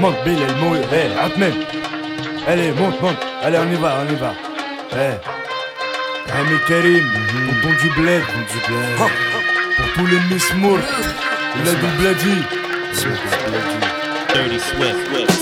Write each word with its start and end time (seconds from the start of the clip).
monte, 0.00 0.16
Bill, 0.24 0.38
elle 0.42 0.56
mouille. 0.56 0.80
Hey, 0.92 1.10
Atmen. 1.22 1.52
Allez, 2.48 2.72
monte, 2.72 3.00
monte. 3.02 3.16
Allez, 3.42 3.58
on 3.58 3.70
y 3.70 3.76
va, 3.76 3.98
on 4.00 4.12
y 4.12 4.16
va. 4.16 4.32
Hey. 4.92 5.14
Rami 6.32 6.56
Karim, 6.66 7.04
tonton 7.62 7.74
du 7.82 7.90
bled. 8.00 8.22
du 8.22 8.58
bled. 8.66 8.96
Pour 9.76 9.92
tous 9.94 10.06
les 10.06 10.34
Miss 10.34 10.54
Moore. 10.56 10.78
Il 11.56 11.68
a 11.68 11.74
du 11.74 11.86
bladi. 11.98 12.60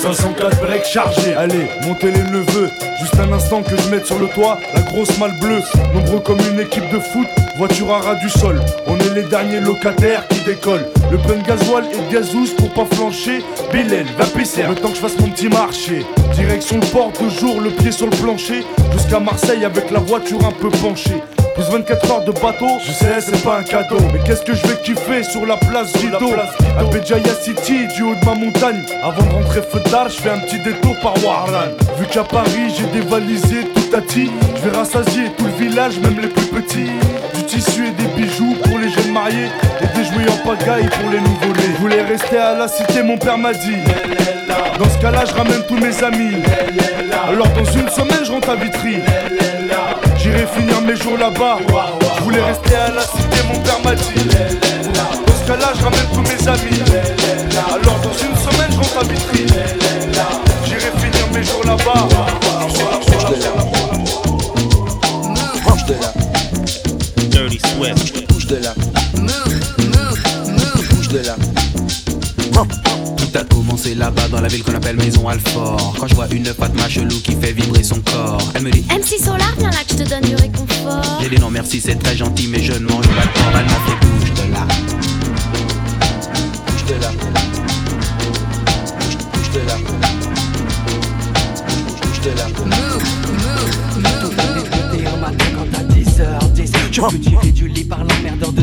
504 0.02 0.60
breaks 0.60 0.84
chargés, 0.84 1.34
allez, 1.34 1.68
montez 1.82 2.10
les 2.10 2.22
neveux. 2.22 2.70
Juste 3.00 3.18
un 3.20 3.32
instant 3.32 3.62
que 3.62 3.76
je 3.76 3.88
mette 3.90 4.06
sur 4.06 4.18
le 4.18 4.28
toit 4.28 4.58
la 4.74 4.80
grosse 4.80 5.16
malle 5.18 5.38
bleue. 5.40 5.60
Nombreux 5.94 6.20
comme 6.20 6.38
une 6.40 6.60
équipe 6.60 6.88
de 6.90 6.98
foot, 6.98 7.26
voiture 7.56 7.92
à 7.92 8.00
ras 8.00 8.14
du 8.16 8.30
sol. 8.30 8.60
On 8.86 8.98
est 8.98 9.14
les 9.14 9.24
derniers 9.24 9.60
locataires 9.60 10.26
qui 10.28 10.37
Le 10.48 11.18
plein 11.18 11.36
de 11.36 11.46
gasoil 11.46 11.84
et 11.92 11.98
de 11.98 12.10
gazous 12.10 12.54
pour 12.56 12.70
pas 12.70 12.86
flancher. 12.96 13.44
Bilal, 13.70 14.06
va 14.16 14.24
pisser, 14.24 14.62
le 14.66 14.74
temps 14.74 14.88
que 14.88 14.94
je 14.94 15.00
fasse 15.00 15.18
mon 15.20 15.28
petit 15.28 15.48
marché. 15.48 16.06
Direction 16.34 16.80
le 16.80 16.86
port, 16.86 17.12
toujours 17.12 17.60
le 17.60 17.68
pied 17.68 17.92
sur 17.92 18.06
le 18.06 18.16
plancher. 18.16 18.64
Jusqu'à 18.92 19.20
Marseille 19.20 19.66
avec 19.66 19.90
la 19.90 19.98
voiture 19.98 20.42
un 20.46 20.52
peu 20.52 20.70
penchée. 20.70 21.22
Plus 21.54 21.64
24 21.70 22.10
heures 22.10 22.24
de 22.24 22.32
bateau, 22.32 22.78
je 22.82 22.92
sais 22.92 23.20
c'est 23.20 23.42
pas 23.42 23.58
un 23.58 23.62
cadeau 23.64 23.98
Mais 24.12 24.20
qu'est-ce 24.24 24.42
que 24.42 24.54
je 24.54 24.64
vais 24.68 24.80
kiffer 24.80 25.24
sur 25.24 25.44
la 25.44 25.56
place 25.56 25.92
Rideau 25.96 26.32
À 26.78 26.84
Béjaïa 26.84 27.34
City, 27.42 27.88
du 27.96 28.04
haut 28.04 28.14
de 28.14 28.24
ma 28.24 28.34
montagne 28.34 28.80
Avant 29.02 29.26
de 29.26 29.32
rentrer 29.32 29.62
feu 29.62 29.80
d'art, 29.90 30.08
je 30.08 30.20
fais 30.20 30.30
un 30.30 30.38
petit 30.38 30.60
détour 30.60 30.96
par 31.00 31.14
Warlan 31.24 31.72
Vu 31.98 32.06
qu'à 32.06 32.22
Paris 32.22 32.72
j'ai 32.76 32.86
dévalisé 33.00 33.64
tout 33.74 33.96
à 33.96 34.00
Je 34.08 34.68
vais 34.68 34.76
rassasier 34.76 35.24
tout 35.36 35.46
le 35.46 35.66
village, 35.66 35.98
même 35.98 36.20
les 36.20 36.28
plus 36.28 36.46
petits 36.46 36.92
Du 37.34 37.42
tissu 37.42 37.88
et 37.88 38.02
des 38.02 38.08
bijoux 38.22 38.54
pour 38.62 38.78
les 38.78 38.88
jeunes 38.88 39.07
mariés 39.18 39.48
Et 39.80 39.96
des 39.96 40.04
jouets 40.04 40.30
en 40.30 40.36
pagaille 40.46 40.88
pour 40.88 41.10
les 41.10 41.20
nouveaux 41.20 41.52
nés 41.54 41.72
Je 41.74 41.80
voulais 41.80 42.02
rester 42.02 42.38
à 42.38 42.54
la 42.54 42.68
cité, 42.68 43.02
mon 43.02 43.18
père 43.18 43.38
m'a 43.38 43.52
dit 43.52 43.76
Dans 44.78 44.90
ce 44.90 44.98
cas 44.98 45.10
là 45.10 45.24
je 45.26 45.34
ramène 45.34 45.62
tous 45.66 45.76
mes 45.76 46.02
amis 46.02 46.36
Alors 47.28 47.48
dans 47.48 47.64
une 47.64 47.88
semaine 47.88 48.24
je 48.24 48.32
rentre 48.32 48.50
à 48.50 48.56
Vitry 48.56 48.98
J'irai 50.18 50.46
finir 50.46 50.80
mes 50.82 50.96
jours 50.96 51.16
là-bas. 51.16 51.58
Je 52.18 52.24
voulais 52.24 52.42
rester 52.42 52.74
à 52.74 52.90
la 52.90 53.02
cité, 53.02 53.46
mon 53.52 53.60
père 53.60 53.80
m'a 53.84 53.94
dit. 53.94 54.28
Dans 54.94 55.32
ce 55.32 55.46
cas-là, 55.46 55.72
je 55.78 55.84
ramène 55.84 56.06
tous 56.12 56.22
mes 56.22 56.48
amis. 56.48 56.82
Alors 57.68 58.00
dans 58.00 58.12
une 58.12 58.36
semaine, 58.36 58.70
je 58.70 58.76
rentre 58.76 58.98
à 58.98 59.04
Vitry. 59.04 59.46
J'irai 60.66 60.90
finir 60.98 61.28
mes 61.32 61.44
jours 61.44 61.64
là-bas. 61.64 62.08
Là. 62.10 62.26
Dirty 67.30 67.58
de 68.48 68.56
là. 68.56 68.74
Bouge 71.08 71.20
de 71.20 71.26
là. 71.26 71.36
Tout 73.16 73.38
a 73.38 73.44
commencé 73.44 73.94
là-bas 73.94 74.28
dans 74.28 74.40
la 74.40 74.48
ville 74.48 74.62
qu'on 74.62 74.74
appelle 74.74 74.96
Maison 74.96 75.28
Alfort. 75.28 75.94
Quand 75.98 76.06
je 76.06 76.14
vois 76.14 76.26
une 76.30 76.46
Fatma 76.46 76.88
chelou 76.88 77.20
qui 77.22 77.32
fait 77.32 77.52
vibrer 77.52 77.82
son 77.82 78.00
corps, 78.00 78.42
elle 78.54 78.62
me 78.62 78.70
dit 78.70 78.84
MC 78.90 79.18
Solar, 79.22 79.54
viens 79.58 79.70
là 79.70 79.84
que 79.86 79.92
je 79.92 80.02
te 80.02 80.08
donne 80.08 80.22
du 80.22 80.34
réconfort. 80.34 81.18
J'ai 81.22 81.28
dit 81.30 81.40
non 81.40 81.50
merci, 81.50 81.80
c'est 81.80 81.96
très 81.96 82.16
gentil, 82.16 82.48
mais 82.50 82.62
je 82.62 82.72
ne 82.72 82.80
mange 82.88 83.06
pas 83.06 83.22
de 83.22 83.32
porc. 83.32 83.52
Elle 83.54 83.64
m'a 83.64 83.70
fait 83.70 84.06
bouge 84.06 84.32
de 84.34 84.52
là. 84.52 84.66
Bouge 86.66 86.84
de 86.84 86.94
là. 87.00 87.10
Bouge, 89.32 89.50
de 89.52 89.60
là. 89.66 89.76
Bouge, 92.02 92.20
de 92.20 92.30
là. 92.30 92.46
Matin 95.20 95.46
quand 95.56 95.78
à 95.78 95.82
10h10 95.82 96.70
Je 96.92 97.00
fus 97.10 97.20
tiré 97.20 97.50
du 97.50 97.66
lit 97.68 97.84
par 97.84 98.04
l'emmerdeur 98.04 98.52
de 98.52 98.62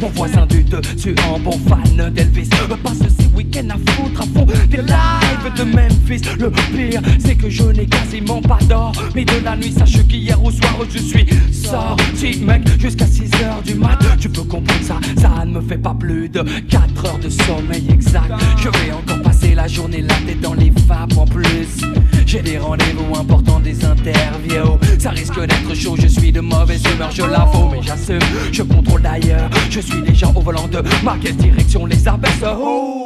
Mon 0.00 0.08
voisin 0.10 0.46
du 0.46 0.62
dessus 0.62 1.16
en 1.28 1.40
bon 1.40 1.58
fan 1.68 2.12
d'Elvis. 2.12 2.48
Passe 2.84 2.98
ces 2.98 3.26
week-ends 3.34 3.68
à 3.70 3.92
foutre 3.92 4.20
à 4.20 4.24
fond 4.26 4.46
des 4.70 4.76
lives 4.76 5.54
de 5.56 5.64
Memphis. 5.64 6.22
Le 6.38 6.50
pire 6.50 7.02
c'est 7.18 7.34
que 7.34 7.50
je 7.50 7.64
n'ai 7.64 7.86
quasiment 7.86 8.40
pas 8.40 8.58
d'or 8.68 8.92
Mais 9.16 9.24
de 9.24 9.44
la 9.44 9.56
nuit. 9.56 9.72
Sache 9.72 10.06
qu'hier 10.06 10.40
au 10.42 10.52
soir 10.52 10.76
je 10.88 10.98
suis 10.98 11.26
sorti 11.52 12.38
mec 12.44 12.62
Jusqu'à 12.78 13.06
6h 13.06 13.64
du 13.64 13.74
mat. 13.74 13.98
Tu 14.20 14.28
peux 14.28 14.44
comprendre 14.44 14.82
ça, 14.82 15.00
ça 15.16 15.44
ne 15.44 15.52
me 15.52 15.60
fait 15.60 15.78
pas 15.78 15.94
plus 15.98 16.28
de 16.28 16.44
4 16.70 17.06
heures 17.06 17.18
de 17.18 17.28
sommeil 17.28 17.86
exact. 17.90 18.32
Je 18.58 18.68
vais 18.68 18.92
encore 18.92 19.20
passer 19.22 19.54
la 19.54 19.66
journée 19.66 20.02
là 20.02 20.14
tête 20.26 20.40
dans 20.40 20.54
les 20.54 20.70
vapes 20.86 21.16
en 21.16 21.24
plus. 21.24 21.80
J'ai 22.26 22.42
des 22.42 22.58
rendez-vous 22.58 23.16
importants, 23.16 23.60
des 23.60 23.84
interviews. 23.84 24.78
Ça 24.98 25.10
risque 25.10 25.40
d'être 25.40 25.74
chaud, 25.74 25.96
je 25.96 26.08
suis 26.08 26.32
de 26.32 26.40
mauvaise 26.40 26.82
humeur, 26.92 27.10
je 27.12 27.22
l'avoue, 27.22 27.70
mais 27.70 27.80
j'assume. 27.82 28.18
Je 28.52 28.62
contrôle 28.62 29.02
d'ailleurs, 29.02 29.48
je 29.70 29.80
suis 29.80 30.02
déjà 30.02 30.28
au 30.34 30.40
volant 30.40 30.68
de 30.68 30.82
ma 31.02 31.16
quelle 31.18 31.36
direction 31.36 31.86
les 31.86 32.08
abaisse. 32.08 32.42
Oh, 32.44 33.05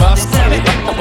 Bastard. 0.00 0.99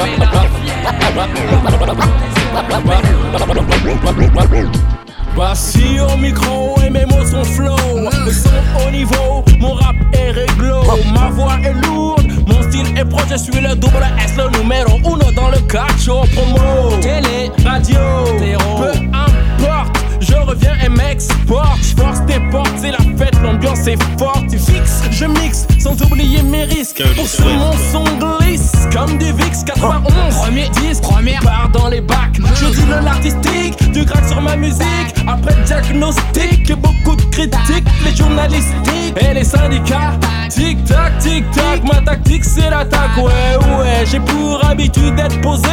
Ce 27.30 27.44
mon 27.44 27.74
son 27.92 28.04
glisse, 28.18 28.72
comme 28.92 29.18
du 29.18 29.32
VIX 29.34 29.64
91. 29.64 30.36
Premier 30.36 30.68
disque, 30.82 31.04
première 31.04 31.42
part 31.42 31.70
dans 31.72 31.88
les 31.88 32.02
bacs. 32.02 32.40
Je 32.56 32.66
dis 32.68 32.86
le 32.86 33.06
l'artistique, 33.06 33.92
du 33.92 34.04
crack 34.06 34.26
sur 34.28 34.42
ma 34.42 34.56
musique. 34.56 35.14
Après 35.28 35.56
diagnostic, 35.66 36.74
beaucoup 36.80 37.16
de 37.16 37.22
critiques, 37.24 37.88
les 38.04 38.16
journalistiques 38.16 39.16
et 39.22 39.34
les 39.34 39.44
syndicats. 39.44 40.14
Tic 40.50 40.84
tac, 40.86 41.20
tic 41.20 41.50
tac, 41.52 41.84
ma 41.84 42.02
tactique 42.02 42.44
c'est 42.44 42.70
l'attaque. 42.70 43.18
Ouais, 43.18 43.58
ouais, 43.78 44.06
j'ai 44.10 44.20
pour 44.20 44.66
habitude 44.66 45.16
d'être 45.16 45.40
posé 45.42 45.70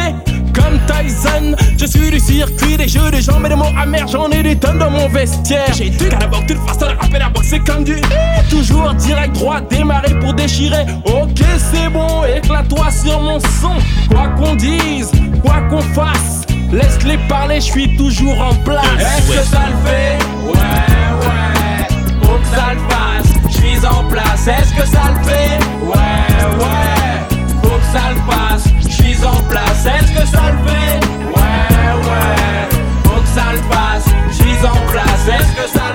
comme 0.57 0.79
Tyson. 0.87 1.55
Je 1.79 1.85
suis 1.85 2.09
du 2.09 2.19
circuit 2.19 2.77
des 2.77 2.87
jeux 2.87 3.11
de 3.11 3.21
jambes 3.21 3.45
et 3.45 3.49
des 3.49 3.55
mots 3.55 3.73
amers. 3.79 4.07
J'en 4.07 4.29
ai 4.29 4.41
des 4.41 4.55
tonnes 4.55 4.79
dans 4.79 4.89
mon 4.89 5.07
vestiaire. 5.07 5.71
J'ai 5.73 5.89
du 5.89 6.09
carabok, 6.09 6.47
toute 6.47 6.57
façon, 6.67 6.87
la 6.87 7.01
rapper 7.01 7.19
la 7.19 7.29
boxe, 7.29 7.47
c'est 7.49 7.59
comme 7.59 7.83
du. 7.83 7.95
Toujours 8.49 8.93
direct 8.95 9.35
droit, 9.35 9.61
démarrer 9.61 10.17
pour 10.19 10.33
déchirer. 10.33 10.85
Ok, 11.05 11.43
c'est 11.71 11.89
bon, 11.89 12.23
éclate-toi 12.23 12.89
sur 12.91 13.21
mon 13.21 13.39
son. 13.39 13.75
Quoi 14.09 14.27
qu'on 14.37 14.55
dise, 14.55 15.11
quoi 15.43 15.61
qu'on 15.69 15.81
fasse, 15.81 16.45
laisse-les 16.71 17.17
parler, 17.29 17.55
je 17.55 17.65
suis 17.65 17.97
toujours 17.97 18.39
en 18.41 18.55
place. 18.55 18.83
Est-ce 18.99 19.31
que 19.31 19.43
ça 19.43 19.59
le 19.67 19.89
fait? 19.89 20.17
Ouais, 20.45 20.53
ouais. 21.21 21.87
Faut 22.21 22.37
que 22.37 22.47
ça 22.55 22.73
le 22.73 22.79
fasse, 22.89 23.33
je 23.49 23.57
suis 23.57 23.85
en 23.85 24.03
place. 24.05 24.47
Est-ce 24.47 24.73
que 24.73 24.87
ça 24.87 25.11
le 25.13 25.29
fait? 25.29 25.59
Ouais, 25.83 26.57
ouais. 26.57 27.37
Faut 27.61 27.77
que 27.77 27.85
ça 27.91 28.11
le 28.11 28.31
fasse, 28.31 28.66
suis 29.17 29.25
en 29.25 29.43
place. 29.43 29.85
Est-ce 29.85 30.11
que 30.11 30.27
ça 30.27 30.51
le 30.51 30.69
fait? 30.69 30.99
Ouais, 31.25 31.93
ouais. 32.07 32.69
Faut 33.03 33.21
que 33.21 33.27
ça 33.27 33.51
le 33.51 33.61
fasse, 33.73 34.05
je 34.29 34.33
en 34.65 34.91
place. 34.91 35.27
Est-ce 35.27 35.61
que 35.61 35.69
ça 35.69 35.86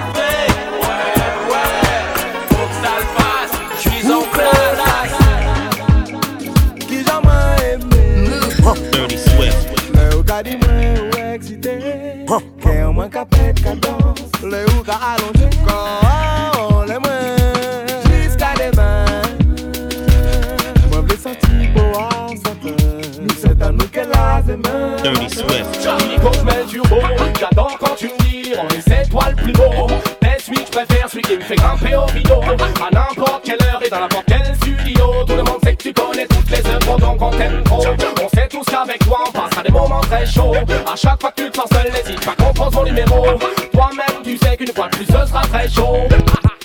tu 28.53 28.59
me 28.59 28.69
dis, 28.69 28.75
on 28.75 28.77
est 28.77 28.83
c'est 28.83 29.09
toi 29.09 29.25
le 29.31 29.37
plus 29.37 29.53
beau. 29.53 29.87
T'es 30.21 30.37
celui 30.39 30.59
que 30.59 30.67
je 30.67 30.71
préfère, 30.71 31.09
celui 31.09 31.23
qui 31.23 31.37
me 31.37 31.41
fait 31.41 31.57
grimper 31.57 31.95
au 31.95 32.07
rideau. 32.07 32.41
À 32.41 32.95
n'importe 32.95 33.45
quelle 33.45 33.63
heure 33.63 33.81
et 33.85 33.89
dans 33.89 34.01
n'importe 34.01 34.25
quel 34.27 34.57
studio. 34.57 35.07
Tout 35.27 35.37
le 35.37 35.43
monde 35.43 35.59
sait 35.63 35.75
que 35.75 35.83
tu 35.83 35.93
connais 35.93 36.27
toutes 36.27 36.51
les 36.51 36.67
œuvres, 36.67 36.99
donc 36.99 37.23
on 37.23 37.31
t'aime 37.31 37.63
trop. 37.65 37.85
On 38.23 38.29
sait 38.29 38.49
tous 38.49 38.65
qu'avec 38.65 38.99
toi, 39.05 39.25
on 39.29 39.33
passera 39.33 39.63
des 39.63 39.73
moments 39.73 40.01
très 40.01 40.27
chauds. 40.27 40.55
À 40.91 40.97
chaque 40.97 41.21
fois 41.21 41.33
que 41.33 41.43
tu 41.43 41.51
te 41.51 41.57
sens 41.57 41.69
seul, 41.73 41.91
n'hésite 41.93 42.25
pas 42.25 42.35
qu'on 42.35 42.53
prend 42.53 42.71
son 42.71 42.85
numéro. 42.85 43.27
Toi-même, 43.73 44.23
tu 44.23 44.37
sais 44.37 44.57
qu'une 44.57 44.73
fois 44.73 44.89
de 44.89 44.97
plus, 44.97 45.07
ce 45.07 45.27
sera 45.27 45.43
très 45.43 45.69
chaud. 45.69 46.09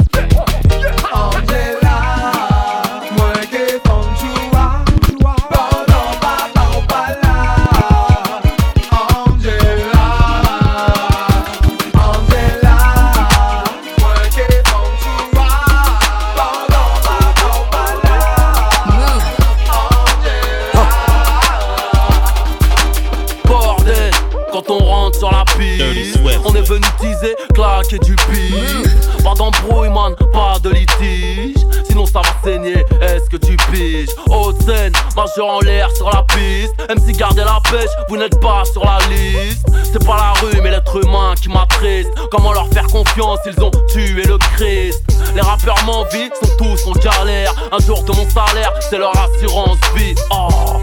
claquer 27.88 28.00
du 28.06 28.16
beat. 28.30 29.24
Pas 29.24 29.34
d'embrouille, 29.34 29.90
man, 29.90 30.16
pas 30.32 30.60
de 30.62 30.70
litige. 30.70 31.56
Sinon 31.86 32.06
ça 32.06 32.22
va 32.22 32.30
saigner, 32.44 32.86
est-ce 33.02 33.30
que 33.30 33.38
tu 33.38 33.56
piges? 33.72 34.10
Haute 34.30 34.62
scène, 34.64 34.94
majeur 35.16 35.48
en 35.48 35.60
l'air 35.62 35.90
sur 35.96 36.10
la 36.10 36.24
piste. 36.24 36.74
MC 36.90 37.18
gardez 37.18 37.44
la 37.44 37.60
pêche, 37.70 37.90
vous 38.10 38.18
n'êtes 38.18 38.40
pas 38.40 38.64
sur 38.66 38.84
la 38.84 39.00
liste. 39.10 39.66
C'est 39.92 40.06
pas 40.06 40.18
la 40.18 40.34
rue, 40.42 40.62
mais 40.62 40.72
l'être 40.72 41.04
humain 41.04 41.34
qui 41.42 41.50
m'attriste. 41.50 42.12
Comment 42.32 42.54
leur 42.54 42.68
faire 42.70 42.88
confiance, 42.88 43.40
ils 43.46 43.64
ont 43.64 43.72
tué 43.90 44.24
le 44.24 44.38
Christ. 44.56 45.04
Les 45.34 45.42
rappeurs 45.42 45.82
m'envient, 45.86 46.30
sont 46.42 46.52
tous 46.58 46.88
en 46.88 46.94
galère. 46.94 47.54
Un 47.72 47.80
jour 47.80 48.04
de 48.04 48.12
mon 48.12 48.30
salaire, 48.30 48.74
c'est 48.90 48.98
leur 48.98 49.14
assurance 49.18 49.78
vie. 49.96 50.16
Oh. 50.32 50.82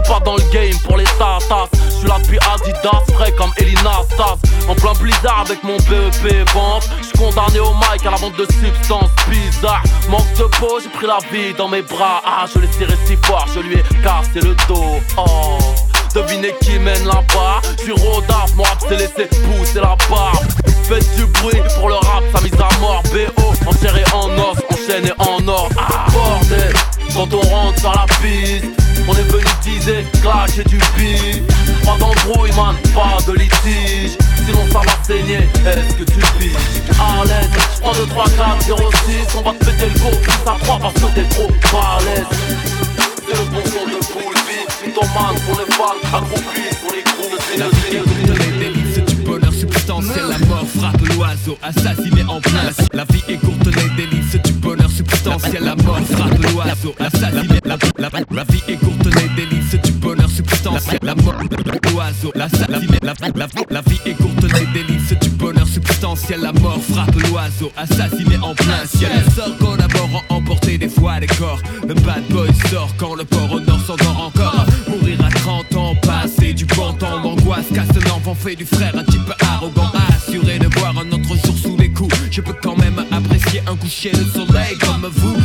J'suis 0.00 0.12
pas 0.12 0.20
dans 0.20 0.36
le 0.36 0.42
game 0.52 0.78
pour 0.84 0.96
les 0.96 1.04
tatas. 1.04 1.68
J'suis 1.96 2.08
là 2.08 2.16
depuis 2.22 2.38
Adidas, 2.38 3.02
frais 3.12 3.32
comme 3.32 3.50
Elina 3.58 4.00
Stas. 4.10 4.36
En 4.68 4.74
plein 4.74 4.92
blizzard 4.94 5.44
avec 5.46 5.62
mon 5.62 5.76
BEP 5.76 6.48
vente. 6.54 6.88
J'suis 7.02 7.18
condamné 7.18 7.60
au 7.60 7.74
mic 7.74 8.06
à 8.06 8.10
la 8.10 8.16
vente 8.16 8.36
de 8.36 8.46
substances 8.46 9.10
bizarres. 9.28 9.82
Manque 10.08 10.32
de 10.38 10.44
peau, 10.58 10.78
j'ai 10.82 10.88
pris 10.88 11.06
la 11.06 11.18
vie 11.32 11.52
dans 11.54 11.68
mes 11.68 11.82
bras. 11.82 12.22
Ah, 12.24 12.46
je 12.52 12.60
l'ai 12.60 12.68
serré 12.68 12.96
si 13.06 13.16
fort, 13.16 13.46
je 13.54 13.60
lui 13.60 13.74
ai 13.74 13.82
cassé 14.02 14.40
le 14.46 14.54
dos. 14.68 15.00
Oh. 15.16 15.58
Devinez 16.14 16.54
qui 16.60 16.76
mène 16.78 17.06
là-bas 17.06 17.60
J'suis 17.78 17.92
rodaf, 17.92 18.54
mon 18.56 18.64
rap 18.64 18.80
s'est 18.80 18.96
laissé 18.96 19.26
pousser 19.26 19.80
la 19.80 19.96
barbe 20.10 20.44
Faites 20.82 21.14
du 21.14 21.24
bruit 21.26 21.62
pour 21.78 21.88
le 21.88 21.94
rap, 21.94 22.24
sa 22.34 22.40
mise 22.40 22.52
à 22.54 22.80
mort 22.80 23.02
BO, 23.12 23.68
en 23.68 23.72
chair 23.80 23.96
et 23.96 24.12
en 24.12 24.28
os, 24.28 24.58
enchaîné 24.72 25.12
en 25.18 25.46
or 25.46 25.68
Ah 25.78 26.06
bordel, 26.12 26.74
quand 27.14 27.32
on 27.32 27.40
rentre 27.42 27.78
sur 27.78 27.92
la 27.92 28.06
piste 28.20 28.79
On 29.08 29.12
est 29.14 29.30
venu 29.30 29.44
teaser, 29.62 30.04
clasher 30.22 30.64
du 30.64 30.78
beat 30.96 31.42
Pas 31.84 31.96
d'embrouille 31.98 32.52
man, 32.56 32.76
pas 32.94 33.18
de 33.26 33.38
litige. 33.38 34.16
Sinon 34.46 34.66
ça 34.72 34.80
va 34.80 35.04
saigner, 35.04 35.48
est-ce 35.66 35.94
que 35.96 36.04
tu 36.04 36.20
piges? 36.38 36.54
À 36.98 37.24
l'aise, 37.24 37.50
j'prends 37.76 37.92
2, 37.92 38.06
3, 38.06 38.24
4, 38.24 38.66
0, 38.66 38.90
6 39.06 39.36
On 39.38 39.42
va 39.42 39.52
te 39.52 39.64
péter 39.64 39.86
le 39.92 39.98
go, 40.00 40.10
ça 40.44 40.56
croit 40.62 40.78
parce 40.80 40.94
que 40.94 41.14
t'es 41.14 41.24
trop 41.24 41.48
balèze 41.72 42.26
c'est 43.30 43.38
le 43.38 43.44
bon 43.50 43.62
son 43.64 43.86
de 43.86 44.00
Poule 44.12 44.34
B. 44.34 44.86
Mythomane 44.86 45.38
pour 45.46 45.58
les 45.58 45.72
fans, 45.74 46.16
accroupi. 46.16 46.60
Pour 46.82 46.92
les 46.92 47.02
groupes 47.02 47.38
La 47.58 47.68
vie 47.68 47.96
est 47.96 48.02
courte, 48.02 48.38
les 48.38 48.58
délices 48.58 49.04
du 49.06 49.14
bonheur 49.16 49.52
substantiel 49.52 50.24
La 50.28 50.38
mort. 50.46 50.66
Frappe 50.78 51.00
l'oiseau, 51.14 51.58
assassiné 51.62 52.24
en 52.28 52.40
place. 52.40 52.76
La 52.92 53.04
vie 53.04 53.22
est 53.28 53.36
courte, 53.36 53.66
les 53.66 54.04
délices 54.04 54.36
du 54.42 54.52
bonheur 54.52 54.90
substantiel 54.90 55.64
La 55.64 55.76
mort. 55.76 56.00
Frappe 56.10 56.38
l'oiseau, 56.38 56.94
assassiné 56.98 57.49
la, 58.00 58.08
la, 58.08 58.20
la 58.30 58.44
vie 58.44 58.62
est 58.66 58.76
courte, 58.76 59.04
les 59.04 59.28
délices 59.36 59.74
du 59.82 59.92
bonheur 59.92 60.30
substantiel 60.30 60.98
La 61.02 61.14
mort 61.14 61.34
l'oiseau, 61.92 62.32
l'assassiné 62.34 62.98
la, 63.02 63.12
la, 63.34 63.46
la 63.70 63.80
vie 63.82 64.00
est 64.06 64.14
courte, 64.14 64.42
les 64.42 64.66
délices 64.72 65.12
du 65.20 65.28
bonheur 65.30 65.66
substantiel 65.68 66.40
La 66.40 66.52
mort 66.52 66.80
frappe 66.82 67.14
l'oiseau, 67.28 67.70
assassiné 67.76 68.36
en 68.42 68.54
plein 68.54 68.86
ciel. 68.86 69.10
Sort 69.36 69.56
collaborant, 69.58 70.22
emporter 70.30 70.78
des 70.78 70.88
fois 70.88 71.20
les 71.20 71.26
corps. 71.26 71.60
Le 71.86 71.94
bad 71.94 72.24
boy 72.30 72.48
sort 72.70 72.90
quand 72.96 73.14
le 73.14 73.24
port 73.24 73.52
au 73.52 73.60
nord 73.60 73.80
s'endort 73.86 74.32
encore. 74.34 74.66
Mourir 74.88 75.18
à 75.24 75.30
30 75.30 75.76
ans, 75.76 75.94
passer 76.02 76.54
du 76.54 76.64
bon 76.64 76.92
temps 76.94 77.20
L'angoisse 77.22 77.66
casse 77.74 77.94
l'enfant, 78.06 78.34
fait 78.34 78.56
du 78.56 78.64
frère 78.64 78.96
un 78.96 79.04
type 79.04 79.32
arrogant. 79.40 79.90
Assuré 80.16 80.58
de 80.58 80.68
voir 80.78 80.94
un 80.98 81.08
autre 81.12 81.36
jour 81.44 81.56
sous 81.56 81.76
les 81.76 81.90
coups. 81.90 82.14
Je 82.30 82.40
peux 82.40 82.54
quand 82.62 82.76
même 82.76 83.04
apprécier 83.10 83.62
un 83.66 83.76
coucher 83.76 84.10
de 84.10 84.24
soleil 84.24 84.78
comme 84.78 85.08
vous 85.12 85.39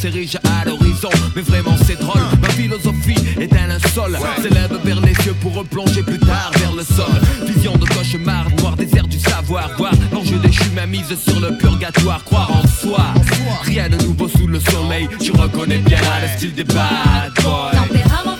s'érigent 0.00 0.38
à 0.44 0.64
l'horizon. 0.64 1.10
Mais 1.36 1.42
vraiment 1.42 1.76
c'est 1.84 1.98
drôle, 1.98 2.22
ma 2.40 2.48
philosophie 2.48 3.20
est 3.38 3.52
un 3.52 3.66
linceul 3.66 4.16
S'élève 4.40 4.78
vers 4.82 5.00
les 5.00 5.14
cieux 5.22 5.34
pour 5.40 5.54
replonger 5.54 6.02
plus 6.02 6.18
tard 6.18 6.50
vers 6.58 6.72
le 6.72 6.82
sol. 6.82 7.12
Vision 7.46 7.76
de 7.76 7.84
cauchemar, 7.86 8.46
noir 8.60 8.76
désert 8.76 9.06
du 9.06 9.18
savoir. 9.18 9.70
Voir 9.76 9.92
l'enjeu 10.12 10.38
déchu 10.38 10.64
ma 10.74 10.86
mise 10.86 11.14
sur 11.18 11.38
le 11.40 11.56
purgatoire. 11.58 12.24
Croire 12.24 12.50
en 12.50 12.66
soi, 12.66 13.12
rien 13.62 13.88
de 13.88 13.96
nouveau 13.96 14.28
sous 14.28 14.46
le 14.46 14.60
soleil. 14.60 15.08
Tu 15.20 15.32
reconnais 15.32 15.78
bien 15.78 16.00
là 16.00 16.20
le 16.22 16.28
style 16.38 16.54
des 16.54 16.64
bad 16.64 17.32
boys 17.42 18.39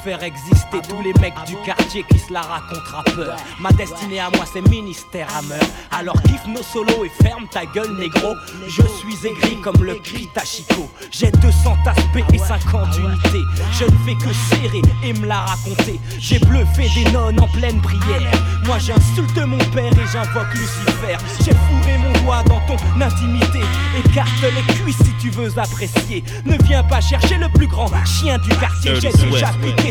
faire 0.03 0.23
exister 0.23 0.79
tous 0.87 1.01
les 1.03 1.13
mecs 1.21 1.35
du 1.45 1.55
quartier 1.63 2.03
qui 2.09 2.17
se 2.17 2.33
la 2.33 2.41
racontent 2.41 2.81
rappeur. 2.91 3.35
Ma 3.59 3.71
destinée 3.71 4.19
à 4.19 4.29
moi 4.31 4.45
c'est 4.51 4.67
ministère 4.67 5.27
à 5.35 5.41
meurtre. 5.43 5.67
Alors 5.91 6.19
kiffe 6.23 6.47
nos 6.47 6.63
solos 6.63 7.05
et 7.05 7.23
ferme 7.23 7.47
ta 7.49 7.65
gueule 7.65 7.95
négro. 7.97 8.33
Je 8.67 8.81
suis 8.81 9.27
aigri 9.27 9.57
comme 9.61 9.83
le 9.83 9.95
Pitachico. 9.95 10.89
J'ai 11.11 11.31
200 11.31 11.77
aspects 11.85 12.33
et 12.33 12.37
50 12.37 12.97
unités. 12.97 13.43
Je 13.73 13.85
ne 13.85 13.97
fais 14.05 14.15
que 14.15 14.33
serrer 14.33 14.81
et 15.03 15.13
me 15.13 15.27
la 15.27 15.41
raconter. 15.41 15.99
J'ai 16.19 16.39
bluffé 16.39 16.89
des 16.95 17.11
nonnes 17.11 17.39
en 17.39 17.47
pleine 17.47 17.79
prière. 17.81 18.31
Moi 18.65 18.77
j'insulte 18.79 19.37
mon 19.45 19.57
père 19.71 19.91
et 19.93 20.07
j'invoque 20.11 20.53
Lucifer. 20.53 21.17
J'ai 21.39 21.53
fourré 21.53 21.97
mon 21.97 22.23
doigt 22.23 22.43
dans 22.43 22.61
ton 22.61 23.01
intimité. 23.01 23.61
Écarte 24.03 24.29
les 24.41 24.73
cuisses 24.73 24.97
si 24.97 25.13
tu 25.19 25.29
veux 25.29 25.57
apprécier. 25.59 26.23
Ne 26.45 26.57
viens 26.63 26.83
pas 26.83 27.01
chercher 27.01 27.37
le 27.37 27.49
plus 27.49 27.67
grand 27.67 27.91
chien 28.05 28.37
du 28.39 28.49
quartier. 28.49 28.95
J'ai 28.95 29.11
déjà 29.11 29.51
Swift, 29.51 29.90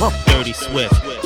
Dirty 0.00 0.54
Swift. 0.54 1.19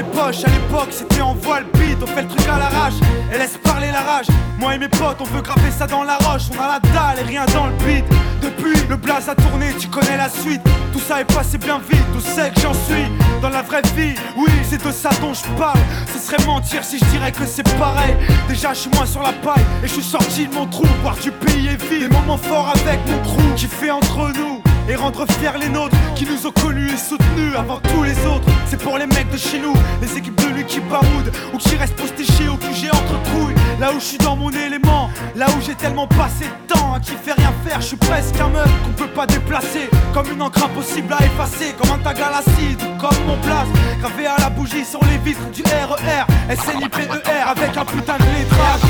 Les 0.00 0.06
poches, 0.18 0.44
à 0.44 0.48
l'époque 0.48 0.88
c'était 0.90 1.20
en 1.20 1.34
voile 1.34 1.64
beat, 1.74 1.98
on 2.02 2.06
fait 2.06 2.22
le 2.22 2.28
truc 2.28 2.48
à 2.48 2.58
l'arrache 2.58 2.94
et 3.32 3.38
laisse 3.38 3.58
parler 3.62 3.88
la 3.92 4.00
rage. 4.00 4.26
Moi 4.58 4.74
et 4.74 4.78
mes 4.78 4.88
potes, 4.88 5.18
on 5.20 5.24
veut 5.24 5.42
graver 5.42 5.70
ça 5.70 5.86
dans 5.86 6.04
la 6.04 6.16
roche, 6.16 6.44
on 6.56 6.62
a 6.62 6.68
la 6.68 6.80
dalle 6.80 7.18
et 7.20 7.28
rien 7.28 7.44
dans 7.52 7.66
le 7.66 7.72
beat. 7.84 8.04
Depuis, 8.40 8.78
le 8.88 8.96
blaze 8.96 9.28
a 9.28 9.34
tourné, 9.34 9.66
tu 9.78 9.88
connais 9.88 10.16
la 10.16 10.28
suite. 10.28 10.62
Tout 10.92 11.00
ça 11.00 11.20
est 11.20 11.32
passé 11.34 11.58
bien 11.58 11.78
vite, 11.78 12.06
où 12.16 12.20
c'est 12.20 12.52
que 12.54 12.60
j'en 12.60 12.72
suis 12.72 13.04
dans 13.42 13.50
la 13.50 13.62
vraie 13.62 13.82
vie. 13.94 14.14
Oui, 14.36 14.50
c'est 14.68 14.82
de 14.82 14.90
ça 14.90 15.10
dont 15.20 15.34
je 15.34 15.44
parle. 15.58 15.78
Ce 16.14 16.18
serait 16.18 16.44
mentir 16.46 16.82
si 16.82 16.98
je 16.98 17.04
dirais 17.06 17.32
que 17.32 17.44
c'est 17.44 17.68
pareil. 17.78 18.16
Déjà, 18.48 18.72
je 18.72 18.80
suis 18.80 18.90
moins 18.90 19.06
sur 19.06 19.22
la 19.22 19.32
paille 19.32 19.64
et 19.84 19.88
je 19.88 19.92
suis 19.92 20.02
sorti 20.02 20.46
de 20.46 20.54
mon 20.54 20.66
trou. 20.66 20.86
Voir 21.02 21.16
du 21.16 21.30
pays 21.30 21.68
et 21.68 21.98
des 21.98 22.08
moments 22.08 22.38
forts 22.38 22.72
avec 22.74 23.00
mon 23.06 23.18
crew 23.22 23.54
qui 23.54 23.66
fait 23.66 23.90
entre 23.90 24.32
nous 24.38 24.62
et 24.88 24.96
rendre 24.96 25.26
fiers 25.38 25.58
les 25.60 25.68
nôtres 25.68 25.96
qui 26.14 26.24
nous 26.24 26.46
ont 26.46 26.52
connus 26.52 26.90
et 26.90 26.96
soutenus 26.96 27.54
avant 27.56 27.78
tous 27.80 28.02
les 28.02 28.16
autres. 28.26 28.48
C'est 28.70 28.76
pour 28.76 28.98
les 28.98 29.06
mecs 29.06 29.28
de 29.32 29.36
chez 29.36 29.58
nous, 29.58 29.74
les 30.00 30.16
équipes 30.16 30.40
de 30.40 30.54
lui 30.54 30.64
qui 30.64 30.78
baroudent 30.78 31.32
ou 31.52 31.58
qui 31.58 31.74
restent 31.74 31.96
postés 31.96 32.24
chez 32.24 32.44
eux, 32.44 32.54
que 32.56 32.72
j'ai 32.72 32.88
entre 32.88 33.20
couilles. 33.30 33.54
Là 33.80 33.90
où 33.90 33.98
je 33.98 34.04
suis 34.04 34.18
dans 34.18 34.36
mon 34.36 34.48
élément, 34.50 35.10
là 35.34 35.46
où 35.48 35.60
j'ai 35.60 35.74
tellement 35.74 36.06
passé 36.06 36.44
de 36.44 36.72
temps 36.72 36.94
à 36.94 37.00
qui 37.00 37.16
fait 37.16 37.32
rien 37.32 37.52
faire, 37.66 37.80
je 37.80 37.86
suis 37.86 37.96
presque 37.96 38.38
un 38.38 38.48
meuf 38.48 38.70
qu'on 38.84 38.92
peut 38.92 39.08
pas 39.08 39.26
déplacer. 39.26 39.90
Comme 40.14 40.30
une 40.30 40.40
encre 40.40 40.64
impossible 40.64 41.12
à 41.12 41.24
effacer, 41.24 41.74
comme 41.80 41.90
un 41.90 41.98
tag 41.98 42.20
à 42.20 42.30
l'acide 42.30 42.80
ou 42.80 42.96
comme 43.00 43.26
mon 43.26 43.36
place. 43.38 43.66
Gravé 43.98 44.26
à 44.28 44.36
la 44.38 44.50
bougie 44.50 44.84
sur 44.84 45.00
les 45.04 45.18
vitres 45.18 45.50
du 45.50 45.62
RER, 45.62 46.24
SNIPER 46.54 47.10
avec 47.44 47.76
un 47.76 47.84
putain 47.84 48.18
de 48.18 48.22
lettrage. 48.22 48.86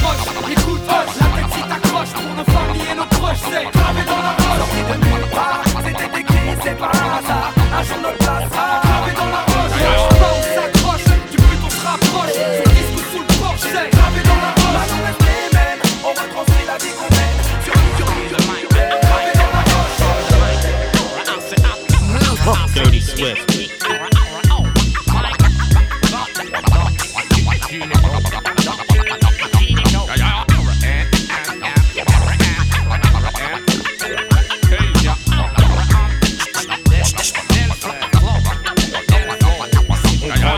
Écoute, 0.51 0.83
hoche, 0.89 1.17
la 1.21 1.41
tête 1.41 1.53
si 1.55 1.63
t'accroches 1.63 2.13
pour 2.13 2.35
nos 2.37 2.45
familles 2.45 2.87
et 2.93 2.95
nos 2.95 3.07
proches, 3.07 3.45
c'est 3.49 3.65
gravé 3.73 4.03
dans 4.05 4.21
la 4.21 4.33
roche. 4.37 4.93
De 4.93 5.07
nulle 5.07 5.31
part, 5.33 5.63
c'était 5.87 6.21
écrit, 6.21 6.59
c'est 6.63 6.79
pas 6.79 6.91
un 6.93 7.25
hasard. 7.25 7.53
Un 7.73 7.83
jour 7.83 7.97
notre 8.03 8.19
place. 8.19 9.50
Dirty 22.75 23.01
Swift. 23.01 23.51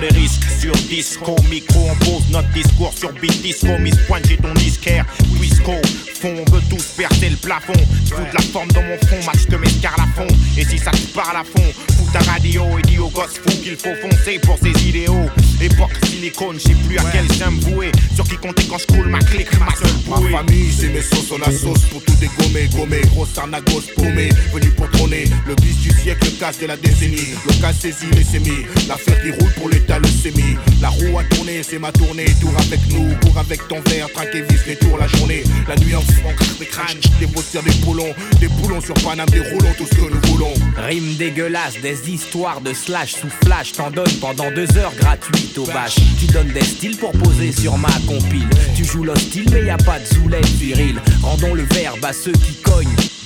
Des 0.00 0.08
risques 0.08 0.42
sur 0.60 0.72
disco, 0.72 1.36
micro, 1.48 1.88
on 1.88 1.94
pose 2.04 2.28
notre 2.30 2.48
discours 2.48 2.92
sur 2.92 3.12
beat 3.12 3.40
disco, 3.40 3.78
Miss 3.78 3.94
Pointe, 4.08 4.26
j'ai 4.28 4.36
ton 4.36 4.52
disquaire, 4.54 5.06
Fond, 5.42 5.80
on 6.24 6.52
veut 6.52 6.62
tous 6.70 6.84
percer 6.96 7.30
le 7.30 7.36
plafond, 7.36 7.72
je 8.04 8.14
de 8.14 8.34
la 8.34 8.42
forme 8.52 8.70
dans 8.70 8.82
mon 8.82 8.96
front, 8.98 9.24
match 9.26 9.46
de 9.48 9.56
mescar 9.56 9.94
à 9.98 10.06
fond, 10.14 10.28
et 10.56 10.64
si 10.64 10.78
ça 10.78 10.92
te 10.92 11.06
parle 11.12 11.36
à 11.36 11.42
fond, 11.42 11.64
ta 12.12 12.18
radio 12.30 12.64
et 12.78 12.82
dis 12.82 12.98
au 12.98 13.08
gosse 13.08 13.38
fou 13.42 13.50
qu'il 13.62 13.76
faut 13.76 13.94
foncer 14.00 14.38
pour 14.40 14.58
ses 14.58 14.88
idéaux, 14.88 15.28
époque 15.60 15.92
silicone, 16.06 16.56
je 16.58 16.68
sais 16.68 16.74
plus 16.86 16.98
à 16.98 17.04
quel 17.10 17.30
j'aime 17.32 17.58
vouer, 17.60 17.90
sur 18.14 18.24
qui 18.24 18.36
compter 18.36 18.64
quand 18.68 18.78
je 18.78 18.86
coule 18.86 19.08
ma 19.08 19.18
clique, 19.20 19.48
ma 19.58 19.74
seule 19.74 19.96
bouée. 20.04 20.30
Ma 20.30 20.38
famille, 20.38 20.72
c'est 20.72 20.88
mes 20.88 21.00
sauces, 21.00 21.32
on 21.32 21.42
a 21.42 21.50
sauce 21.50 21.84
pour 21.90 22.02
tout 22.04 22.14
dégommer, 22.20 22.68
gommer, 22.74 23.00
grosse 23.14 23.36
arnagos 23.38 23.82
paumé, 23.96 24.28
venu 24.52 24.70
pour 24.70 24.90
trôner, 24.90 25.24
le 25.46 25.54
bis 25.56 25.76
du 25.78 25.90
siècle, 25.90 26.26
le 26.26 26.38
casse 26.38 26.58
de 26.58 26.66
la 26.66 26.76
décennie, 26.76 27.34
le 27.46 27.60
casse 27.60 27.80
saisi, 27.80 28.06
les 28.14 28.24
sémis, 28.24 28.66
l'affaire 28.88 29.20
qui 29.22 29.30
roule 29.30 29.52
pour 29.54 29.68
l'état, 29.68 29.98
le 29.98 30.08
sémi, 30.08 30.56
la 30.80 30.90
roue 30.90 31.18
a 31.18 31.24
tourné, 31.24 31.62
c'est 31.62 31.78
ma 31.78 31.92
tournée, 31.92 32.26
tour 32.40 32.52
avec 32.58 32.80
nous, 32.90 33.08
cours 33.22 33.38
avec 33.38 33.66
ton 33.68 33.80
verre, 33.86 34.08
traque 34.12 34.34
et 34.34 34.42
vis 34.42 34.66
les 34.66 34.76
tours 34.76 34.98
la 34.98 35.06
journée, 35.06 35.44
la 35.68 35.76
nuit 35.76 35.94
en 35.94 36.02
fond, 36.02 36.34
des 36.58 36.66
crânes, 36.66 36.98
des 37.18 37.26
bossières, 37.26 37.62
des 37.62 37.74
boulons, 37.84 38.14
des 38.40 38.48
boulons 38.48 38.80
sur 38.80 38.94
Paname, 38.94 39.28
des 39.30 39.40
roulons, 39.40 39.72
tout 39.78 39.86
ce 39.86 39.94
que 39.96 40.10
nous 40.10 40.32
voulons. 40.32 40.52
Rime 40.76 41.14
dégueulasse, 41.16 41.80
des 41.80 42.01
histoires 42.08 42.60
de 42.60 42.72
slash 42.72 43.14
sous 43.14 43.30
flash, 43.44 43.72
t'en 43.72 43.90
donnes 43.90 44.18
pendant 44.20 44.50
deux 44.50 44.76
heures 44.76 44.94
gratuites 44.96 45.56
au 45.58 45.66
bâche. 45.66 45.96
Tu 46.18 46.26
donnes 46.26 46.52
des 46.52 46.64
styles 46.64 46.96
pour 46.96 47.12
poser 47.12 47.52
sur 47.52 47.76
ma 47.78 47.92
compile. 48.06 48.48
Tu 48.76 48.84
joues 48.84 49.04
l'hostile, 49.04 49.46
mais 49.52 49.64
y 49.64 49.70
a 49.70 49.76
pas 49.76 49.98
de 49.98 50.04
zoulette 50.06 50.46
viril. 50.46 51.00
Rendons 51.22 51.54
le 51.54 51.62
verbe 51.64 52.04
à 52.04 52.12
ceux 52.12 52.32
qui 52.32 52.54
cognent. 52.62 53.11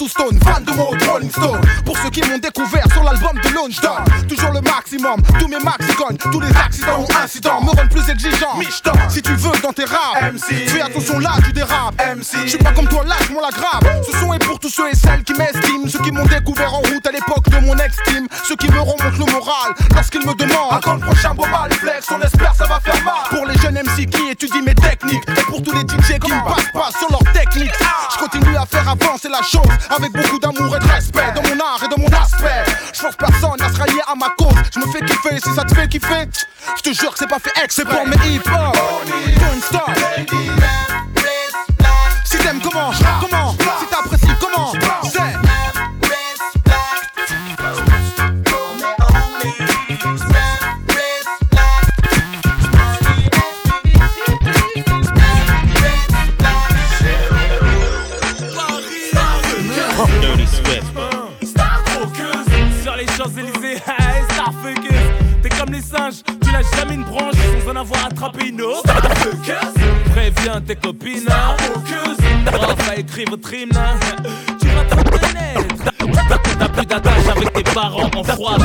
ou 0.00 0.08
stone, 0.08 0.38
fan 0.44 0.64
de 0.64 0.72
mon 0.72 0.86
Rolling 0.86 1.30
Stone. 1.30 1.60
Pour 1.84 1.96
ceux 1.98 2.10
qui 2.10 2.22
m'ont 2.22 2.38
découvert 2.38 2.86
sur 2.92 3.02
l'album 3.02 3.36
de 3.36 3.72
Star, 3.72 4.04
toujours 4.28 4.52
le 4.52 4.60
maximum, 4.60 5.20
tous 5.38 5.48
mes 5.48 5.58
maxi 5.58 5.94
cognent, 5.94 6.16
tous 6.16 6.40
les 6.40 6.50
accidents 6.50 7.00
ou 7.00 7.06
incidents 7.22 7.60
me 7.60 7.70
rendent 7.70 7.90
plus 7.90 8.08
exigeant. 8.08 8.56
Michton, 8.58 8.92
si 9.08 9.22
tu 9.22 9.34
veux 9.34 9.52
dans 9.62 9.72
tes 9.72 9.84
raps, 9.84 10.34
MC, 10.34 10.68
fais 10.68 10.80
attention 10.82 11.18
là, 11.18 11.32
tu 11.44 11.52
dérapes, 11.52 11.94
MC. 12.16 12.46
J'suis 12.46 12.58
pas 12.58 12.72
comme 12.72 12.88
toi, 12.88 13.04
lâche 13.04 13.30
moi 13.30 13.42
la 13.42 13.50
grave. 13.50 14.02
Ce 14.06 14.18
son 14.18 14.32
est 14.32 14.44
pour 14.44 14.58
tous 14.58 14.70
ceux 14.70 14.88
et 14.90 14.96
celles 14.96 15.24
qui 15.24 15.34
m'estiment, 15.34 15.88
ceux 15.88 16.00
qui 16.00 16.12
m'ont 16.12 16.26
découvert 16.26 16.72
en 16.74 16.78
route 16.78 17.06
à 17.06 17.12
l'époque 17.12 17.48
de 17.48 17.58
mon 17.66 17.76
ex-team, 17.76 18.26
ceux 18.44 18.56
qui 18.56 18.68
me 18.70 18.80
remontent 18.80 19.18
le 19.18 19.32
moral 19.32 19.74
lorsqu'ils 19.94 20.26
me 20.26 20.34
demandent. 20.34 20.72
À 20.72 20.80
quand 20.82 20.94
le 20.94 21.00
prochain 21.00 21.34
Boba 21.34 21.66
le 21.68 21.74
flex, 21.74 22.06
on 22.10 22.20
espère 22.20 22.54
ça 22.54 22.66
va 22.66 22.80
faire 22.80 23.02
mal. 23.04 23.14
Pour 23.30 23.46
les 23.46 23.58
jeunes 23.58 23.74
MC 23.74 24.06
qui 24.06 24.30
étudient 24.30 24.62
mes 24.62 24.74
techniques, 24.74 25.24
et 25.28 25.42
pour 25.42 25.62
tous 25.62 25.72
les 25.72 25.82
DJ 25.82 26.18
qui 26.18 26.30
me 26.30 26.44
passent 26.44 26.72
pas 26.72 26.90
sur 26.98 27.10
leur 27.10 27.21
je 27.21 27.21
avancer 29.24 29.28
la 29.28 29.42
chose 29.42 29.76
avec 29.90 30.12
beaucoup 30.12 30.38
d'amour 30.38 30.76
et 30.76 30.78
de 30.78 30.86
respect 30.86 31.32
dans 31.34 31.42
mon 31.42 31.60
art 31.60 31.82
et 31.84 31.88
dans 31.88 31.98
mon 31.98 32.08
aspect. 32.08 32.64
Je 32.92 33.00
force 33.00 33.16
personne 33.16 33.60
à 33.60 33.72
se 33.72 33.78
rallier 33.78 34.00
à 34.06 34.14
ma 34.14 34.30
cause, 34.30 34.54
je 34.74 34.80
me 34.80 34.86
fais 34.92 35.04
kiffer 35.04 35.38
si 35.42 35.54
ça 35.54 35.64
te 35.64 35.74
fait 35.74 35.88
kiffer. 35.88 36.28
Je 36.76 36.82
te 36.82 36.92
jure 36.94 37.12
que 37.12 37.18
c'est 37.18 37.28
pas 37.28 37.38
fait 37.38 37.52
ex, 37.62 37.74
c'est 37.74 37.84
pour 37.84 38.06
mes 38.06 38.16
hip 38.26 38.42
hop. 38.46 38.76
Don't 39.40 39.62
stop. 39.62 40.91
Écrire 73.12 73.28
votre 73.28 73.52
hymne. 73.52 73.82
Tu 74.58 74.68
vas. 74.68 74.84
T'as 76.58 76.68
plus 76.68 76.86
d'attache 76.86 77.28
avec 77.30 77.52
tes 77.52 77.62
parents 77.62 78.10
en 78.16 78.24
froid 78.24 78.56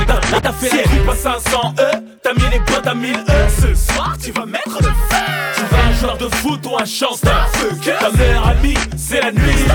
T'as 0.42 0.54
fait 0.54 0.78
la 0.78 0.84
coupe 0.84 1.10
à 1.10 1.16
500 1.16 1.74
E. 1.78 1.84
T'as 2.24 2.34
mis 2.34 2.50
les 2.54 2.60
potes 2.60 2.88
à 2.88 2.94
1000 2.94 3.12
E. 3.12 3.50
Ce 3.50 3.76
soir, 3.76 4.16
tu 4.24 4.32
vas 4.32 4.46
mettre 4.46 4.78
le 4.80 4.88
feu. 4.88 5.24
Tu 5.54 5.62
vas 5.64 5.84
un 5.84 5.94
joueur 6.00 6.18
de 6.18 6.34
foot 6.36 6.66
ou 6.66 6.78
un 6.80 6.86
chanteur. 6.86 7.50
Ta 8.00 8.10
meilleure 8.12 8.48
amie, 8.48 8.78
c'est 8.96 9.20
la 9.20 9.34
nuit. 9.34 9.66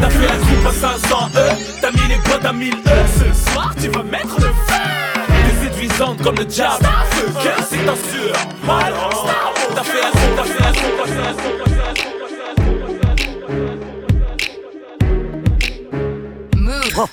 T'as 0.00 0.08
fait 0.08 0.26
la 0.26 0.36
coupe 0.36 0.66
à 0.66 0.72
500 0.72 1.28
E. 1.36 1.50
T'as 1.82 1.90
mis 1.90 2.08
les 2.08 2.30
potes 2.30 2.44
à 2.46 2.52
1000 2.54 2.72
E. 2.72 2.74
Ce 3.18 3.50
soir, 3.52 3.74
tu 3.78 3.88
vas 3.88 4.02
mettre 4.02 4.36
le 4.36 4.46
feu. 4.46 5.26
T'es 5.26 5.68
séduisante 5.68 6.22
comme 6.22 6.36
le 6.36 6.46
diable. 6.46 6.88
C'est 7.68 7.84
sûr. 7.84 8.32
Mal. 8.64 8.94
T'as 9.74 9.82
fait 9.82 10.00
la 10.00 10.10
coupe, 10.10 10.36
t'as 10.36 10.44
fait 10.44 10.62
la 10.62 10.70
coupe, 10.70 10.96
t'as 10.96 11.12
fait 11.12 11.20
la 11.20 11.32
coupe. 11.32 11.51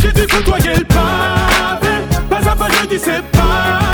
j'ai 0.00 0.12
dû 0.12 0.26
côtoyer 0.26 0.74
le 0.74 0.84
pavé. 0.84 1.94
Pas 2.28 2.50
à 2.50 2.56
pas, 2.56 2.68
je 2.82 2.86
dis 2.86 2.98
c'est 2.98 3.22
pavé. 3.32 3.85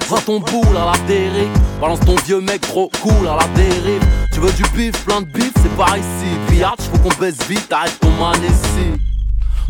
Sur 0.00 0.24
ton 0.24 0.40
boule 0.40 0.76
à 0.76 0.92
la 0.92 1.06
dérive. 1.06 1.50
Balance 1.80 2.00
ton 2.00 2.14
vieux 2.24 2.40
mec 2.40 2.62
trop 2.62 2.90
cool 3.02 3.28
à 3.28 3.36
la 3.36 3.46
dérive. 3.54 4.02
Tu 4.32 4.40
veux 4.40 4.52
du 4.52 4.62
bif, 4.74 5.04
plein 5.04 5.20
de 5.20 5.26
bif, 5.26 5.52
c'est 5.56 5.76
par 5.76 5.96
ici. 5.96 6.30
Billard, 6.48 6.76
faut 6.78 6.98
qu'on 6.98 7.20
baisse 7.20 7.36
vite, 7.48 7.70
arrête 7.70 7.98
ton 8.00 8.10
manessi. 8.10 8.98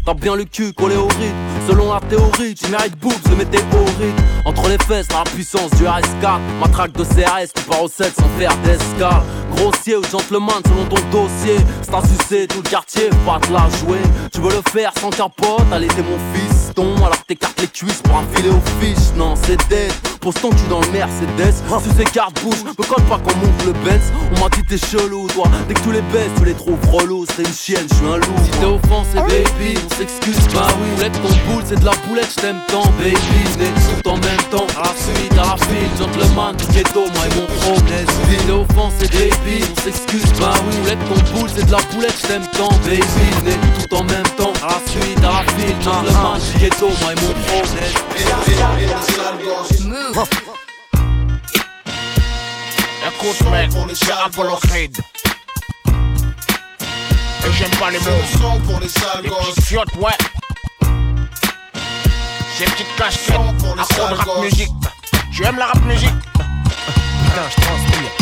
T'as 0.05 0.15
bien 0.15 0.37
le 0.37 0.45
cul 0.45 0.73
collé 0.73 0.97
au 0.97 1.07
rythme. 1.07 1.69
Selon 1.69 1.93
la 1.93 2.01
théorie, 2.01 2.55
tu 2.55 2.69
mérites 2.71 2.99
boobs 2.99 3.23
de 3.31 3.35
météorite. 3.35 4.17
Entre 4.45 4.69
les 4.69 4.79
fesses, 4.79 5.09
la 5.11 5.25
puissance 5.25 5.71
du 5.73 5.85
RS4. 5.85 6.41
Matraque 6.61 6.93
de 6.93 7.05
CRS, 7.05 7.53
tu 7.55 7.63
pars 7.63 7.83
au 7.83 7.89
7 7.89 8.13
sans 8.17 8.29
faire 8.39 8.57
d'escale. 8.65 9.23
Grossier 9.57 9.97
ou 9.97 10.03
gentleman 10.05 10.61
selon 10.65 10.85
ton 10.87 11.03
dossier. 11.11 11.57
C'est 11.83 11.95
à 11.95 12.03
sucer 12.03 12.47
tout 12.47 12.63
le 12.65 12.69
quartier, 12.69 13.11
pas 13.27 13.39
te 13.41 13.53
la 13.53 13.69
jouer. 13.79 14.01
Tu 14.33 14.41
veux 14.41 14.51
le 14.51 14.63
faire 14.73 14.93
sans 15.01 15.11
capote, 15.11 15.63
allez, 15.73 15.89
t'es 15.89 16.03
mon 16.03 16.19
fiston. 16.35 16.97
Alors 16.97 17.23
t'écartes 17.27 17.61
les 17.61 17.69
cuisses 17.69 18.03
pour 18.03 18.17
un 18.17 18.25
filet 18.35 18.51
aux 18.51 18.63
fiches. 18.81 19.15
Non, 19.17 19.35
c'est 19.37 19.59
dead. 19.69 19.93
Pose 20.21 20.35
ton 20.35 20.51
cul 20.51 20.69
dans 20.71 20.81
le 20.81 20.91
Mercedes. 20.91 21.55
Sous 21.69 21.97
ces 21.97 22.05
cartes 22.05 22.41
bouche, 22.43 22.63
me 22.65 22.85
colle 22.85 23.05
pas 23.05 23.19
qu'on 23.19 23.37
monte 23.39 23.65
le 23.67 23.73
Benz. 23.85 24.13
On 24.35 24.41
m'a 24.41 24.49
dit 24.51 24.63
t'es 24.69 24.79
chelou, 24.79 25.27
toi. 25.29 25.47
Dès 25.69 25.75
que 25.75 25.81
tu 25.81 25.93
les 25.93 26.01
baisses, 26.13 26.31
tu 26.39 26.45
les 26.45 26.55
trouves 26.55 26.79
relous. 26.91 27.27
C'est 27.37 27.43
une 27.43 27.53
chienne, 27.53 27.87
je 27.91 27.95
suis 27.97 28.07
un 28.07 28.17
loup. 28.17 28.39
Si 28.45 28.51
t'es 28.51 28.65
offensé, 28.65 29.17
baby, 29.17 29.79
on 29.85 29.97
s'excuse, 29.97 30.39
bah 30.55 30.69
oui. 30.81 30.89
Boulette, 30.95 31.21
ton 31.23 31.53
boule, 31.53 31.65
c'est 31.67 31.81
de 31.81 31.85
la 31.85 31.93
boulette, 32.07 32.31
je 32.37 32.41
t'aime 32.41 32.61
tant, 32.69 32.87
baby. 32.99 33.17
Tout 34.03 34.11
en 34.11 34.17
même 34.17 34.45
temps. 34.51 34.67
À 34.79 34.89
la 34.89 34.95
suite, 34.95 35.33
à 35.33 35.43
la 35.43 35.57
file, 35.57 35.91
gentleman, 35.99 36.57
du 36.57 36.67
ghetto, 36.67 37.01
moi 37.01 37.25
et 37.27 37.35
mon 37.35 37.47
problème. 37.61 38.07
Si 38.07 38.47
t'es 38.47 38.53
offensé, 38.53 39.09
baby, 39.09 39.52
on 39.61 39.81
s'excuse, 39.83 40.33
bah 40.39 40.53
oui. 40.67 40.77
Boulette, 40.77 40.99
ton 41.09 41.21
boule, 41.33 41.51
c'est 41.55 41.67
de 41.67 41.73
la 41.73 41.81
boulette, 41.93 42.15
je 42.23 42.27
t'aime 42.29 42.47
tant, 42.57 42.69
baby. 42.85 43.01
Venez 43.45 43.57
tout 43.89 43.95
en 43.97 44.05
même 44.05 44.23
temps. 44.37 44.53
À 44.63 44.69
la 44.69 44.81
suite, 44.91 45.19
à 45.19 45.23
la 45.23 45.43
file, 45.53 45.77
gentleman, 45.83 46.41
du 46.41 46.59
ghetto, 46.59 46.89
moi 47.01 47.13
et 47.13 47.17
mon 47.21 47.33
problème. 47.47 47.93
Écoute 53.05 53.51
mec, 53.51 53.71
c'est 53.95 54.13
Apollo 54.13 54.59
Et 54.75 54.91
j'aime 57.53 57.71
pas 57.79 57.91
les 57.91 57.99
mots 58.01 58.25
Les 59.23 59.31
petites 59.31 59.65
fiottes, 59.65 59.95
ouais 59.97 60.19
Ces 62.59 62.65
petites 62.65 62.97
casquettes, 62.97 63.37
accro 63.79 64.09
de 64.09 64.15
rap 64.15 64.29
musique 64.43 64.71
Tu 65.33 65.45
aimes 65.45 65.59
la 65.59 65.67
rap 65.67 65.83
musique 65.85 66.11
Putain, 67.25 67.49
je 67.49 67.61
transpire, 67.63 68.22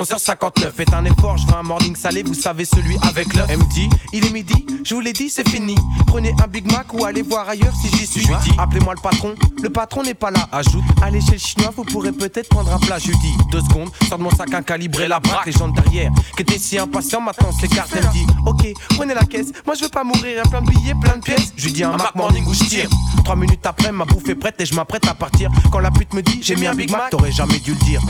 11h59. 0.00 0.72
Faites 0.74 0.94
un 0.94 1.04
effort, 1.04 1.36
je 1.36 1.46
veux 1.46 1.54
un 1.54 1.62
morning 1.62 1.94
salé, 1.94 2.22
vous 2.22 2.34
savez 2.34 2.64
celui 2.64 2.96
avec 3.02 3.34
l'œuf. 3.34 3.50
Dit, 3.68 3.88
il 4.12 4.24
est 4.24 4.30
midi, 4.30 4.66
je 4.84 4.94
vous 4.94 5.00
l'ai 5.00 5.12
dit, 5.12 5.28
c'est 5.28 5.46
fini. 5.48 5.76
Prenez 6.06 6.34
un 6.42 6.46
Big 6.46 6.70
Mac 6.72 6.92
ou 6.94 7.04
allez 7.04 7.22
voir 7.22 7.48
ailleurs 7.48 7.74
si 7.74 7.88
j'y 7.96 8.06
suis. 8.06 8.22
Je 8.22 8.28
lui 8.28 8.36
dis, 8.44 8.52
appelez-moi 8.58 8.94
le 8.94 9.00
patron, 9.02 9.34
le 9.62 9.68
patron 9.68 10.02
n'est 10.02 10.14
pas 10.14 10.30
là. 10.30 10.48
Ajoute, 10.52 10.82
allez 11.02 11.20
chez 11.20 11.32
le 11.32 11.38
chinois, 11.38 11.70
vous 11.76 11.84
pourrez 11.84 12.12
peut-être 12.12 12.48
prendre 12.48 12.72
un 12.72 12.78
plat. 12.78 12.98
Je 12.98 13.08
lui 13.08 13.18
dis, 13.18 13.32
deux 13.52 13.60
secondes, 13.60 13.90
sors 14.08 14.16
de 14.16 14.22
mon 14.22 14.30
sac 14.30 14.52
un 14.54 14.62
calibré, 14.62 15.06
la 15.06 15.20
braque, 15.20 15.46
les 15.46 15.52
gens 15.52 15.68
derrière, 15.68 16.10
qui 16.34 16.42
étaient 16.42 16.58
si 16.58 16.78
impatients, 16.78 17.20
maintenant 17.20 17.52
s'écartent. 17.52 17.92
Elle 17.94 18.06
me 18.06 18.12
dit, 18.12 18.26
ok, 18.46 18.66
prenez 18.96 19.14
la 19.14 19.24
caisse, 19.24 19.52
moi 19.66 19.74
je 19.74 19.84
veux 19.84 19.90
pas 19.90 20.04
mourir, 20.04 20.36
y 20.36 20.38
a 20.38 20.42
plein 20.44 20.62
de 20.62 20.70
billets, 20.70 20.94
plein 21.00 21.18
de 21.18 21.22
pièces. 21.22 21.52
Je 21.56 21.66
lui 21.66 21.72
dis, 21.72 21.84
un 21.84 21.96
Mac 21.96 22.14
Morning 22.14 22.44
où 22.46 22.54
je 22.54 22.64
tire. 22.64 22.88
Trois 23.24 23.36
minutes 23.36 23.66
après, 23.66 23.92
ma 23.92 24.06
bouffe 24.06 24.28
est 24.28 24.34
prête 24.34 24.60
et 24.60 24.66
je 24.66 24.74
m'apprête 24.74 25.06
à 25.06 25.14
partir. 25.14 25.50
Quand 25.70 25.80
la 25.80 25.90
pute 25.90 26.14
me 26.14 26.22
dit, 26.22 26.40
j'ai 26.42 26.56
mis 26.56 26.66
un 26.66 26.74
Big 26.74 26.90
Mac, 26.90 27.10
t'aurais 27.10 27.32
jamais 27.32 27.58
dû 27.58 27.72
le 27.72 27.84
dire. 27.84 28.00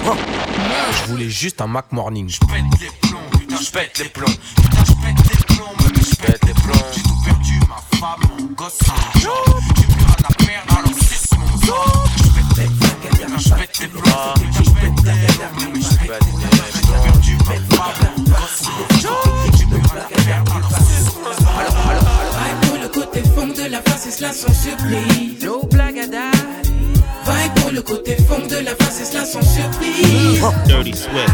Je 1.04 1.10
voulais 1.10 1.28
juste 1.28 1.60
un 1.60 1.66
Mac 1.66 1.79
Morning. 1.92 2.28
Je 2.28 2.38
pète 2.38 2.78
les 2.80 2.90
plombs, 3.00 3.18
putain, 3.32 3.56
je 3.56 3.70
pète 3.70 3.98
les 3.98 4.08
plombs. 4.10 4.26
Putain, 4.56 4.84
je 4.86 4.92
pète 4.92 5.24
les 5.28 5.54
plombs, 5.54 5.74
mais 5.78 6.02
je 6.02 6.16
pète 6.16 6.44
les 6.46 6.54
plombs. 6.54 6.86
J'ai 6.94 7.02
tout 7.02 7.18
perdu, 7.24 7.60
ma 7.68 7.98
femme, 7.98 8.20
mon 8.38 8.46
gosse, 8.54 8.78
mon 8.86 9.20
job. 9.20 9.32
J'ai 9.76 9.86
plus 9.86 10.04
rien 10.04 10.22
à 10.22 10.32
perdre, 10.34 10.78
alors 10.78 10.98
suce 10.98 11.30
mon 11.38 11.46
sang. 11.66 12.04
Je 12.16 12.22
pète 12.30 12.52
les 12.58 12.68
plombs, 12.68 13.38
je 13.38 13.50
pète 13.54 13.78
les 13.80 13.88
plombs. 13.88 14.34
Putain, 14.34 14.62
je 14.62 14.70
pète 14.70 14.82
les 14.84 15.20
plombs, 15.50 15.70
mais 15.72 15.80
je 15.80 15.88
pète 15.88 16.10
les 16.10 16.32
plombs. 16.32 16.68
J'ai 16.74 16.80
tout 16.82 17.00
perdu, 17.02 17.34
ma 17.38 17.54
femme, 17.74 18.12
mon 18.16 18.22
gosse, 18.24 18.62
mon 18.66 19.00
job. 19.00 19.28
J'ai 19.58 19.66
plus 19.66 19.76
rien 19.76 20.00
à 20.00 20.04
perdre, 20.24 20.52
alors 20.56 20.70
suce 20.70 21.10
mon 21.16 21.32
sang. 21.32 21.54
Alors, 21.58 21.76
alors, 21.88 22.08
alors. 22.20 22.36
Vibe 22.36 22.60
pour 22.68 22.78
le 22.78 22.88
côté 22.88 23.20
funk 23.34 23.52
de 23.54 23.66
la 23.70 23.80
face, 23.82 24.06
et 24.06 24.10
cela 24.10 24.32
sans 24.32 24.54
surprise. 24.54 25.42
No 25.42 25.60
pour 27.56 27.70
le 27.70 27.82
côté 27.82 28.16
funk 28.28 28.46
de 28.48 28.56
la 28.64 28.74
face, 28.76 29.00
et 29.00 29.04
cela 29.04 29.24
sans 29.24 29.42
surprise. 29.42 30.42
Dirty 30.66 30.92
Swift. 30.92 31.29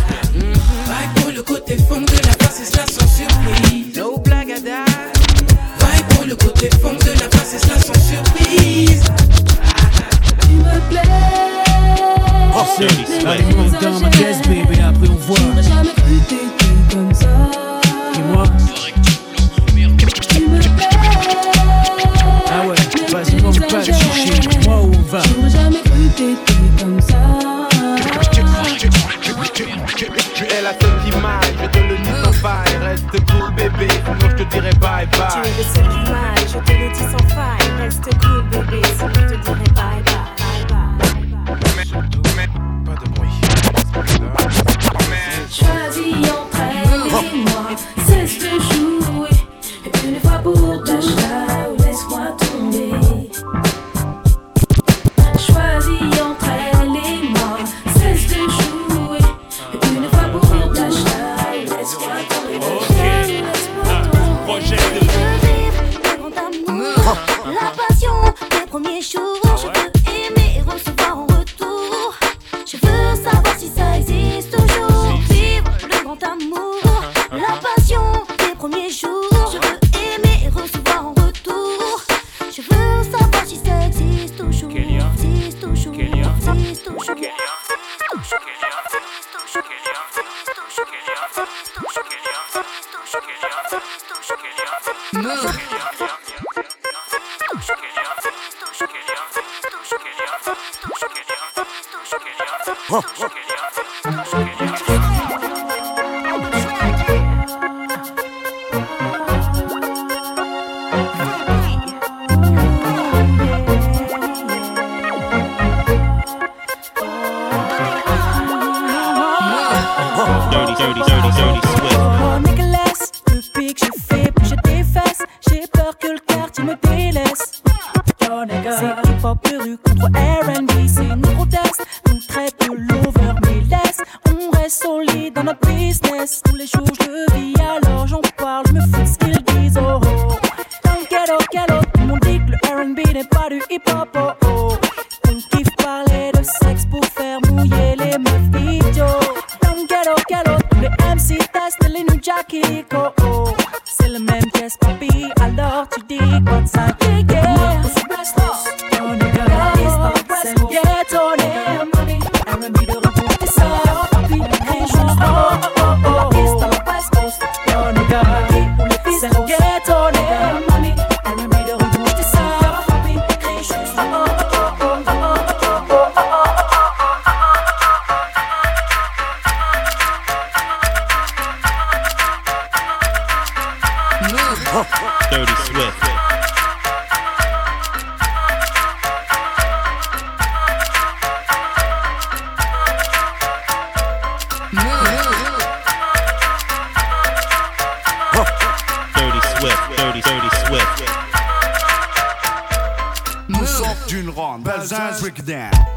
Zazrik'den. 204.87 205.96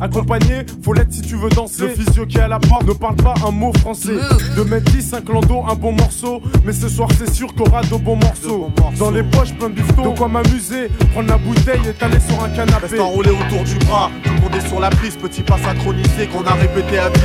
Accompagné, 0.00 0.66
faut 0.82 0.92
l'être 0.92 1.12
si 1.12 1.22
tu 1.22 1.36
veux 1.36 1.48
danser. 1.48 1.82
Le 1.82 1.88
physio 1.88 2.26
qui 2.26 2.38
est 2.38 2.42
à 2.42 2.48
la 2.48 2.58
porte 2.58 2.86
ne 2.86 2.92
parle 2.92 3.16
pas 3.16 3.34
un 3.46 3.50
mot 3.50 3.72
français. 3.80 4.12
Mmh. 4.12 4.56
De 4.56 4.62
mettre 4.62 4.92
10, 4.92 5.02
5 5.02 5.28
landau, 5.28 5.64
un 5.68 5.74
bon 5.74 5.92
morceau. 5.92 6.42
Mais 6.64 6.72
ce 6.72 6.88
soir, 6.88 7.08
c'est 7.18 7.32
sûr 7.32 7.54
qu'on 7.54 7.64
aura 7.64 7.82
de 7.82 7.96
bons 7.96 8.16
morceaux. 8.16 8.70
Dans 8.98 9.10
les 9.10 9.22
poches, 9.22 9.54
plein 9.54 9.70
de 9.70 9.74
bifton. 9.74 10.12
De 10.12 10.18
quoi 10.18 10.28
m'amuser, 10.28 10.88
prendre 11.12 11.28
la 11.28 11.38
bouteille 11.38 11.80
et 11.88 11.92
t'aller 11.92 12.20
sur 12.20 12.42
un 12.42 12.48
canapé. 12.50 12.86
Reste 12.88 13.00
enroulé 13.00 13.30
autour 13.30 13.64
du 13.64 13.76
bras, 13.86 14.10
tout 14.22 14.32
le 14.32 14.40
monde 14.40 14.54
est 14.54 14.68
sur 14.68 14.80
la 14.80 14.90
prise. 14.90 15.16
Petit 15.16 15.42
pas 15.42 15.58
synchronisé 15.58 16.26
qu'on 16.26 16.44
a 16.44 16.54
répété 16.54 16.98
à 16.98 17.10
10. 17.10 17.20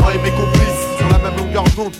Moi 0.00 0.14
et 0.14 0.18
mes 0.18 0.30
complices 0.30 0.93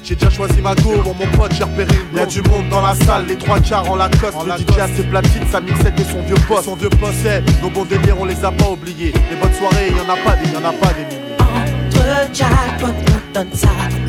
j'ai 0.02 0.14
déjà 0.14 0.30
choisi 0.30 0.60
ma 0.60 0.74
go, 0.74 1.00
bon, 1.04 1.14
mon 1.14 1.26
pote, 1.36 1.52
j'ai 1.56 1.64
repéré 1.64 1.94
une 2.10 2.18
Y'a 2.18 2.26
du 2.26 2.42
monde 2.42 2.68
dans 2.70 2.82
la 2.82 2.94
salle, 2.94 3.26
les 3.26 3.36
trois 3.36 3.60
quarts 3.60 3.90
en 3.90 3.96
Lacoste. 3.96 4.34
En 4.34 4.42
le 4.42 4.48
Lacoste. 4.48 4.70
DJ 4.70 4.78
a 4.78 4.88
ses 4.88 5.02
platines, 5.04 5.46
sa 5.50 5.60
mixette 5.60 5.98
et 5.98 6.04
son 6.04 6.22
vieux 6.22 6.36
poste. 6.48 6.64
Son 6.64 6.76
vieux 6.76 6.88
poste, 6.88 7.26
nos 7.62 7.70
bons 7.70 7.84
délires, 7.84 8.16
on 8.18 8.24
les 8.24 8.44
a 8.44 8.50
pas 8.50 8.68
oubliés. 8.68 9.12
Les 9.30 9.36
bonnes 9.36 9.54
soirées, 9.54 9.90
y'en 9.90 10.12
a 10.12 10.16
pas 10.16 10.36
des, 10.36 10.50
y'en 10.50 10.64
a 10.68 10.72
pas 10.72 10.92
des 10.92 11.04
milliers. 11.04 11.36
Entre 11.40 12.34
jackpot, 12.34 12.86
on 12.88 13.34
donne 13.34 13.52
ça 13.54 13.68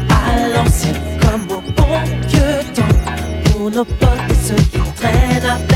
à 0.10 0.48
l'ancienne, 0.50 1.02
comme 1.22 1.58
au 1.58 1.62
bon 1.62 2.00
vieux 2.28 2.74
temps. 2.74 3.52
Pour 3.52 3.72
nos 3.72 3.86
potes 3.86 4.10
et 4.30 4.48
ceux 4.48 4.56
qui 4.56 4.80
traînent 4.96 5.46
à 5.46 5.75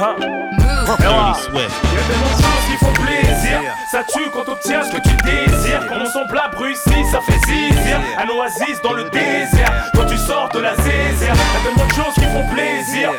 huh. 0.00 0.16
Y'a 0.88 2.02
tellement 2.08 2.30
de 2.36 2.42
choses 2.42 2.64
qui 2.66 2.76
font 2.84 2.92
plaisir. 2.92 3.60
Ça 3.90 4.02
tue 4.04 4.30
quand 4.32 4.44
t'obtiens 4.44 4.82
ce 4.82 4.96
que 4.96 5.02
tu 5.02 5.14
désires. 5.24 5.86
Quand 5.88 5.98
mon 5.98 6.06
semble 6.06 6.38
à 6.38 6.50
ça 7.10 7.20
fait 7.20 7.38
zizir. 7.46 8.00
Un 8.18 8.28
oasis 8.28 8.80
dans 8.82 8.92
le 8.92 9.04
désert. 9.10 9.90
Quand 9.94 10.06
tu 10.06 10.16
sors 10.16 10.48
de 10.50 10.60
la 10.60 10.74
zézère, 10.76 11.34
y'a 11.34 11.60
tellement 11.64 11.86
de 11.86 11.92
choses 11.92 12.14
qui 12.14 12.24
font 12.24 12.46
plaisir. 12.54 13.10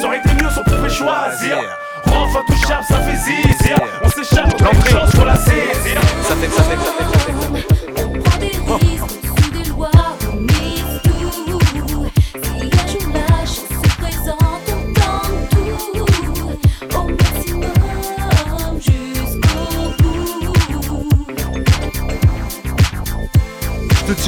Ça 0.00 0.06
aurait 0.06 0.18
été 0.18 0.30
mieux 0.34 0.50
si 0.50 0.58
on 0.58 0.64
pouvait 0.64 0.88
choisir. 0.88 1.58
Renf 2.06 2.36
touchable, 2.46 2.84
ça 2.84 3.00
fait 3.00 3.16
zizir. 3.16 3.76
On 4.02 4.08
s'échappe, 4.08 4.54
on 4.60 4.64
a 4.64 4.72
une 4.72 4.84
chance 4.84 5.10
pour 5.14 5.24
la 5.24 5.36
saisir. 5.36 6.00
Ça 6.22 6.34
fait, 6.34 6.48
ça 6.48 6.62
fait, 6.62 6.76
ça 6.76 7.18
fait, 7.20 7.32
ça 7.32 7.76
fait. 7.84 7.95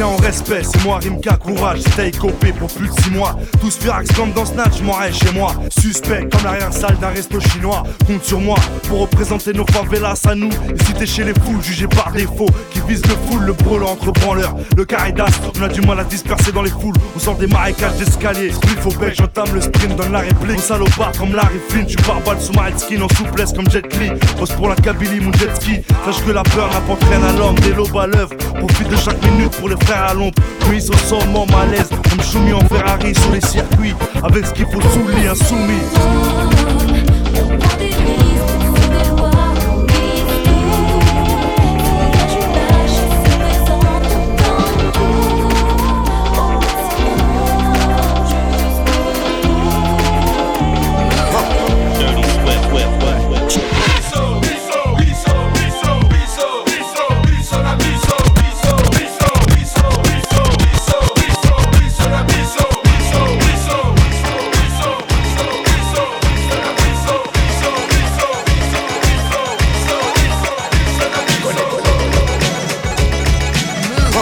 En 0.05 0.17
respect, 0.17 0.63
c'est 0.63 0.85
moi 0.85 0.99
Rimka, 1.03 1.37
courage, 1.37 1.81
stay 1.81 2.11
copé 2.11 2.53
pour 2.53 2.69
plus 2.69 2.89
de 2.89 2.93
6 3.03 3.11
mois. 3.11 3.37
Tous 3.61 3.77
firax 3.77 4.11
comme 4.13 4.33
dans 4.33 4.45
Snatch, 4.45 4.81
m'en 4.83 4.95
chez 5.13 5.33
moi. 5.33 5.53
Suspect 5.71 6.29
comme 6.31 6.45
l'arrière-salle 6.45 6.97
d'un 6.99 7.09
resto 7.09 7.41
chinois. 7.41 7.83
Compte 8.07 8.25
sur 8.25 8.41
moi 8.41 8.57
pour 8.89 9.01
représenter 9.01 9.53
nos 9.53 9.67
favelas 9.67 10.21
à 10.27 10.35
nous. 10.35 10.51
Ici 10.51 10.93
t'es 10.99 11.07
chez 11.07 11.25
les 11.25 11.35
fous, 11.35 11.61
jugés 11.63 11.89
par 11.89 12.13
défaut. 12.13 12.49
Qui 12.71 12.81
visent 12.89 13.07
le 13.07 13.15
full, 13.29 13.45
le 13.45 13.53
brûlant 13.53 13.91
entre 13.91 14.13
branleurs. 14.13 14.55
Le 14.77 14.85
caridas, 14.85 15.27
on 15.59 15.63
a 15.63 15.69
du 15.69 15.81
mal 15.81 16.01
à 16.01 16.05
disperser 16.05 16.53
dans 16.53 16.63
les 16.63 16.71
foules. 16.71 16.97
On 17.17 17.19
sort 17.19 17.37
des 17.37 17.47
marécages 17.47 17.97
d'escalier. 17.97 18.53
Il 18.65 18.77
faut 18.81 18.93
bec, 18.99 19.15
j'entame 19.17 19.53
le 19.55 19.61
sprint, 19.61 19.97
donne 19.97 20.13
la 20.13 20.21
réplique. 20.21 20.61
Salopard 20.61 21.13
comme 21.19 21.35
Larry 21.35 21.59
Flynn, 21.69 21.87
tu 21.87 21.97
pars 21.97 22.21
balle 22.21 22.41
sous 22.41 22.53
ma 22.53 22.77
skin 22.77 23.03
en 23.03 23.09
souplesse 23.09 23.53
comme 23.53 23.69
Jet 23.71 23.87
Li. 23.99 24.11
Pose 24.39 24.53
pour 24.53 24.69
la 24.69 24.77
Kabylie, 24.77 25.21
mon 25.21 25.33
jet 25.33 25.55
ski. 25.57 25.81
Sache 26.05 26.25
que 26.25 26.31
la 26.31 26.43
peur 26.43 26.71
n'apporte 26.73 27.03
rien 27.05 27.23
à 27.23 27.33
l'homme. 27.33 27.59
Des 27.61 27.73
lobes 27.73 27.97
à 27.97 28.07
l'œuvre, 28.07 28.35
profite 28.59 28.89
de 28.89 28.97
chaque 28.97 29.23
minute 29.25 29.51
pour 29.57 29.69
les 29.69 29.77
frères 29.89 30.11
à 30.11 30.15
l'ombre. 30.15 30.35
Puis 30.61 30.89
au 30.91 30.97
sommet 30.97 31.47
malaise, 31.51 31.89
comme 31.89 32.21
soumis 32.21 32.53
en 32.53 32.61
Ferrari 32.67 33.15
sur 33.15 33.33
les 33.33 33.41
circuits. 33.41 33.95
Avec 34.23 34.47
ce 34.47 34.53
qu'il 34.53 34.67
faut 34.67 34.81
sous 34.81 35.09
lit, 35.09 35.27
insoumis. 35.27 35.83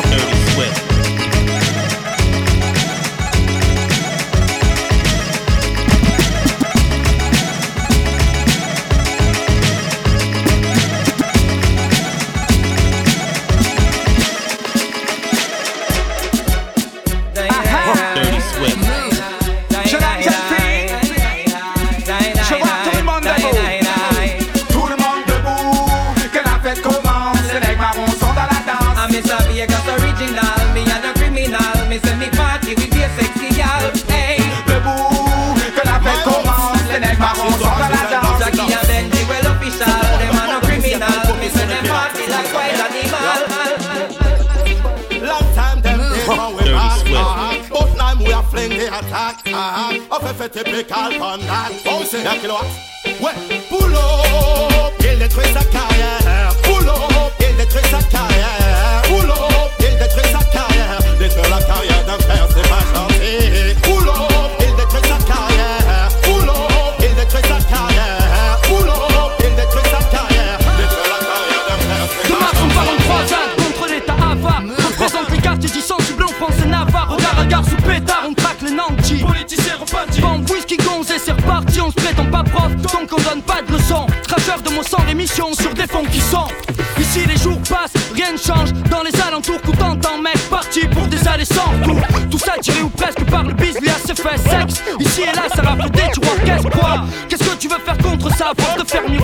Dirty 0.08 0.20
Swift. 0.20 0.35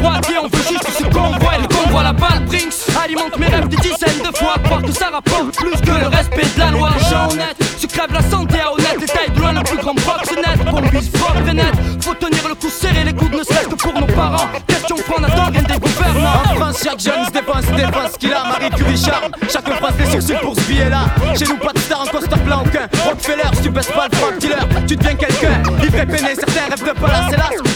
Miroiter, 0.03 0.39
on 0.39 0.49
veut 0.49 0.65
juste 0.69 0.91
ce 0.99 1.05
convoi. 1.05 1.57
Et 1.57 1.63
le 1.63 1.69
convoi, 1.69 2.03
la 2.03 2.13
balle, 2.13 2.45
Brinks 2.47 2.75
alimente 3.03 3.39
mes 3.39 3.47
rêves 3.47 3.69
des 3.69 3.77
dizaines 3.77 4.19
de 4.19 4.37
fois. 4.37 4.55
Croire 4.65 4.83
que 4.83 4.93
ça 4.93 5.11
rapporte 5.11 5.55
plus 5.57 5.81
que 5.81 5.91
le 5.91 6.09
respect 6.09 6.47
de 6.55 6.59
la 6.59 6.71
loi. 6.71 6.91
Gens 7.09 7.31
honnêtes, 7.31 7.57
se 7.79 7.87
crève 7.87 8.13
la 8.13 8.23
santé 8.23 8.59
à 8.61 8.73
honnête. 8.73 8.97
Les 9.01 9.07
tailles 9.07 9.31
de 9.31 9.41
loin, 9.41 9.53
le 9.53 9.63
plus 9.63 9.79
grand 9.79 9.95
proxénète. 9.95 10.65
Qu'on 10.69 10.81
vise 10.81 11.09
propre 11.11 11.49
et 11.49 11.55
net. 11.55 11.73
Faut 12.01 12.15
tenir 12.15 12.49
le 12.49 12.55
coup 12.57 12.69
serré, 12.69 13.05
les 13.05 13.13
coudes 13.13 13.33
ne 13.33 13.45
serait-ce 13.45 13.69
que 13.69 13.75
pour 13.77 13.95
nos 13.95 14.07
parents. 14.07 14.49
Question 14.67 14.97
prendre 14.97 15.31
à 15.31 15.47
rien 15.47 15.63
des 15.63 15.79
gouvernants. 15.79 16.43
En 16.51 16.55
France, 16.57 16.81
chaque 16.83 17.01
jeune 17.01 17.25
se 17.27 17.31
défense, 17.31 17.65
défense 17.77 18.17
qu'il 18.19 18.33
a. 18.33 18.43
Marie 18.45 18.71
Curie 18.71 18.97
charme, 18.97 19.31
chacun 19.49 19.77
froisse 19.77 19.95
les 20.01 20.11
sourcils 20.11 20.41
pour 20.43 20.57
ce 20.57 20.61
billet-là. 20.63 21.05
Chez 21.39 21.45
nous, 21.45 21.59
pas 21.59 21.73
de 21.73 21.79
star 21.79 22.01
en 22.01 22.07
costard 22.07 22.39
aucun. 22.65 22.89
Rockefeller, 23.05 23.49
si 23.55 23.63
tu 23.63 23.71
baisses 23.71 23.87
pas 23.87 24.09
le 24.11 24.17
front 24.17 24.37
dealer, 24.39 24.67
tu 24.89 24.97
deviens 24.97 25.15
quelqu'un. 25.15 25.63
Livré 25.81 26.07
peiné, 26.07 26.35
certains 26.35 26.71
rêvent 26.71 26.95
de 26.95 27.01
palace, 27.01 27.33
hélas. 27.33 27.72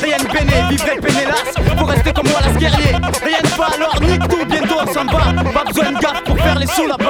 Guerrier. 2.69 2.93
Rien 3.23 3.39
ne 3.43 3.49
va 3.49 3.67
alors, 3.75 4.01
nique 4.01 4.29
tout, 4.29 4.45
bientôt 4.47 4.77
on 4.83 4.93
s'en 4.93 5.05
va. 5.05 5.43
Pas 5.53 5.65
besoin 5.65 5.93
de 5.93 5.99
gaffe 5.99 6.23
pour 6.25 6.39
faire 6.39 6.59
les 6.59 6.67
sous 6.67 6.87
là-bas. 6.87 7.05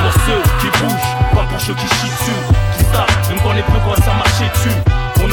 Pour 0.00 0.12
ceux 0.24 0.42
qui 0.60 0.78
bougent, 0.78 1.34
pas 1.34 1.44
pour 1.44 1.60
ceux 1.60 1.74
qui 1.74 1.86
chient 1.86 2.10
dessus 2.10 2.32
Qui 2.78 2.84
savent, 2.84 3.28
même 3.28 3.38
quand 3.42 3.52
les 3.52 3.62
peu 3.62 3.78
quoi 3.84 3.96
ça 3.96 4.12
marchait 4.14 4.50
dessus 4.54 4.87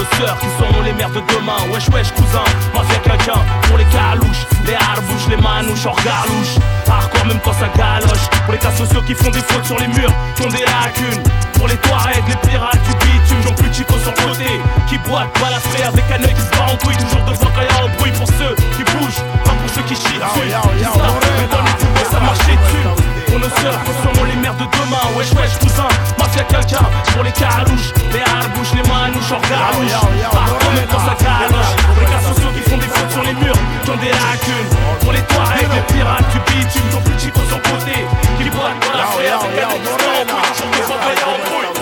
nos 0.05 0.25
sœurs 0.25 0.37
qui 0.39 0.47
seront 0.57 0.81
les 0.81 0.93
mères 0.93 1.09
de 1.09 1.21
demain. 1.21 1.57
Wesh 1.71 1.87
wesh 1.89 2.11
cousin, 2.13 2.43
à 2.75 2.99
quelqu'un. 2.99 3.39
Pour 3.67 3.77
les 3.77 3.85
calouches, 3.85 4.45
les 4.65 4.73
harbouches, 4.73 5.27
les 5.29 5.37
manouches 5.37 5.85
hors 5.85 5.97
galouche. 5.97 6.55
Hardcore 6.87 7.25
même 7.25 7.39
quand 7.43 7.53
ça 7.53 7.67
galoche. 7.75 8.27
Pour 8.45 8.53
les 8.53 8.59
cas 8.59 8.71
sociaux 8.71 9.01
qui 9.05 9.13
font 9.13 9.31
des 9.31 9.41
fautes 9.41 9.65
sur 9.65 9.77
les 9.79 9.87
murs 9.87 10.11
Qui 10.35 10.43
ont 10.43 10.49
des 10.49 10.65
lacunes. 10.65 11.23
Pour 11.53 11.67
les 11.67 11.77
Touaregs, 11.77 12.27
les 12.27 12.49
pirates 12.49 12.79
du 12.83 12.93
bitume 13.05 13.41
Jean 13.43 13.53
plus 13.55 13.73
Chico 13.73 13.93
sur 13.99 14.11
le 14.11 14.27
côté. 14.27 14.61
Qui 14.87 14.97
boite, 14.99 15.29
balafré 15.41 15.83
avec 15.83 16.05
un 16.11 16.23
œil 16.23 16.33
qui 16.33 16.41
se 16.41 16.51
bat 16.51 16.71
en 16.71 16.77
couille. 16.77 16.97
Toujours 16.97 17.23
devant 17.25 17.51
quand 17.53 17.61
y'a 17.61 17.85
un 17.85 17.97
bruit 17.97 18.11
pour 18.11 18.27
ceux 18.27 18.55
qui 18.75 18.83
bougent 18.83 19.23
Pas 19.43 19.51
pour 19.51 19.69
ceux 19.73 19.83
qui 19.83 19.95
chient. 19.95 20.19
Dessus 20.19 21.77
Qui 21.79 21.84
et 22.05 22.11
ça 22.11 22.19
marche 22.19 22.39
dessus 22.39 23.15
pour 23.35 23.39
nos 23.39 23.49
sœurs, 23.59 23.79
nous 23.83 23.97
serons 23.99 24.25
les 24.25 24.35
mères 24.35 24.55
de 24.55 24.63
demain. 24.63 25.03
Wesh, 25.17 25.31
wesh, 25.33 25.59
cousin, 25.59 25.89
mafia 26.17 26.43
quelqu'un. 26.43 26.85
Pour 27.13 27.23
les 27.23 27.33
carouches, 27.33 27.91
les 28.13 28.21
harbouches, 28.21 28.73
les 28.75 28.87
manouches 28.87 29.31
en 29.31 29.41
garouche. 29.49 29.91
Partant 30.31 30.71
même 30.71 30.87
dans 30.87 31.03
sa 31.03 31.15
caloche. 31.19 31.73
Les 31.99 32.05
gars 32.05 32.23
sociaux 32.23 32.51
qui 32.55 32.61
font 32.69 32.77
des 32.77 32.87
fautes 32.87 33.11
sur 33.11 33.23
les 33.23 33.33
murs, 33.33 33.59
qui 33.83 33.89
ont 33.89 33.97
des 33.97 34.07
lacunes. 34.07 34.71
Pour 35.01 35.11
les 35.11 35.21
toilettes, 35.27 35.73
les 35.75 35.83
pirates, 35.93 36.23
tu 36.31 36.39
bitume, 36.47 36.87
ton 36.91 37.01
plus 37.01 37.19
chico 37.19 37.41
sans 37.49 37.59
côté. 37.59 38.07
Qui 38.37 38.49
boit 38.49 38.71
dans 38.71 38.97
la 38.97 39.05
fée 39.11 39.27
avec 39.27 39.51
un 39.59 39.67
expert 39.67 39.67
en 39.67 39.79
couille. 39.83 40.47
J'en 40.55 40.67
fais 41.03 41.17
pas 41.19 41.27
en 41.27 41.39
couille. 41.51 41.75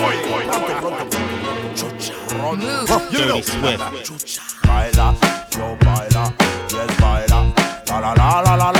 Baila, 4.66 5.14
yo 5.54 5.76
baila, 5.84 6.24
yes 6.72 6.90
baila, 6.98 7.40
la 7.86 7.96
la 8.00 8.42
la 8.42 8.56
la 8.56 8.72
la 8.72 8.73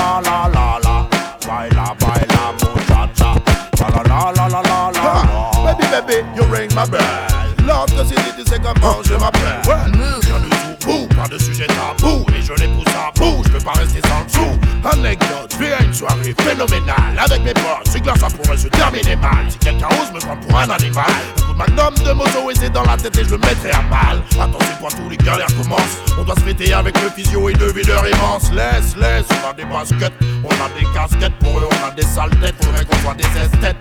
baby, 6.75 6.91
you 6.91 6.91
ring 6.91 6.91
my 6.91 6.91
bell. 6.91 7.67
L'autre 7.67 8.07
city, 8.07 8.31
tu 8.37 8.51
sais 8.51 8.59
comment 8.59 9.03
je 9.05 9.15
m'appelle. 9.15 9.61
Ouais, 9.67 9.75
rien 10.23 10.39
du 10.41 10.77
tout, 10.79 11.09
pas 11.15 11.29
de 11.29 11.39
sujet 11.39 11.67
tabou, 11.67 12.27
et 12.37 12.43
je 12.43 12.53
les 12.61 12.69
pousse 12.69 12.95
à 12.95 13.11
bout, 13.19 13.43
je 13.45 13.51
peux 13.51 13.65
pas 13.65 13.73
rester 13.73 14.01
sans 14.07 14.23
le 14.23 14.29
sou. 14.29 14.61
Anecdote, 14.85 15.57
vais 15.59 15.73
à 15.73 15.83
une 15.83 15.95
soirée 15.95 16.35
phénoménale 16.43 17.19
avec 17.19 17.43
mes 17.43 17.55
potes, 17.55 17.89
c'est 17.91 18.01
glace, 18.01 18.19
ça 18.21 18.27
pourrait 18.27 18.59
se 18.59 18.69
terminer 18.69 19.17
mal. 19.17 19.47
Si 19.49 19.59
quelqu'un 19.59 19.89
ose 19.89 20.13
me 20.13 20.21
prendre 20.21 20.41
pour 20.41 20.59
un 20.59 20.69
animal, 20.69 21.05
un 21.09 21.43
coup 21.43 21.53
de 21.55 21.59
magnum 21.59 21.95
de 21.95 22.13
moto 22.13 22.51
et 22.51 22.55
c'est 22.55 22.71
dans 22.71 22.83
la 22.83 22.99
tête 22.99 23.17
et 23.17 23.25
je 23.25 23.31
le 23.31 23.39
mettrai 23.39 23.71
à 23.71 23.83
mal. 23.83 24.23
Attention 24.33 24.75
quand 24.83 24.89
tous 24.89 25.09
les 25.09 25.17
galères 25.17 25.47
commencent, 25.57 25.99
on 26.19 26.25
doit 26.25 26.35
se 26.35 26.41
fêter 26.41 26.75
avec 26.75 27.01
le 27.01 27.09
physio 27.09 27.49
et 27.49 27.55
le 27.55 27.73
videur 27.73 28.05
immense. 28.07 28.53
Laisse, 28.53 28.95
laisse, 28.97 29.25
on 29.43 29.49
a 29.49 29.55
des 29.55 29.65
baskets, 29.65 30.13
on 30.45 30.65
a 30.65 30.69
des 30.79 30.87
casquettes, 30.93 31.35
pour 31.41 31.59
eux 31.59 31.69
on 31.71 31.89
a 31.89 31.91
des 31.93 32.03
sales 32.03 32.31
têtes, 32.41 32.55
faudrait 32.61 32.85
qu'on 32.85 32.99
soit 32.99 33.15
des 33.15 33.41
esthètes. 33.41 33.77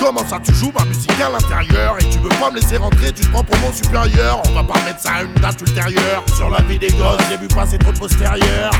Comment 0.00 0.26
ça 0.26 0.38
tu 0.42 0.54
joues 0.54 0.72
ma 0.76 0.84
musique 0.84 1.20
à 1.20 1.30
l'intérieur 1.30 1.96
et 1.98 2.04
tu 2.04 2.18
veux 2.18 2.28
pas 2.28 2.50
me 2.50 2.56
laisser 2.56 2.76
rentrer, 2.76 3.12
tu 3.12 3.24
te 3.24 3.30
prends 3.30 3.44
pour 3.44 3.56
mon 3.58 3.72
supérieur. 3.72 4.42
On 4.46 4.52
va 4.52 4.62
pas 4.62 4.80
mettre 4.84 5.00
ça 5.00 5.12
à 5.14 5.22
une 5.22 5.34
date 5.34 5.60
ultérieure. 5.60 6.22
Sur 6.36 6.50
la 6.50 6.60
vie 6.62 6.78
des 6.78 6.90
gosses, 6.90 7.20
j'ai 7.28 7.36
vu 7.36 7.48
passer 7.48 7.78
trop 7.78 7.92
de 7.92 7.98
postérieur. 7.98 8.70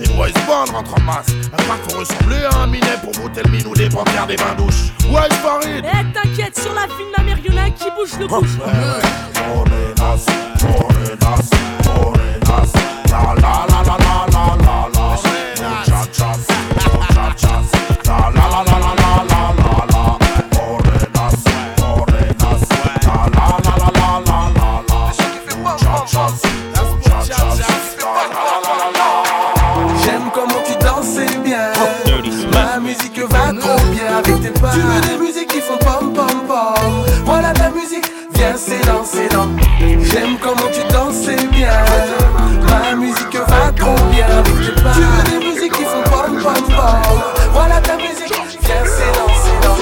Les 0.00 0.08
boys 0.14 0.28
band 0.46 0.72
rentrent 0.72 0.94
en 0.96 1.02
masse. 1.02 1.26
Un 1.52 1.62
parc 1.64 1.90
faut 1.90 1.98
ressembler 1.98 2.44
à 2.50 2.62
un 2.62 2.66
minet 2.66 2.96
pour 3.02 3.12
voter 3.22 3.42
le 3.44 3.50
minou 3.50 3.74
des 3.74 3.88
banquières 3.88 4.26
des 4.26 4.36
bains 4.36 4.54
douches. 4.56 4.92
Ouais, 5.10 5.28
Farid. 5.42 5.84
Eh, 5.84 6.12
t'inquiète, 6.12 6.58
sur 6.58 6.72
la 6.74 6.86
ville 6.86 7.06
de 7.12 7.16
la 7.16 7.22
mer, 7.24 7.38
y'en 7.38 7.70
qui 7.72 7.90
bouge 7.96 8.18
le 8.18 8.26
couche. 8.26 8.56
Morenas, 9.48 10.26
morenas, 10.62 11.50
morenas. 11.84 12.72
La 13.10 13.34
la 13.34 13.42
la 13.42 13.66
la 13.68 13.82
la 13.84 13.96
la 13.98 13.99
Tu 34.72 34.80
veux 34.80 35.00
des 35.00 35.18
musiques 35.18 35.48
qui 35.48 35.60
font 35.60 35.78
pom 35.78 36.12
pom 36.12 36.46
pom. 36.46 37.04
Voilà 37.24 37.52
ta 37.52 37.70
musique, 37.70 38.10
viens 38.34 38.56
c'est 38.56 38.84
dans, 38.86 39.04
c'est 39.04 39.28
dans. 39.32 39.48
J'aime 39.80 40.36
comment 40.40 40.70
tu 40.72 40.82
danses 40.92 41.26
bien. 41.50 41.84
Ma 42.68 42.94
musique 42.96 43.36
va 43.36 43.72
trop 43.72 43.96
bien. 44.10 44.26
Tu 44.94 45.00
veux 45.00 45.38
des 45.38 45.46
musiques 45.46 45.72
qui 45.72 45.84
font 45.84 46.02
pom 46.04 46.38
pom 46.42 46.62
pom. 46.64 47.20
Voilà 47.52 47.80
ta 47.80 47.96
musique, 47.96 48.32
viens 48.62 48.84
c'est 48.84 49.12
dans, 49.18 49.28
c'est 49.42 49.60
dans. 49.66 49.80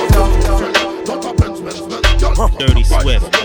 Dirty 2.58 2.84
Swift. 2.84 3.38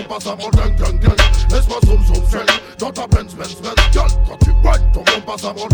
Laisse-moi 1.50 1.78
zoom 1.86 2.04
zoom 2.04 2.24
friend 2.26 2.50
Dans 2.78 2.90
ta 2.90 3.06
Benz 3.06 3.34
Benz 3.34 3.56
Benz 3.62 3.74
Gal 3.92 4.06
quand 4.28 4.38
tu 4.44 4.50
Ton 4.92 5.20
passe 5.26 5.44
avant 5.44 5.68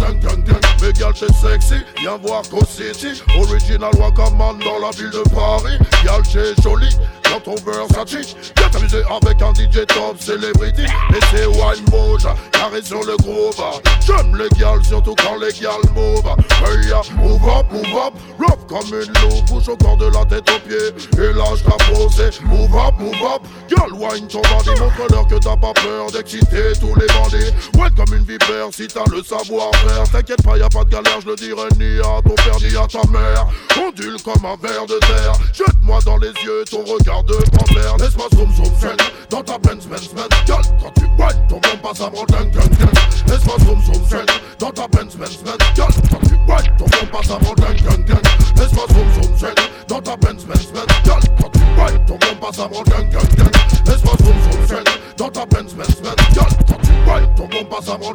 Mais 0.81 0.93
gal 0.93 1.13
t'es 1.13 1.33
sexy 1.33 1.83
Viens 2.01 2.17
voir 2.23 2.43
Co 2.51 2.65
City. 2.65 3.23
Original 3.39 3.91
Wakaman 3.99 4.59
dans 4.59 4.79
la 4.79 4.91
ville 4.91 5.11
de 5.11 5.23
Paris. 5.31 5.79
Gal 6.05 6.23
t'es 6.23 6.61
jolie 6.63 6.97
Dans 7.25 7.41
ton 7.41 7.55
Versace 7.65 8.35
Viens 8.57 8.69
t'amuser 8.71 9.03
avec 9.11 9.43
un 9.43 9.53
DJ 9.53 9.87
top 9.87 10.17
celebrity. 10.19 10.85
Et 10.85 11.21
c'est 11.31 11.47
wine 11.47 11.85
mode 11.91 12.23
Carré 12.53 12.83
sur 12.83 13.05
le 13.05 13.17
groove. 13.19 13.63
J'aime 14.07 14.37
les 14.37 14.49
gals 14.59 14.85
surtout 14.85 15.15
quand 15.17 15.37
les 15.37 15.53
gals 15.53 15.93
move 15.95 16.25
Hey 16.65 16.89
ya 16.89 17.03
move 17.17 17.47
up 17.49 17.67
move 17.71 17.97
up. 17.97 18.15
Rough 18.39 18.67
comme 18.67 18.89
une 18.89 19.13
loupe 19.23 19.47
Bouge 19.49 19.69
au 19.69 19.77
corps 19.77 19.99
de 19.99 20.07
la 20.07 20.25
tête 20.25 20.49
aux 20.51 20.69
pieds. 20.69 21.23
Et 21.23 21.33
lâche 21.35 21.63
ta 21.65 21.77
posée 21.93 22.31
Move 22.45 22.75
up 22.75 22.95
move 22.99 23.15
up. 23.35 23.43
Girl 23.69 23.93
wine 23.93 24.27
ton 24.29 24.41
bandit 24.43 24.81
Montre-leur 24.81 25.27
que 25.27 25.35
t'as 25.35 25.57
pas 25.57 25.75
peur 25.75 26.11
d'exciter 26.11 26.73
tous 26.81 26.95
les 26.97 27.07
bandits. 27.07 27.53
Ouais 27.79 27.91
comme 27.95 28.17
une 28.17 28.25
vipère 28.25 28.69
si 28.73 28.89
t'as 28.89 29.05
le 29.11 29.23
savoir-faire 29.23 30.11
T'inquiète 30.11 30.43
pas 30.43 30.57
y'a 30.57 30.70
pas 30.71 30.85
de 30.85 30.91
galère 30.91 31.21
je 31.21 31.29
le 31.29 31.37
dirai 31.37 31.69
ni 31.79 31.99
à 32.01 32.23
ton 32.23 32.35
père 32.35 32.59
ni 32.61 32.77
à 32.77 32.87
ta 32.87 33.07
mère. 33.11 33.47
Ondule 33.77 34.17
comme 34.23 34.45
un 34.45 34.57
ver 34.57 34.87
de 34.87 34.99
terre. 35.01 35.33
Jette-moi 35.53 35.99
dans 36.05 36.17
les 36.19 36.29
yeux 36.29 36.65
ton 36.71 36.85
regard 36.85 37.25
de 37.25 37.35
panthère 37.57 37.97
Laisse-moi 37.99 38.27
zoom 38.35 38.53
zoom 38.55 38.75
friend 38.77 39.01
Dans 39.29 39.43
ta 39.43 39.59
Benz 39.59 39.87
Benz 39.87 40.09
Benz. 40.15 40.29
Girl 40.47 40.63
quand 40.81 40.93
tu 40.97 41.05
whine 41.19 41.47
ton 41.49 41.61
bon 41.61 41.77
passe 41.83 42.01
avant 42.01 42.25
ding 42.27 42.51
ding 42.51 42.69
ding 42.71 42.89
Laisse-moi 43.27 43.57
zoom 43.61 43.83
zoom 43.83 44.05
friend 44.07 44.31
Dans 44.59 44.71
ta 44.71 44.87
Benz 44.89 45.17
Benz 45.17 45.39
Benz. 45.45 45.59
Girl 45.75 45.93
quand 46.11 46.21
tu 46.21 46.35
whine 46.35 46.77
ton 46.79 46.85
bon 46.85 47.07
passe 47.13 47.31
avant 47.31 47.55
ding 47.55 47.77
ding 47.77 48.05
ding 48.05 48.23
Laisse-moi 48.57 48.85
zoom 48.89 49.23
zoom 49.23 49.37
friend 49.37 49.59
Dans 49.89 50.01
ta 50.01 50.17
Benz 50.17 50.45
Benz 50.45 50.67
Benz. 50.73 50.87
Girl 51.05 51.23
quand 51.41 51.51
tu 51.51 51.61
whine 51.81 52.05
ton 52.07 52.19
bon 52.19 52.37
passe 52.41 52.59
avant 52.59 52.83
ding 52.85 53.11
ding 53.11 53.37
ding 53.37 53.87
Laisse-moi 53.87 54.15
zoom 54.23 54.53
zoom 54.53 54.67
friend 54.67 54.89
Dans 55.17 55.31
ta 55.31 55.47
Benz 55.47 55.75
Benz 55.75 56.01
Benz. 56.01 56.17
Girl 56.33 56.53
quand 56.69 56.79
tu 56.83 57.11
whine 57.11 57.35
ton 57.37 57.47
bon 57.49 57.65
passe 57.65 57.89
avant 57.89 58.13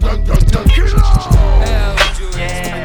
Yeah 2.46 2.76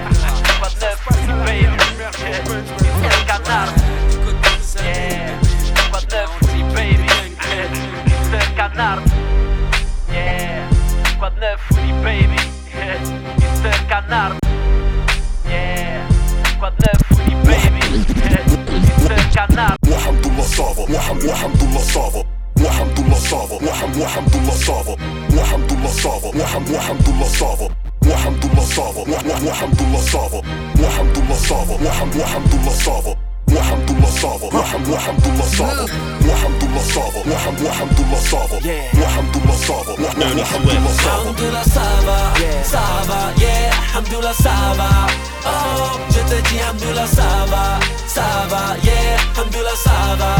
وحمد 22.60 22.98
الله 22.98 23.18
صافا 23.18 23.60
وحمد 24.02 24.42
الله 24.42 24.54
صافا 24.54 24.96
وحمد 25.36 25.72
الله 25.72 25.90
صافا 25.90 26.28
وحمد 26.74 27.08
الله 27.08 27.24
صافا 27.24 27.79
وحمد 28.08 28.44
الله 28.44 28.64
صافا 28.76 29.00
وحمد 29.48 29.80
الله 29.80 30.00
صافا 30.12 30.40
وحمد 30.82 31.16
الله 31.18 31.36
صافا 31.48 31.74
وحمد 31.86 32.52
الله 32.54 32.80
صافا 32.84 33.16
وحمد 33.56 33.90
الله 33.90 34.10
صافا 34.22 34.46
وحمد 34.58 34.88
وحمد 34.88 35.26
الله 35.26 35.46
صافا 35.58 35.84
وحمد 36.28 36.62
الله 36.62 36.82
صافا 36.94 37.20
وحمد 37.32 37.60
وحمد 37.66 38.00
الله 38.00 38.20
صافا 38.30 38.56
وحمد 39.02 39.36
الله 39.36 39.56
صافا 39.68 39.92
وحمد 39.92 40.70
الله 40.70 40.92
صافا 41.04 41.16
وحمد 41.16 41.40
الله 41.40 41.62
صافا 41.62 42.62
صافا 42.72 43.20
يا 43.42 43.68
الحمد 43.68 44.12
الله 44.14 44.32
صافا 44.32 44.90
اوه 45.46 46.00
جتتي 46.10 46.54
الحمد 46.60 46.82
الله 46.82 47.06
صافا 47.06 47.78
صافا 48.08 48.76
يا 48.88 49.14
الحمد 49.14 49.54
الله 49.56 49.74
صافا 49.84 50.34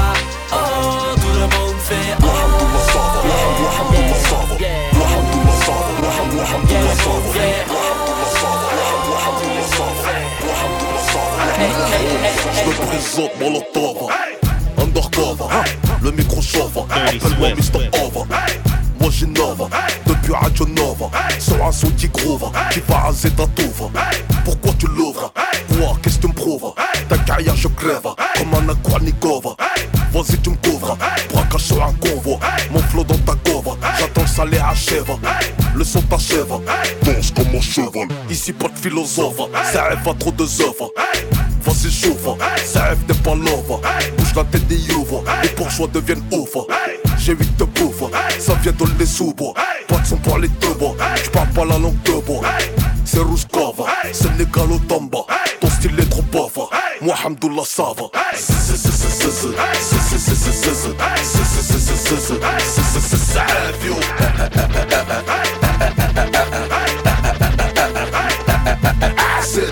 اوه 0.53 1.15
دور 1.15 1.47
بون 1.53 1.75
في 1.89 2.01
وحمد 2.27 2.61
الله 2.63 2.83
صافا 2.95 3.21
وحمد 3.29 3.61
وحمد 3.67 3.95
الله 3.99 4.19
صافا 4.31 4.55
وحمد 5.01 5.33
الله 5.35 5.57
صافا 5.67 6.00
Je 6.43 6.57
me 12.67 12.73
présente 12.87 13.39
Molotov, 13.39 14.09
Undercover, 14.79 15.55
le 16.03 16.11
micro 16.13 16.41
chauffe, 16.41 16.79
appelle-moi 16.91 17.51
Mr. 17.51 17.91
Ova. 18.03 18.27
Moi 19.01 19.11
j'innove, 19.11 19.69
depuis 20.07 20.33
Radio 20.33 20.67
Nova, 20.67 21.11
sur 21.39 21.63
un 21.65 21.73
son 21.73 21.91
qui 21.91 22.09
groove, 22.09 22.51
qui 22.73 22.81
va 22.89 23.09
à 23.09 23.13
Zetatova. 23.13 23.91
Pourquoi 24.45 24.73
tu 24.79 24.87
l'ouvres? 24.87 25.33
Quoi, 25.69 25.97
qu'est-ce 26.03 26.17
que 26.17 26.23
tu 26.23 26.29
me 26.29 26.33
prouves? 26.33 26.73
Ta 27.09 27.19
carrière 27.19 27.57
je 27.57 27.69
crève, 27.69 28.09
comme 28.37 28.55
un 28.55 28.69
Aquanikova. 28.73 29.57
Vas-y 30.13 30.39
tu 30.39 30.51
me 30.51 30.57
couvres, 30.57 30.97
braquage 31.33 31.61
sur 31.61 31.85
un 31.85 31.93
convoi, 31.93 32.39
mon 32.71 32.81
flow 32.81 33.05
dans 33.05 33.19
ta 33.19 33.35
gova, 33.45 33.77
j'attends 33.99 34.23
le 34.23 34.27
salaire 34.27 34.69
achève. 34.69 35.11
Le 35.81 35.87
son 35.87 36.03
t'achève, 36.03 36.53
danse 37.05 37.31
comme 37.31 37.57
un 37.57 37.61
cheval, 37.63 38.07
ici 38.29 38.53
pas 38.53 38.69
de 38.69 38.79
philosophe, 38.79 39.41
ça 39.73 39.85
rêve 39.85 40.07
à 40.07 40.13
trop 40.13 40.31
de 40.31 40.43
œuvres. 40.43 40.93
Vas-y 41.63 41.91
chauffe, 41.91 42.39
ça 42.67 42.83
rêve 42.83 42.99
n'est 43.09 43.15
pas 43.15 43.35
love 43.35 43.81
Bouge 44.19 44.35
la 44.37 44.45
tête 44.45 44.67
des 44.67 44.77
youves, 44.77 45.23
les 45.43 45.49
bourgeois 45.49 45.87
deviennent 45.87 46.23
ouf 46.33 46.51
J'ai 47.17 47.33
huit 47.33 47.57
de 47.57 47.65
bouffe, 47.65 48.03
ça 48.39 48.53
vient 48.57 48.73
de 48.73 48.99
les 48.99 49.07
sous-bois 49.07 49.55
Pas 49.89 49.97
de 49.97 50.07
son 50.07 50.19
pour 50.19 50.37
les 50.37 50.49
deux 50.49 50.75
bois, 50.75 50.95
j'parle 51.25 51.49
pas 51.49 51.65
la 51.65 51.79
langue 51.79 52.03
de 52.03 52.27
bois 52.27 52.43
C'est 53.07 53.21
Rouskova, 53.21 53.87
Sénégal 54.13 54.71
au 54.71 54.79
Tamba 54.81 55.21
Ton 55.63 55.71
style 55.71 55.99
est 55.99 56.11
trop 56.11 56.21
pauvre, 56.21 56.69
moi 57.01 57.15
Hamdoullah 57.25 57.65
ça 57.65 57.85
va 57.97 58.11
Ça 58.35 58.61
Entre 69.51 69.63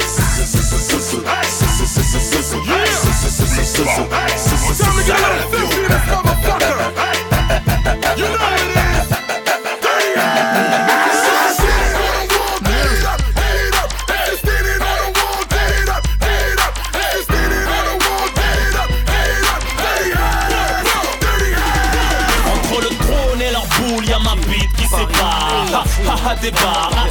le 22.81 22.89
trône 22.99 23.41
et 23.41 23.53
leur 23.53 23.65
boule, 23.67 24.05
y'a 24.07 24.19
ma 24.19 24.35
bite 24.35 24.73
qui 24.77 24.87
sépare. 24.89 25.85
Ha 26.05 26.17
ha 26.35 27.08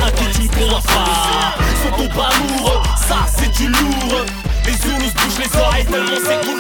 pas. 0.70 1.56
Sont 1.84 1.98
ton 1.98 2.08
pas 2.10 2.30
lourd, 2.60 2.84
ça 3.08 3.18
c'est 3.38 3.52
du 3.52 3.68
lourd. 3.68 4.26
Les 4.66 4.74
Zoulous 4.74 5.12
bouchent 5.16 5.40
les 5.40 5.60
oreilles 5.60 5.86
tellement 5.86 6.20
c'est 6.26 6.46
cool. 6.46 6.60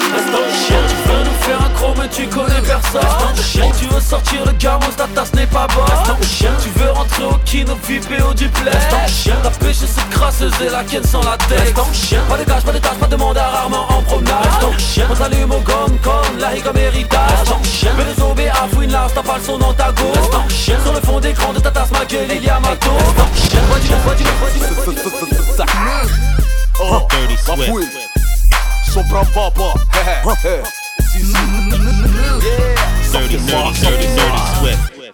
Chien, 0.65 0.77
tu 0.87 1.09
veux 1.09 1.23
nous 1.25 1.37
faire 1.41 1.61
un 1.61 1.69
croc 1.71 1.95
mais 1.99 2.07
tu 2.07 2.27
connais 2.27 2.61
personne. 2.61 3.43
Chien, 3.43 3.69
tu 3.77 3.85
veux 3.87 3.99
sortir 3.99 4.45
le 4.45 4.53
gamos, 4.53 4.93
ta 4.95 5.07
tasse 5.07 5.33
n'est 5.33 5.47
pas 5.47 5.67
bonne. 5.67 6.17
Chien, 6.23 6.51
tu 6.63 6.69
veux 6.79 6.91
rentrer 6.91 7.25
au 7.25 7.37
kino, 7.43 7.77
VIP 7.85 8.23
au 8.23 8.33
duplex. 8.33 8.77
Chien, 9.07 9.35
ta 9.43 9.49
pêche 9.49 9.77
c'est 9.79 10.09
crasseuse 10.09 10.53
et 10.65 10.69
la 10.69 10.83
ken 10.83 11.03
sans 11.03 11.21
la 11.23 11.37
tête. 11.49 11.75
Chien, 11.91 12.21
pas 12.29 12.37
de 12.37 12.43
cash, 12.45 12.63
pas 12.63 12.71
de 12.71 12.77
tâche, 12.77 12.97
pas 12.97 13.07
de 13.07 13.15
mandat 13.17 13.47
rarement 13.49 13.85
en 13.89 14.01
promenade. 14.03 14.47
Chien, 14.77 15.05
on 15.11 15.15
s'allume 15.15 15.51
au 15.51 15.59
gomme 15.59 15.97
comme 16.01 16.39
la 16.39 16.57
comme 16.61 16.77
héritage 16.77 17.47
Chien, 17.63 17.91
mais 17.97 18.05
les 18.05 18.23
OB 18.23 18.39
à 18.39 18.67
fouine 18.73 18.91
là, 18.91 19.07
t'as 19.13 19.21
pas 19.21 19.37
le 19.37 19.43
son 19.43 19.57
dans 19.57 19.73
ta 19.73 19.91
go 19.91 20.11
Chien, 20.49 20.77
sur 20.81 20.93
le 20.93 21.01
fond 21.01 21.19
d'écran 21.19 21.53
de 21.53 21.59
ta 21.59 21.71
tasse, 21.71 21.91
ma 21.91 22.05
gueule, 22.05 22.27
il 22.33 22.43
y 22.43 22.49
a 22.49 22.59
ma 22.59 22.69
Chien, 22.69 23.96
bop 29.37 29.59
up. 29.59 29.77
yeah. 30.43 30.65
Dirty, 33.11 33.37
dirty, 33.45 33.81
dirty. 33.81 34.16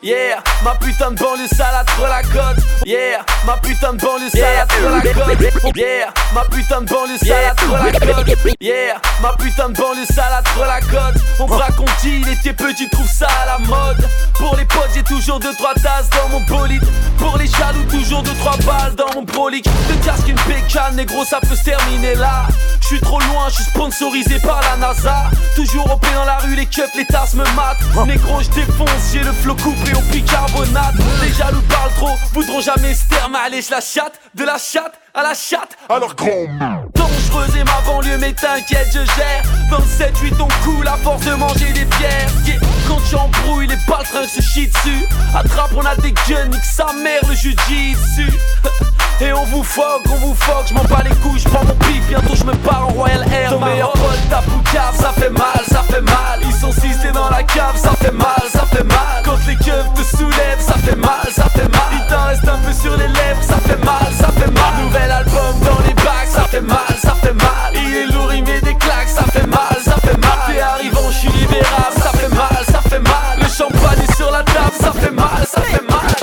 Yeah, 0.03 0.43
ma 0.65 0.75
putain 0.75 1.11
de 1.11 1.15
banlieue 1.15 1.47
salade 1.47 1.89
sur 1.95 2.05
la 2.05 2.21
côte. 2.23 2.61
Yeah, 2.85 3.23
ma 3.45 3.55
putain 3.55 3.93
de 3.93 3.99
banlieue 4.01 4.29
salade 4.29 4.69
sur 4.69 4.89
la 4.89 5.01
côte. 5.01 5.77
Yeah, 5.77 6.13
ma 6.33 6.41
putain 6.41 6.81
de 6.81 6.89
banlieue 6.89 7.17
salade 7.17 7.57
sur 7.57 7.71
la 7.71 7.91
côte. 7.93 8.55
Yeah, 8.59 8.97
ma 9.21 9.31
putain 9.37 9.69
de 9.69 9.77
banlieue 9.77 10.05
salade 10.13 10.45
sur 10.53 10.65
la 10.65 10.81
côte. 10.81 11.23
On 11.39 11.47
me 11.47 11.53
raconte 11.53 11.89
il 12.03 12.27
était 12.27 12.51
petit, 12.51 12.89
trouve 12.89 13.07
ça 13.07 13.29
à 13.43 13.45
la 13.45 13.59
mode. 13.59 14.05
Pour 14.35 14.57
les 14.57 14.65
potes, 14.65 14.89
j'ai 14.93 15.03
toujours 15.03 15.39
deux 15.39 15.53
trois 15.55 15.73
tasses 15.75 16.09
dans 16.09 16.27
mon 16.27 16.41
bolide. 16.41 16.83
Pour 17.17 17.37
les 17.37 17.47
jaloux, 17.47 17.85
toujours 17.89 18.23
deux 18.23 18.35
trois 18.41 18.57
balles 18.57 18.95
dans 18.95 19.13
mon 19.15 19.21
brolic. 19.21 19.63
De 19.63 20.05
casque 20.05 20.27
une 20.27 20.35
pécane, 20.35 20.97
négro, 20.97 21.23
ça 21.23 21.39
peut 21.39 21.55
se 21.55 21.63
terminer 21.63 22.15
là. 22.15 22.43
Je 22.81 22.87
suis 22.87 22.99
trop 22.99 23.21
loin, 23.21 23.47
je 23.47 23.53
suis 23.53 23.63
sponsorisé 23.63 24.37
par 24.39 24.59
la 24.59 24.75
NASA. 24.75 25.15
Toujours 25.55 25.85
au 25.85 25.99
dans 26.13 26.25
la 26.25 26.39
rue, 26.39 26.55
les 26.55 26.65
keufs, 26.65 26.93
les 26.97 27.05
tasses 27.05 27.35
me 27.35 27.45
matent. 27.55 28.05
Négro, 28.05 28.41
je 28.41 28.49
défonce, 28.49 28.89
j'ai 29.13 29.23
le 29.23 29.31
flow 29.31 29.55
coupé 29.55 29.92
au 29.95 30.01
bicarbonate. 30.11 30.95
Les 31.21 31.33
jaloux 31.33 31.61
parlent 31.69 31.93
trop, 31.95 32.15
voudront 32.33 32.61
jamais 32.61 32.93
se 32.93 33.07
taire, 33.07 33.29
mais 33.29 33.39
allez, 33.45 33.61
je 33.61 33.71
la 33.71 33.81
chatte, 33.81 34.19
de 34.35 34.43
la 34.43 34.57
chatte 34.57 34.99
à 35.13 35.23
la 35.23 35.33
chatte. 35.33 35.77
Alors 35.89 36.15
grand 36.15 36.47
Dangereuse 36.95 37.55
et 37.55 37.63
ma 37.63 37.81
banlieue, 37.85 38.17
mais 38.17 38.33
t'inquiète, 38.33 38.87
je 38.87 39.05
gère. 39.15 39.43
27-8, 39.71 40.33
on 40.39 40.47
coule 40.63 40.87
à 40.87 40.97
force 40.97 41.23
de 41.25 41.33
manger 41.33 41.71
des 41.73 41.85
pierres. 41.85 42.29
Yeah. 42.45 42.59
Quand 42.87 42.99
j'embrouille, 43.09 43.67
les 43.67 43.77
baltrins 43.87 44.27
se 44.27 44.41
chient 44.41 44.67
dessus. 44.67 45.05
Attrape, 45.35 45.71
on 45.75 45.85
a 45.85 45.95
des 45.97 46.13
guns, 46.27 46.45
nique 46.47 46.63
sa 46.63 46.87
mère, 46.93 47.21
le 47.27 47.35
jujitsu. 47.35 48.29
Et 49.21 49.31
on 49.31 49.45
vous 49.45 49.63
foque, 49.63 50.03
on 50.11 50.15
vous 50.15 50.33
foque, 50.33 50.67
je 50.67 50.73
m'en 50.73 50.83
bats 50.83 51.03
les 51.03 51.15
couilles, 51.17 51.39
je 51.39 51.47
prends 51.47 51.63
mon 51.63 51.75
pif, 51.75 52.05
bientôt 52.07 52.35
je 52.35 52.43
me 52.43 52.53
pars 52.57 52.87
en 52.87 52.91
Royal 52.91 53.23
Air. 53.31 53.51
Ton 53.51 53.59
meilleur 53.59 53.93
pote, 53.93 54.29
ta 54.29 54.41
poucave, 54.41 54.95
ça 54.99 55.13
fait 55.13 55.29
mal, 55.29 55.61
ça 55.67 55.81
fait 55.83 56.01
mal. 56.01 56.39
Ils 56.41 56.53
sont 56.53 56.71
six, 56.71 56.97
t'es 57.01 57.11
dans 57.11 57.29
la 57.29 57.43
cave, 57.43 57.77
ça 57.77 57.91
fait 58.01 58.11
mal, 58.11 58.43
ça 58.51 58.65
fait 58.65 58.83
mal. 58.83 59.23
Quand 59.23 59.37
les 59.47 59.55
keufs 59.55 59.93
te 59.93 60.17
soulèvent, 60.17 60.59
ça 60.59 60.73
fait 60.73 60.95
mal, 60.95 61.29
ça 61.31 61.45
fait 61.45 61.69
mal. 61.69 61.89
Il 61.93 62.05
t'en 62.09 62.25
reste 62.25 62.47
un 62.47 62.57
peu 62.57 62.73
sur 62.73 62.97
les 62.97 63.07
lèvres, 63.07 63.43
ça 63.43 63.55
fait 63.65 63.85
mal, 63.85 64.07
ça 64.17 64.27
fait 64.27 64.51
mal. 64.51 64.83
Nouvel 64.83 65.11
album 65.11 65.59
dans 65.61 65.79
les 65.87 65.93
bacs, 65.93 66.27
ça 66.29 66.43
fait 66.43 66.61
mal, 66.61 66.95
ça 67.01 67.15
fait 67.21 67.33
mal. 67.33 67.73
Il 67.75 67.95
est 67.95 68.05
lourd, 68.07 68.33
il 68.33 68.43
met 68.43 68.61
des 68.61 68.75
claques, 68.75 69.09
ça 69.09 69.23
fait 69.31 69.47
mal, 69.47 69.77
ça 69.85 69.95
fait 70.03 70.17
mal. 70.17 70.39
T'es 70.47 70.59
arrivant, 70.59 71.09
je 71.11 71.17
suis 71.19 71.29
libérable, 71.29 71.95
ça 71.95 72.09
fait 72.09 72.29
mal, 72.29 72.65
ça 72.67 72.81
fait 72.89 72.99
mal. 72.99 73.39
Le 73.39 73.47
champagne 73.47 74.03
est 74.03 74.15
sur 74.15 74.31
la 74.31 74.43
table, 74.43 74.73
ça 74.81 74.91
fait 74.91 75.11
mal, 75.11 75.45
ça 75.49 75.61
fait 75.61 75.87
mal. 75.89 76.22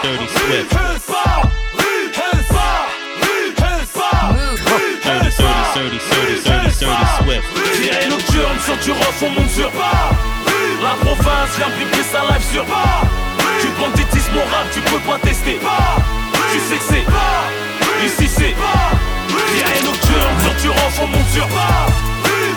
Dirty 0.00 0.28
Swift. 0.28 0.70
Dirty, 0.70 0.98
dirty, 0.98 1.74
dirty, 5.74 5.98
dirty, 5.98 5.98
dirty, 5.98 6.70
dirty 6.70 7.06
Swift. 7.18 7.44
Tiré 7.74 8.06
nocturne 8.06 8.58
sur 8.64 8.76
du 8.76 8.92
on 8.92 9.30
monte 9.30 9.50
sur 9.50 9.70
La 10.82 10.94
province 11.02 11.50
vient 11.56 11.70
piquer 11.78 12.04
sa 12.04 12.20
live 12.30 12.44
sur 12.52 12.64
Tu 13.60 13.68
banditisme 13.80 14.34
mon 14.34 14.42
rap, 14.42 14.70
tu 14.72 14.80
peux 14.82 15.00
pas 15.00 15.18
tester. 15.18 15.58
Tu 16.52 16.58
sais 16.60 16.76
que 16.76 16.84
c'est 16.88 17.06
Ici 18.06 18.28
c'est 18.28 18.54
Tiré 18.54 19.82
nocturne 19.84 20.38
sur 20.42 20.54
du 20.62 20.68
rock, 20.68 20.92
on 21.02 21.06
monte 21.08 21.30
sur 21.34 21.48
pas. 21.48 21.86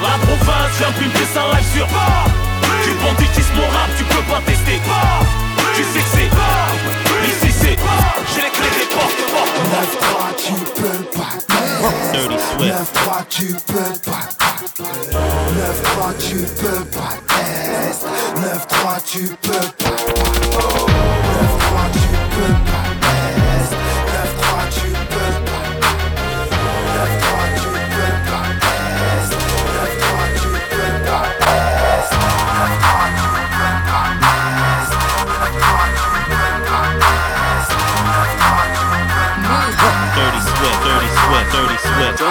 La 0.04 0.18
province 0.26 0.78
vient 0.78 0.92
piquer 0.92 1.26
sa 1.34 1.42
live 1.56 1.70
sur 1.74 1.88
Tu 2.84 2.92
banditisme 3.04 3.56
mon 3.56 3.68
rap, 3.68 3.90
tu 3.98 4.04
peux 4.04 4.24
pas 4.32 4.42
tester 4.46 4.80
Tu 5.82 5.88
sais 5.88 6.00
que 6.00 6.06
c'est 6.10 6.30
Ici 7.28 7.50
c'est 7.60 7.76
J'ai 8.36 8.44
les 8.44 8.52
clés 8.52 8.74
des 8.78 8.86
portes, 8.94 9.22
portes 9.32 9.58
9-3 9.74 10.36
tu 10.38 10.54
peux 10.80 11.02
pas 11.18 11.34
Dirty 12.14 12.38
Swift. 12.38 12.76
9-3 12.94 13.26
tu 13.30 13.48
peux 13.66 13.94
pas 14.06 14.26
9-3 15.98 16.14
tu 16.20 16.38
peux 16.62 16.84
pas 16.86 17.14
test 17.28 18.06
9-3 18.36 19.02
tu 19.06 19.24
peux 19.42 19.50
pas 19.50 19.96
9-3 21.50 21.92
tu 21.94 22.10
peux 22.30 22.54
pas 22.72 22.91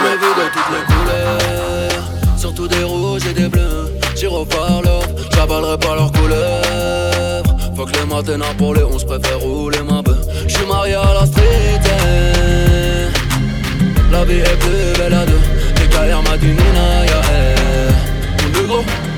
J'en 0.00 0.06
ai 0.06 0.16
vu 0.16 0.30
de 0.34 0.46
toutes 0.54 0.70
les 0.72 0.84
couleurs, 0.94 2.04
surtout 2.38 2.66
des 2.68 2.82
rouges 2.84 3.26
et 3.26 3.34
des 3.34 3.48
bleus. 3.48 3.92
J'irai 4.16 4.46
par 4.46 4.80
l'or, 4.82 5.02
j'avalerai 5.34 5.76
pas 5.76 5.94
leurs 5.94 6.10
couleurs. 6.12 7.42
Faut 7.76 7.84
que 7.84 7.92
les 7.92 8.06
matins 8.06 8.38
pour 8.56 8.74
les 8.74 8.82
11 8.82 9.04
préfère 9.04 9.38
rouler 9.40 9.82
ma 9.82 10.00
bœuf. 10.00 10.16
J'suis 10.46 10.64
marié 10.66 10.94
à 10.94 11.12
la 11.20 11.26
street. 11.26 11.80
eh. 11.84 13.08
La 14.10 14.24
vie 14.24 14.38
est 14.38 14.58
plus 14.58 14.98
belle 14.98 15.14
à 15.14 15.26
deux. 15.26 15.40
M'a 16.28 16.36
dit 16.38 16.46
Nina, 16.46 17.04
ya 17.06 17.20
eh. 17.34 17.92
Négro, 18.58 18.58
y'a 18.58 18.66
nous, 18.66 18.76
y'a 18.76 19.09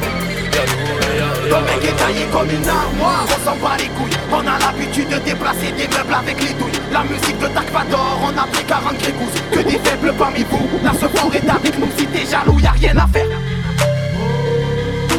Le 1.52 1.58
mec 1.66 1.84
est 1.84 1.96
taillé 1.96 2.24
comme 2.32 2.48
une 2.48 2.66
armoire, 2.66 3.26
on 3.26 3.44
s'en 3.44 3.56
bat 3.56 3.76
les 3.76 3.88
couilles. 3.88 4.16
On 4.32 4.40
a 4.40 4.58
l'habitude 4.58 5.10
de 5.10 5.18
déplacer 5.18 5.70
des 5.72 5.86
meubles 5.86 6.14
avec 6.14 6.42
les 6.42 6.54
douilles. 6.54 6.80
La 6.90 7.02
musique 7.04 7.38
de 7.38 7.46
Takvador, 7.46 8.18
on 8.22 8.38
a 8.38 8.46
pris 8.46 8.64
40 8.64 8.96
grégouses 8.96 9.42
Que 9.50 9.58
des 9.58 9.78
faibles 9.78 10.14
parmi 10.18 10.44
vous, 10.44 10.66
la 10.82 10.94
secours 10.94 11.34
est 11.34 11.46
avec 11.46 11.78
nous. 11.78 11.88
Si 11.98 12.06
t'es 12.06 12.24
jaloux, 12.24 12.58
y'a 12.58 12.70
rien 12.70 12.96
à 12.96 13.06
faire. 13.06 13.26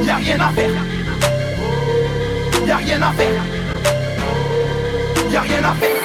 Y'a 0.03 0.15
rien 0.15 0.39
à 0.39 0.49
faire. 0.49 0.71
Y'a 2.65 2.77
rien 2.77 3.01
à 3.03 3.11
faire. 3.11 3.43
Y'a 5.29 5.41
rien 5.41 5.63
à 5.63 5.73
faire. 5.75 6.01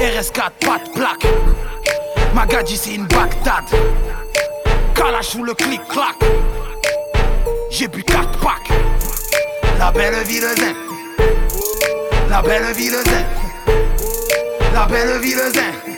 RS4, 0.00 0.66
pas 0.66 0.80
de 0.84 0.90
plaque. 0.92 1.26
Magadji 2.34 2.76
c'est 2.76 2.94
une 2.94 3.06
Bagdad 3.06 3.64
Kalash 4.98 5.36
ou 5.36 5.44
le 5.44 5.54
clic-clac. 5.54 6.16
J'ai 7.70 7.86
bu 7.86 8.02
4 8.02 8.38
packs. 8.40 8.76
La 9.78 9.92
belle 9.92 10.24
ville 10.24 10.42
zen. 10.56 10.74
La 12.28 12.42
belle 12.42 12.72
ville 12.74 12.98
zen. 13.04 13.26
La 14.74 14.86
belle 14.86 15.20
ville 15.20 15.52
zen 15.54 15.97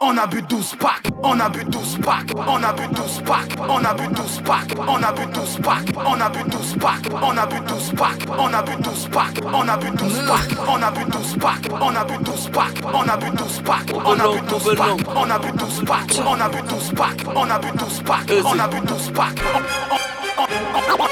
on 0.00 0.18
a 0.18 0.26
bu 0.26 0.40
12 0.42 0.78
packs, 0.78 1.10
on 1.22 1.40
a 1.40 1.48
bu 1.50 1.60
12 1.64 2.00
packs, 2.02 2.32
on 2.34 2.64
a 2.64 2.72
bu 2.72 2.82
12 2.94 3.24
packs, 3.24 3.54
on 3.58 3.84
a 3.84 3.94
bu 3.94 4.04
12 4.14 4.44
packs, 4.44 4.74
on 4.78 5.02
a 5.04 5.12
bu 5.12 5.26
12 5.30 5.62
packs, 5.62 5.92
on 5.96 6.20
a 6.20 6.30
bu 6.30 6.44
12 6.50 6.76
packs, 6.76 7.08
on 7.16 7.36
a 7.38 7.46
bu 7.46 7.58
12 7.66 7.96
packs, 7.96 8.30
on 8.38 8.54
a 8.54 8.62
bu 8.62 8.76
12 8.80 9.10
packs, 9.10 9.40
on 9.46 9.68
a 9.68 9.76
bu 9.76 9.90
12 9.90 10.16
packs, 10.16 10.48
on 10.68 10.84
a 10.84 10.90
bu 10.90 11.06
12 11.10 11.38
packs, 11.40 11.68
on 11.72 11.96
a 11.96 12.04
bu 12.04 12.18
12 12.24 12.52
packs, 12.52 12.82
on 12.84 13.08
a 13.08 13.16
bu 13.16 13.30
12 13.36 13.64
packs, 13.64 13.92
on 13.92 14.20
a 14.20 14.28
bu 14.28 14.40
12 14.48 14.76
packs, 14.76 15.04
on 15.08 15.30
a 15.30 15.38
bu 15.38 15.50
12 15.52 15.84
packs, 15.86 16.18
on 16.18 16.40
a 16.40 16.48
bu 16.48 16.58
12 16.68 16.94
packs, 16.94 17.24
on 17.26 17.50
a 17.50 17.58
bu 17.58 17.68
12 17.78 18.04
packs, 18.04 18.32
on 18.44 18.60
a 18.60 18.68
bu 18.68 18.80
12 18.86 19.12
packs. 19.14 21.09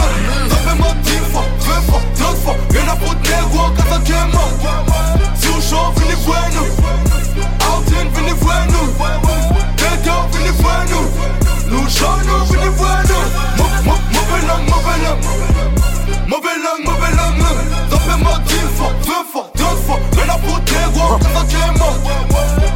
me 0.00 0.48
Frappez-moi 0.48 0.94
dix 1.02 1.22
fois, 1.32 1.44
vingt 1.60 1.82
fois, 1.82 2.02
trente 2.18 2.36
fois 2.38 2.56
Rien 2.70 2.88
à 2.88 2.96
foutre 2.96 3.20
des 3.22 3.56
rois 3.56 3.72
t'as 3.76 3.98
qu'un 4.00 4.28
Si 5.34 5.48
on 5.48 5.60
chante, 5.60 5.98
venez 5.98 6.14
voir 6.24 6.48
nous 6.54 6.70
Outin, 7.68 8.08
venez 8.14 8.32
voir 8.32 8.66
nous 8.68 8.88
Dedans, 9.76 10.28
venez 10.32 10.50
voir 10.50 10.84
nous 10.90 11.06
Nous 11.70 11.88
chantons, 11.88 12.44
venez 12.50 12.68
voir 12.70 13.02
nous 13.08 13.24
Mauvais 14.12 14.46
langue, 14.46 14.68
mauvais 14.68 14.98
langue 15.04 15.24
Mauvais 16.28 16.58
langue, 16.62 16.84
mauvais 16.84 17.12
langue 17.16 17.44
Frappez-moi 17.90 18.38
dix 18.46 18.66
fois, 18.76 18.92
vingt 19.02 19.26
fois, 19.32 19.50
trente 19.54 19.78
fois 19.86 19.98
Rien 20.16 20.34
à 20.34 20.38
foutre 20.38 20.64
des 20.64 20.98
rois 20.98 21.18
quand 21.20 21.32
t'as 21.34 21.44
qu'un 21.44 21.72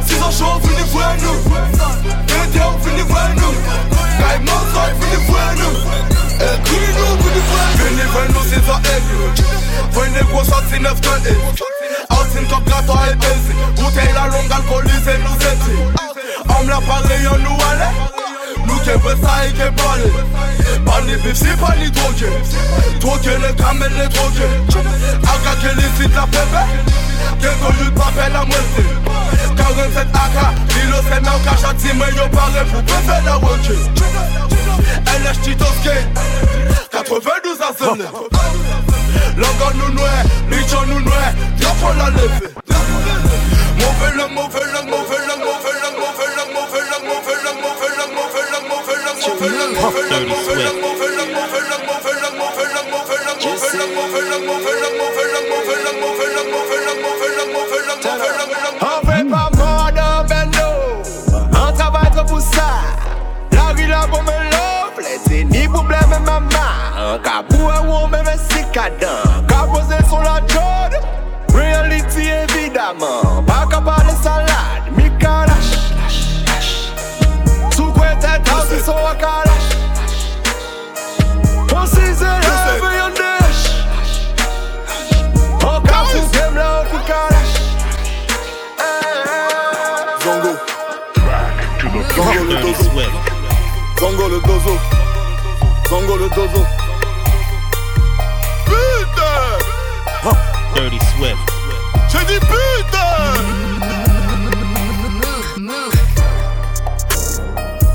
Si 0.05 0.15
on 0.15 0.31
chante, 0.31 0.61
venez 0.63 0.87
voir 0.91 1.15
nous 1.21 1.39
Dedans, 2.27 2.77
venez 2.83 3.03
voir 3.03 3.29
nous 3.35 3.53
Guy 4.17 4.39
Mozart, 4.43 4.93
venez 4.99 5.25
voir 5.27 5.53
nous 5.57 6.14
Venez 6.37 8.09
ven 8.11 8.31
nou 8.33 8.43
se 8.43 8.59
zwa 8.65 8.79
ek 8.91 9.03
Venez 9.95 10.25
gwo 10.31 10.41
shot 10.43 10.65
si 10.71 10.81
9-1-1 10.83 11.61
Outin 12.15 12.49
kop 12.51 12.67
gato 12.67 12.97
al 12.99 13.15
pensi 13.23 13.55
Goutey 13.77 14.11
la 14.13 14.25
long 14.33 14.51
alkolise 14.57 15.15
nou 15.23 15.37
senti 15.39 15.77
Am 16.51 16.67
la 16.67 16.81
pare 16.83 17.21
yon 17.23 17.39
nou 17.45 17.55
ale 17.69 17.87
Nou 18.65 18.81
kebe 18.83 19.15
sa 19.21 19.37
e 19.45 19.53
ke 19.55 19.69
bale 19.79 20.11
Pani 20.87 21.15
bif 21.23 21.39
si 21.39 21.55
pani 21.61 21.89
droge 21.95 22.31
Droge 22.99 23.39
le 23.45 23.53
kamen 23.61 23.95
le 23.95 24.09
droge 24.17 24.51
Aga 25.23 25.55
ke 25.63 25.75
li 25.79 25.87
sit 25.97 26.19
la 26.19 26.27
pepe 26.35 26.67
Kento 27.39 27.75
yut 27.79 27.95
pape 27.95 28.31
la 28.35 28.43
mwese 28.49 28.87
47 29.55 30.23
aga 30.25 30.51
Lilo 30.75 31.03
se 31.07 31.21
men 31.21 31.43
kacha 31.47 31.73
ti 31.79 31.95
men 31.95 32.15
yo 32.19 32.27
pare 32.35 32.67
pou 32.73 32.83
pepe 32.91 33.23
la 33.23 33.39
wote 33.39 34.24
LH 35.05 35.41
Titoske 35.43 35.95
92 36.91 37.61
à 37.61 37.73
Zone 37.83 38.05
Logo 39.37 39.71
nous 39.75 39.93
noué, 39.93 40.09
nous 40.87 40.99
noué 41.01 41.45
la 41.97 42.09
levée 42.09 42.53
mauvais 43.77 44.15
langue, 44.17 44.31
mauvais 44.31 44.59
langue, 44.73 44.89
mauvais 44.89 45.21
langue, 45.27 45.39
mauvais 45.39 45.75
langue, 45.81 45.99
mauvais 45.99 46.25
langue, 46.33 46.53
mauvais 46.53 46.85
langue, 46.91 47.05
mauvais 47.05 47.95
langue, 47.95 48.17
mauvais 48.17 48.45
langue, 48.45 48.67
mauvais 48.69 49.51
langue, 49.55 49.77
mauvais 49.77 50.09
langue, 50.09 50.27
mauvais 50.27 50.55
langue, 50.63 50.81
mauvais 50.81 51.15
langue, 51.15 51.24
kadan 68.75 69.47
Ka 69.47 69.63
pose 69.71 69.95
sou 70.09 70.19
la 70.19 70.43
jod 70.51 70.91
Reality 71.55 72.27
evidaman 72.43 73.47
Pa 73.47 73.63
ka 73.71 73.79
pale 73.79 74.11
salad 74.19 74.91
Mi 74.97 75.07
ka 75.21 75.47
lash 75.47 75.71
Sou 77.71 77.87
kwe 77.95 78.11
tet 78.19 78.43
housi 78.51 78.83
sou 78.83 78.99
a 78.99 79.15
ka 79.23 79.35
lash 79.47 79.69
On 81.71 81.87
si 81.87 82.11
se 82.19 82.31
leve 82.43 82.91
yon 82.99 83.15
desh 83.15 83.63
On 85.63 85.79
ka 85.87 86.03
pou 86.11 86.27
kem 86.35 86.59
la 86.59 86.69
ou 86.81 86.91
pou 86.91 87.03
ka 87.07 87.23
Zongo. 90.25 90.55
Zongo 92.15 92.43
le 92.49 92.55
dozo. 92.63 92.87
Zongo 93.99 94.27
le 94.27 94.39
dozo. 94.47 94.73
Zongo 95.89 96.17
le 96.17 96.29
dozo. 96.33 96.74
Dirty 100.75 100.99
Swift. 101.15 101.37
J'ai 102.09 102.25
dit 102.25 102.39
putain 102.39 102.99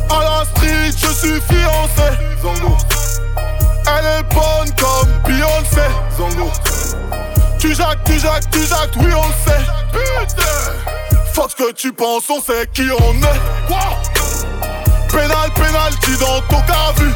À 0.09 0.24
la 0.24 0.45
street, 0.47 0.93
je 0.97 1.12
suis 1.12 1.41
fiancé. 1.43 2.09
Zongo. 2.43 2.76
Elle 3.87 4.07
est 4.07 4.22
bonne 4.35 4.74
comme 4.78 5.11
Beyoncé. 5.26 5.87
Zongo. 6.16 6.51
Tu 7.59 7.74
jacques, 7.74 8.03
tu 8.05 8.18
jacques, 8.18 8.51
tu 8.51 8.61
jacques, 8.61 8.97
oui 8.97 9.12
on 9.14 9.26
le 9.26 9.35
sait. 9.45 9.64
Putain 9.93 11.22
Fuck 11.35 11.51
ce 11.51 11.57
que 11.57 11.72
tu 11.72 11.93
penses, 11.93 12.28
on 12.31 12.41
sait 12.41 12.66
qui 12.72 12.89
on 12.91 13.14
est. 13.14 13.41
Quoi? 13.68 14.01
Pénal, 15.12 15.51
pénalty 15.55 16.16
dans 16.18 16.41
ton 16.49 16.62
cas 16.62 16.93
vu. 16.97 17.12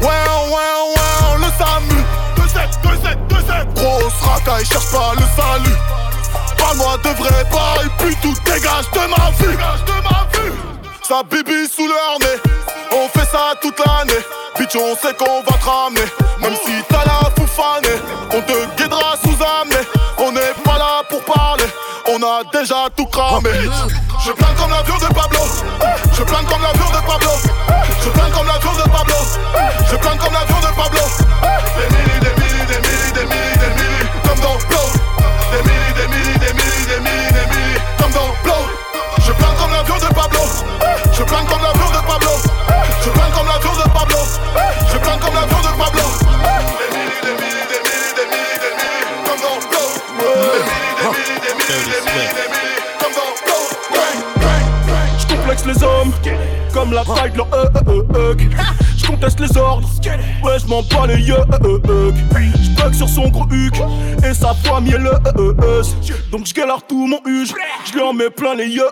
Ouais, 0.00 0.06
ouais, 0.06 0.68
ouais, 0.94 1.38
le 1.38 1.48
SAMU. 1.58 2.04
2-7, 2.36 2.78
2-7, 2.84 3.27
2-7. 3.88 4.00
Grosse 4.00 4.12
racaille, 4.22 4.64
cherche 4.64 4.90
pas 4.90 5.12
le 5.14 5.24
salut. 5.36 5.76
Parle-moi 6.56 6.96
de 6.98 7.08
vrai 7.10 7.44
bail, 7.50 7.88
puis 7.98 8.16
tout 8.22 8.34
dégage 8.44 8.90
de 8.92 9.00
ma 9.08 9.30
vue. 9.38 9.58
Sa 11.02 11.22
bibi 11.22 11.66
sous 11.74 11.86
leur 11.86 12.18
nez. 12.20 12.40
On 12.92 13.08
fait 13.08 13.26
ça 13.26 13.54
toute 13.62 13.78
l'année. 13.78 14.20
Bitch, 14.58 14.76
on 14.76 14.96
sait 14.96 15.14
qu'on 15.14 15.42
va 15.42 15.58
te 15.58 15.64
ramener. 15.64 16.06
Même 16.40 16.54
si 16.64 16.72
t'as 16.88 17.04
la 17.04 17.30
foufanée, 17.36 18.00
on 18.32 18.40
te 18.42 18.76
guidera 18.76 19.14
sous 19.22 19.36
amener. 19.42 19.86
On 20.18 20.32
n'est 20.32 20.54
pas 20.64 20.78
là 20.78 21.02
pour 21.08 21.22
parler, 21.24 21.64
on 22.08 22.22
a 22.22 22.42
déjà 22.52 22.88
tout 22.96 23.06
cramé. 23.06 23.50
Je 24.24 24.32
plane 24.32 24.54
comme 24.56 24.70
l'avion 24.70 24.96
de 24.96 25.14
Pablo. 25.14 25.40
Je 26.12 26.22
plane 26.24 26.44
comme 26.46 26.62
l'avion 26.62 26.86
de 26.86 27.06
Pablo. 27.06 27.30
Je 28.04 28.10
plane 28.10 28.32
comme 28.32 28.46
l'avion 28.46 28.72
de 28.72 28.87
j'm'en 60.68 60.82
bats 60.82 61.06
les 61.06 61.22
yeux 61.22 61.34
euh 61.64 61.78
euh 61.88 62.12
J'bug 62.62 62.94
sur 62.94 63.08
son 63.08 63.28
gros 63.28 63.46
huc 63.50 63.74
et 64.24 64.34
sa 64.34 64.52
voix 64.64 64.80
mielleuse 64.80 65.96
Donc 66.30 66.46
j'galère 66.46 66.82
tout 66.86 67.06
mon 67.06 67.20
huge, 67.26 67.54
j'lui 67.90 68.02
en 68.02 68.12
mets 68.12 68.30
plein 68.30 68.54
les 68.54 68.66
yeux 68.66 68.88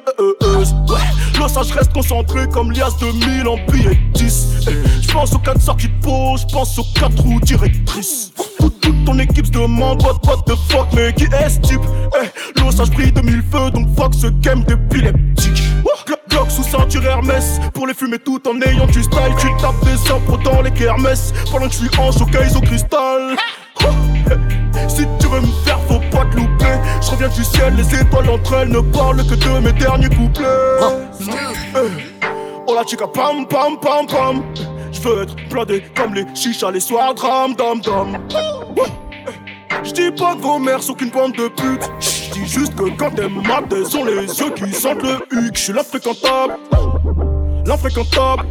là 1.39 1.49
ça 1.49 1.63
j'reste 1.63 1.93
concentré 1.93 2.49
comme 2.49 2.73
lias 2.73 2.95
de 3.01 3.07
mille 3.27 3.47
en 3.47 3.57
billets 3.71 3.99
10 4.15 4.69
J'pense 5.03 5.35
aux 5.35 5.39
4 5.39 5.61
sorties 5.61 5.89
de 5.89 6.03
peau, 6.03 6.37
j'pense 6.37 6.79
aux 6.79 6.85
4 6.95 7.23
roues 7.23 7.41
directrices. 7.41 8.33
Toute, 8.59 9.05
ton 9.05 9.19
équipe 9.19 9.47
se 9.47 9.53
demande 9.53 10.03
what, 10.03 10.19
what 10.27 10.43
the 10.47 10.57
fuck 10.69 10.89
mais 10.95 11.13
qui 11.13 11.25
est 11.25 11.49
ce 11.49 11.61
type? 11.61 11.81
Eh, 12.21 12.61
l'osage 12.61 12.91
brille 12.91 13.13
de 13.13 13.21
mille 13.21 13.43
feux 13.51 13.71
donc 13.71 13.89
fuck 13.97 14.15
ce 14.15 14.27
game 14.27 14.65
d'épileptique 14.65 15.66
sous 16.57 16.65
ceinture 16.65 17.05
Hermès. 17.05 17.61
Pour 17.75 17.87
les 17.87 17.95
fumer 17.95 18.19
tout 18.19 18.41
en 18.49 18.61
ayant 18.63 18.87
du 18.87 19.03
style 19.03 19.35
Tu 19.39 19.49
tapes 19.61 19.85
des 19.85 20.11
impros 20.11 20.39
dans 20.39 20.63
les 20.63 20.71
kermesses. 20.71 21.33
Pendant 21.51 21.67
que 21.67 21.73
je 21.75 21.79
suis 21.79 21.99
en 21.99 22.11
showcase 22.11 22.57
au 22.57 22.61
cristal. 22.61 23.37
Oh, 23.83 23.87
Si 24.89 25.07
tu 25.21 25.27
veux 25.29 25.41
me 25.41 25.65
faire 25.65 25.79
faut 25.89 26.01
pas 26.11 26.25
te 26.25 26.37
louper. 26.37 26.75
Je 27.03 27.11
reviens 27.11 27.29
du 27.29 27.45
ciel 27.45 27.75
les 27.77 28.01
étoiles 28.01 28.31
entre 28.31 28.55
elles 28.55 28.69
Ne 28.69 28.81
parlent 28.81 29.25
que 29.27 29.35
de 29.35 29.61
mes 29.61 29.73
derniers 29.73 30.09
couplets. 30.09 30.47
Eh, 31.77 31.81
Oh 32.69 32.75
la 32.75 32.85
chica 32.85 33.07
pam 33.07 33.47
pam 33.47 33.79
pam 33.79 34.07
pam. 34.07 34.43
Je 34.93 35.01
veux 35.01 35.23
être 35.23 35.37
blindé 35.51 35.85
comme 35.95 36.15
les 36.15 36.25
chichas 36.35 36.71
les 36.71 36.81
soirs 36.81 37.15
dram 37.15 37.55
dam 37.55 37.81
dam 37.81 38.19
J'dis 39.87 40.11
pas 40.11 40.35
que 40.35 40.43
vos 40.43 40.59
mères 40.59 40.83
sont 40.83 40.95
qu'une 40.95 41.11
bande 41.11 41.33
de 41.33 41.47
putes. 41.47 41.89
J'dis 42.01 42.47
juste 42.47 42.75
que 42.75 42.91
quand 42.97 43.17
elles 43.19 43.31
matent 43.31 43.73
elles 43.73 43.97
ont 43.97 44.05
les 44.05 44.27
yeux 44.27 44.51
qui 44.51 44.73
sentent 44.73 45.03
le 45.03 45.19
huc. 45.31 45.57
J'suis 45.57 45.73
l'infréquentable. 45.73 46.55
L'infréquentable. 47.65 48.45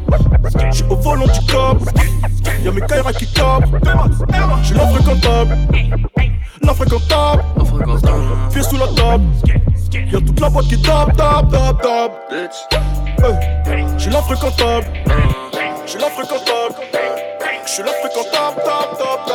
J'suis 0.72 0.86
au 0.90 0.96
volant 0.96 1.26
du 1.28 1.52
cop 1.52 1.78
Y'a 2.64 2.72
mes 2.72 2.82
Kaira 2.82 3.12
qui 3.14 3.28
capent 3.34 3.66
J'suis 4.64 4.76
l'infréquentable. 4.76 5.58
L'infréquentable. 6.62 7.44
Pieds 8.52 8.64
sous 8.64 8.78
la 8.78 8.88
table. 8.88 9.24
Y'a 9.92 10.20
toute 10.22 10.40
la 10.40 10.50
boîte 10.50 10.68
qui 10.68 10.82
tape, 10.82 11.18
tape, 11.18 11.52
tape, 11.52 11.82
tape. 11.82 12.32
Hey, 12.32 13.86
J'suis 13.98 14.10
l'infréquentable. 14.10 14.88
J'suis 15.86 16.00
l'infréquentable. 16.00 16.76
J'suis 17.66 17.84
l'infréquentable, 17.84 18.62
tape, 18.64 18.98
tape, 18.98 19.26
tape 19.28 19.35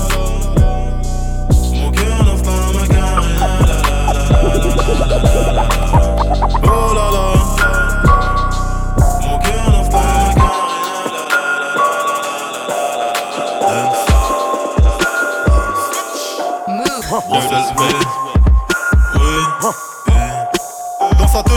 Dirty 17.31 18.20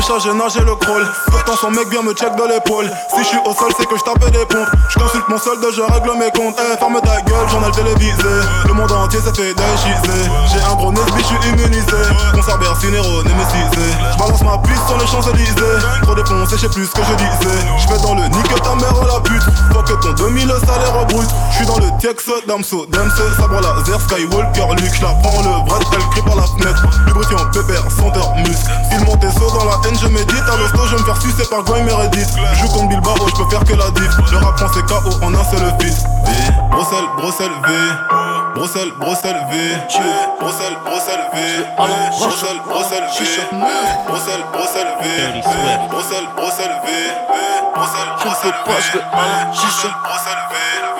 touche, 0.06 0.22
j'ai 0.24 0.34
nagé 0.34 0.60
le 0.60 0.74
crawl. 0.76 1.06
quand 1.46 1.56
son 1.56 1.70
mec 1.70 1.88
vient 1.88 2.02
me 2.02 2.12
check 2.14 2.34
de 2.36 2.44
l'épaule. 2.48 2.90
Si 3.10 3.18
je 3.18 3.28
suis 3.28 3.38
au 3.44 3.52
sol, 3.52 3.72
c'est 3.78 3.86
que 3.86 3.96
je 3.96 4.02
tapais 4.02 4.30
des 4.30 4.44
pompes. 4.46 4.68
Je 4.88 4.98
consulte 4.98 5.28
mon 5.28 5.38
solde, 5.38 5.64
je 5.74 5.82
règle 5.82 6.10
mes 6.18 6.30
comptes. 6.30 6.56
Eh, 6.58 6.78
ferme 6.78 7.00
ta 7.00 7.20
gueule, 7.22 7.46
le 7.64 7.70
télévisé. 7.72 8.34
Le 8.66 8.72
monde 8.72 8.92
entier 8.92 9.20
s'est 9.20 9.34
fait 9.34 9.54
déchiser. 9.54 10.30
J'ai 10.52 10.60
un 10.60 10.74
gros 10.74 10.92
nez, 10.92 11.00
je 11.18 11.24
suis 11.24 11.48
immunisé. 11.48 12.00
Concert 12.32 12.58
Bercinero, 12.58 13.22
némécisé. 13.24 13.86
Je 14.12 14.18
balance 14.18 14.42
ma 14.42 14.58
piste 14.58 14.86
sur 14.86 14.98
les 14.98 15.06
Champs-Élysées. 15.06 15.78
Trop 16.02 16.14
défoncé, 16.14 16.56
je 16.56 16.60
sais 16.62 16.68
plus 16.68 16.86
ce 16.86 16.92
que 16.92 17.02
je 17.04 17.14
disais. 17.14 17.58
Je 17.78 17.86
fais 17.88 18.00
dans 18.02 18.14
le 18.14 18.24
nique 18.28 18.62
ta 18.62 18.74
mère 18.74 18.94
la 19.06 19.20
pute. 19.20 19.42
Faut 19.72 19.82
que 19.82 19.94
ton 20.02 20.12
2000 20.12 20.48
salaire 20.66 21.06
brut. 21.06 21.28
Je 21.50 21.56
suis 21.56 21.66
dans 21.66 21.78
le 21.78 21.90
Tex, 22.00 22.24
Damso, 22.46 22.86
Dempsey, 22.86 23.22
sabre 23.38 23.60
laser, 23.60 24.00
Skywalker, 24.00 24.74
Luke. 24.76 24.94
Je 24.94 25.02
la 25.02 25.14
prends 25.22 25.42
le 25.42 25.64
bras, 25.64 25.78
elle 25.92 26.08
crie 26.10 26.22
par 26.22 26.36
la 26.36 26.42
fenêtre. 26.42 26.82
Lubrifiant, 27.06 27.46
pépère, 27.52 27.84
senteur, 27.90 28.34
muscle. 28.36 28.70
Il 28.92 29.04
monte 29.04 29.24
saut 29.38 29.50
dans 29.56 29.64
la 29.64 29.80
haine, 29.86 29.93
je 29.96 30.08
médite. 30.08 30.44
À 30.52 30.56
l'hosto, 30.56 30.86
je 30.86 30.96
me 30.96 31.04
faire 31.04 31.20
sucer 31.20 31.48
par 31.48 31.62
Goy 31.64 31.82
Meredith. 31.82 32.28
Je 32.54 32.58
joue 32.60 32.68
contre 32.68 32.88
Bilbao, 32.88 33.14
je 33.28 33.42
peux 33.42 33.50
faire 33.50 33.64
que 33.64 33.74
la 33.74 33.90
diff. 33.90 34.32
Le 34.32 34.38
rap 34.38 34.60
c'est 34.72 34.86
KO 34.86 35.10
en 35.22 35.34
un 35.34 35.44
seul 35.44 35.74
fils. 35.80 36.04
V, 36.24 36.32
Bruxelles, 36.70 37.08
Bruxelles, 37.16 37.50
V. 37.66 37.74
Bruxelles, 38.54 38.92
Bruxelles, 38.98 39.42
V. 39.50 39.56
Bruxelles, 40.40 40.76
Bruxelles, 40.84 41.26
V. 41.32 41.38
Bruxelles, 42.18 42.60
Bruxelles, 42.66 43.08
V. 43.18 43.34
Bruxelles, 44.06 44.44
Bruxelles, 44.52 44.94
V. 45.00 45.04
Bruxelles, 45.90 46.28
Bruxelles, 46.36 46.78
V. 46.84 46.88
Bruxelles, 47.74 48.12
Bruxelles, 48.22 48.54
V. 48.66 49.00
Un 49.12 49.52
chicha. 49.52 49.88
Dieu. 49.88 50.93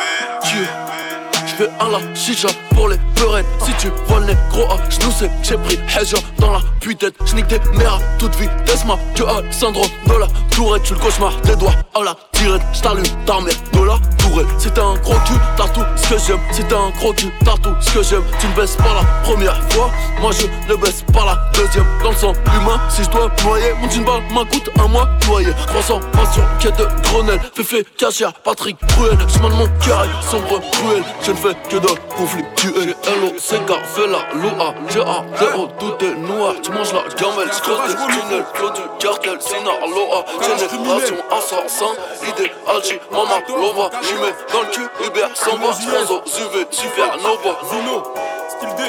Je 1.57 1.63
veux 1.63 1.71
un 1.79 1.89
la 1.89 2.15
chicha 2.15 2.49
pour 2.71 2.89
les 2.89 2.97
peurettes. 3.15 3.47
Si 3.65 3.73
tu 3.79 3.89
vois 4.09 4.21
le 4.21 4.27
négro 4.27 4.65
à 4.73 4.91
genoux, 4.91 5.13
c'est 5.17 5.31
j'ai 5.43 5.57
pris 5.57 5.79
Hedja 5.89 6.17
dans 6.39 6.51
la 6.51 6.61
puitette. 6.81 7.15
J'nique 7.27 7.47
tes 7.47 7.61
mères 7.75 7.95
à 7.95 8.19
toute 8.19 8.35
vitesse, 8.37 8.85
ma 8.85 8.99
que 9.15 9.23
à 9.23 9.41
syndrome 9.53 9.89
de 10.07 10.15
la 10.15 10.27
tourette. 10.51 10.83
Tu 10.83 10.95
le 10.95 11.01
cauchemar 11.01 11.33
des 11.43 11.55
doigts 11.57 11.75
à 11.95 12.03
la 12.03 12.17
tirette. 12.35 12.63
J't'allume 12.73 13.05
ta 13.27 13.41
mère 13.41 13.55
de 13.73 13.85
la 13.85 13.99
tourelle. 14.19 14.47
T'es 14.59 14.79
un 14.79 14.95
gros 14.97 15.15
cul, 15.27 15.35
t'as 15.57 15.69
tout 15.69 15.85
ce 15.97 16.09
que 16.09 16.19
j'aime. 16.19 16.41
T'es 16.53 16.75
un 16.75 16.91
gros 16.99 17.13
cul, 17.13 17.31
t'as 17.45 17.57
tout 17.57 17.75
ce 17.81 17.91
que 17.93 18.03
j'aime. 18.03 18.25
Tu 18.39 18.47
ne 18.47 18.55
baisses 18.55 18.77
pas 18.77 18.95
la 18.95 19.05
première 19.23 19.61
fois, 19.71 19.91
moi 20.21 20.31
je 20.33 20.47
ne 20.71 20.77
baisse 20.77 21.05
pas 21.13 21.25
la 21.25 21.39
deuxième. 21.55 21.87
Dans 22.03 22.11
le 22.11 22.17
sang 22.17 22.33
humain, 22.55 22.81
si 22.89 23.03
je 23.05 23.11
dois 23.11 23.31
noyer, 23.45 23.73
mon 23.81 23.91
jean 23.91 24.05
balle 24.05 24.23
m'en 24.31 24.45
coûte 24.45 24.71
un 24.79 24.89
mois 24.89 25.09
noyé. 25.27 25.53
300 25.67 26.01
pas 26.13 26.33
sur 26.33 26.45
quête 26.59 26.79
de 26.79 26.87
Grenelle. 27.03 27.41
Féfé, 27.55 27.87
cachère, 27.97 28.33
Patrick 28.33 28.77
Bruel. 28.97 29.19
J'm'en 29.29 29.51
mon 29.51 29.69
cœur 29.85 30.05
est 30.05 30.31
sombre, 30.31 30.61
cruel. 30.73 31.03
Je 31.25 31.31
ne 31.33 31.37
fais 31.37 31.55
que 31.69 31.77
de 31.77 31.89
conflictuel. 32.17 32.54
Hello, 32.65 33.33
c'est 33.37 33.63
car 33.67 33.85
fais 33.85 34.07
la 34.07 34.25
loua. 34.33 34.73
Un 34.73 35.23
déo, 35.39 35.69
tout 35.79 36.03
est 36.03 36.15
noir. 36.15 36.55
Tu 36.63 36.71
manges 36.71 36.95
la 36.95 37.03
gamelle, 37.15 37.51
j'creuse 37.53 37.89
des 37.89 37.95
tunnels. 37.95 38.45
Du 38.75 39.05
cartel, 39.05 39.39
Sinaloa. 39.41 40.25
Génération 40.41 41.17
assassin, 41.31 41.93
idée, 42.27 42.51
Algi, 42.67 42.99
Mama, 43.11 43.43
Lova. 43.49 43.91
J'y 44.03 44.15
mets 44.15 44.35
dans 44.51 44.63
le 44.63 44.69
cul, 44.69 44.89
Uber, 45.07 45.27
Samba, 45.35 45.73
Sponzo, 45.75 46.23
Zuvé, 46.27 46.67
Supernova. 46.71 47.61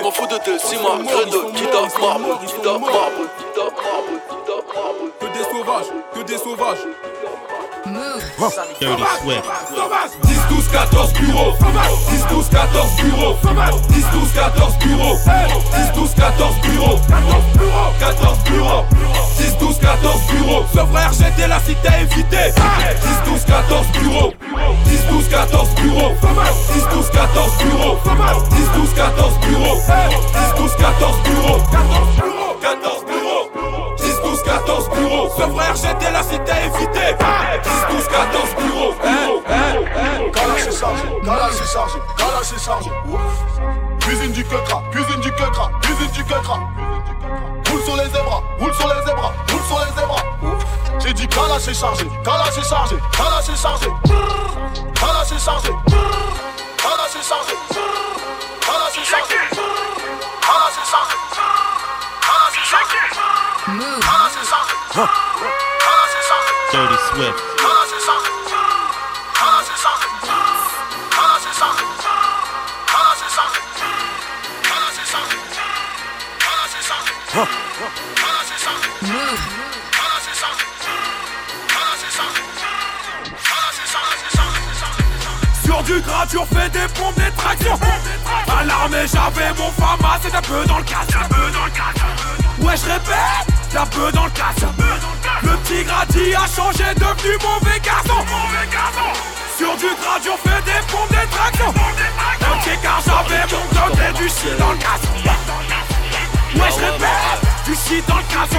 M'en 0.03 0.11
fous 0.11 0.27
de 0.27 0.37
tes 0.37 0.59
cima, 0.59 0.97
gré 1.03 1.25
de 1.25 1.37
Kita, 1.57 1.81
marbre, 1.99 2.39
Kita, 2.45 2.77
marbre, 2.79 3.27
Kita, 3.37 3.63
marbre, 3.63 4.15
Kita, 4.29 4.55
marbre. 4.73 5.05
Que 5.19 5.25
des 5.37 5.43
sauvages, 5.43 5.91
que 6.13 6.21
des 6.21 6.37
sauvages. 6.37 6.85
Dirty 7.85 9.03
Swift. 9.21 9.45
10, 10.23 10.39
12, 10.49 10.67
14 10.71 11.13
bureaux. 11.13 11.53
10, 12.09 12.25
12, 12.29 12.49
14 12.49 12.95
bureaux. 13.03 13.35
10, 13.89 14.05
12, 14.11 14.31
14 14.33 14.77
bureaux. 14.79 15.17
10, 15.75 15.91
12, 15.93 16.13
14 16.15 16.55
bureaux. 16.61 16.99
14 17.99 18.37
bureaux 18.45 18.83
10, 19.37 19.57
12, 19.59 19.77
14 19.79 20.21
bureaux. 20.31 20.65
Ce 20.73 20.79
frère 20.79 21.11
j'étais 21.13 21.47
là 21.47 21.59
si 21.65 21.75
t'as 21.83 22.01
évité 22.01 22.51
10, 23.25 23.31
12, 23.31 23.45
14 23.45 23.87
bureaux. 23.99 24.33
10, 24.85 25.05
12, 25.09 25.29
14 25.29 25.69
bureaux. 25.75 26.13
10, 26.73 26.87
12, 26.91 27.09
14 27.11 27.51
bureaux. 27.63 27.99
10, 28.51 28.79
12, 28.79 28.93
14 28.95 29.39
bureaux. 29.39 29.77
10, 29.77 30.61
12, 30.61 30.75
14 30.75 31.17
bureaux 31.23 31.61
14 32.61 33.05
bureaux 33.05 33.05
10, 33.05 33.05
12, 33.05 33.24
bureau. 35.05 35.29
Ce 35.29 35.41
frère, 35.41 35.75
j'étais 35.75 36.11
la 36.11 36.23
cité 36.23 36.51
évitée. 36.65 37.15
10, 37.63 37.95
12, 37.95 38.07
14 38.07 38.55
bureaux. 38.55 38.93
Chargé, 40.79 41.07
galaxie 41.23 41.71
chargé, 41.71 41.99
galaxie 42.17 42.59
chargé. 42.63 42.89
Cuisine 43.99 44.31
du 44.31 44.43
quecra, 44.43 44.81
cuisine 44.91 45.21
du 45.21 45.31
quecra, 45.31 45.69
cuisine 45.81 46.11
du 46.11 46.23
quecra. 46.23 46.59
Roule 47.69 47.81
sur 47.83 47.95
les 47.95 48.05
zébras, 48.05 48.41
roule 48.59 48.73
sur 48.73 48.87
les 48.87 49.05
zébras, 49.05 49.33
roule 49.49 49.63
sur 49.67 49.79
les 49.79 50.01
zébras. 50.01 50.23
J'ai 50.99 51.13
dit 51.13 51.27
galaxie 51.27 51.73
chargé, 51.73 52.05
galaxie 52.23 52.63
chargé, 52.63 52.97
galaxie 53.17 53.55
chargé. 53.55 53.87
Galaxie 54.99 55.39
chargé, 55.39 55.69
galaxie 56.83 57.23
chargé. 57.23 57.55
Galaxie 58.65 59.05
chargé, 59.05 59.35
galaxie 60.41 60.85
chargé. 60.91 61.15
Galaxie 62.21 62.69
chargé. 62.69 63.24
Move. 63.67 64.05
Du 85.85 86.01
gras, 86.01 86.25
tu 86.27 86.39
refais 86.39 86.67
des 86.69 86.87
pompes, 86.95 87.15
des 87.15 87.31
tractions. 87.37 87.77
À 88.47 88.63
l'armée, 88.63 89.05
j'avais 89.05 89.53
mon 89.53 89.69
fama, 89.71 90.17
c'est 90.19 90.33
un 90.33 90.41
peu 90.41 90.65
dans 90.65 90.79
le 90.79 90.83
casque. 90.83 91.15
Ouais, 92.59 92.75
je 92.75 92.85
répète 92.91 93.54
la 93.75 93.85
peu 93.87 94.09
dans 94.13 94.23
le 94.23 94.31
casse. 94.31 94.63
Le 95.43 95.57
petit 95.57 95.83
grati 95.83 96.33
a 96.33 96.47
changé, 96.47 96.85
devenu 96.95 97.37
mauvais 97.43 97.79
garçon. 97.83 98.23
Sur 99.57 99.75
du 99.75 99.87
gradure, 100.01 100.37
fais 100.43 100.61
des 100.63 100.81
pompes, 100.87 101.09
des 101.09 101.27
tractions. 101.29 101.69
Ok, 101.69 102.79
car 102.81 103.01
j'avais 103.05 103.43
mon 103.51 103.65
et 103.91 104.13
du 104.13 104.29
shit 104.29 104.57
dans 104.57 104.71
le 104.71 104.77
casse. 104.77 105.05
Ouais, 106.55 106.71
je 106.71 106.85
répète, 106.85 107.41
du 107.65 107.75
shit 107.75 108.07
dans 108.07 108.15
le 108.15 108.23
casse. 108.23 108.49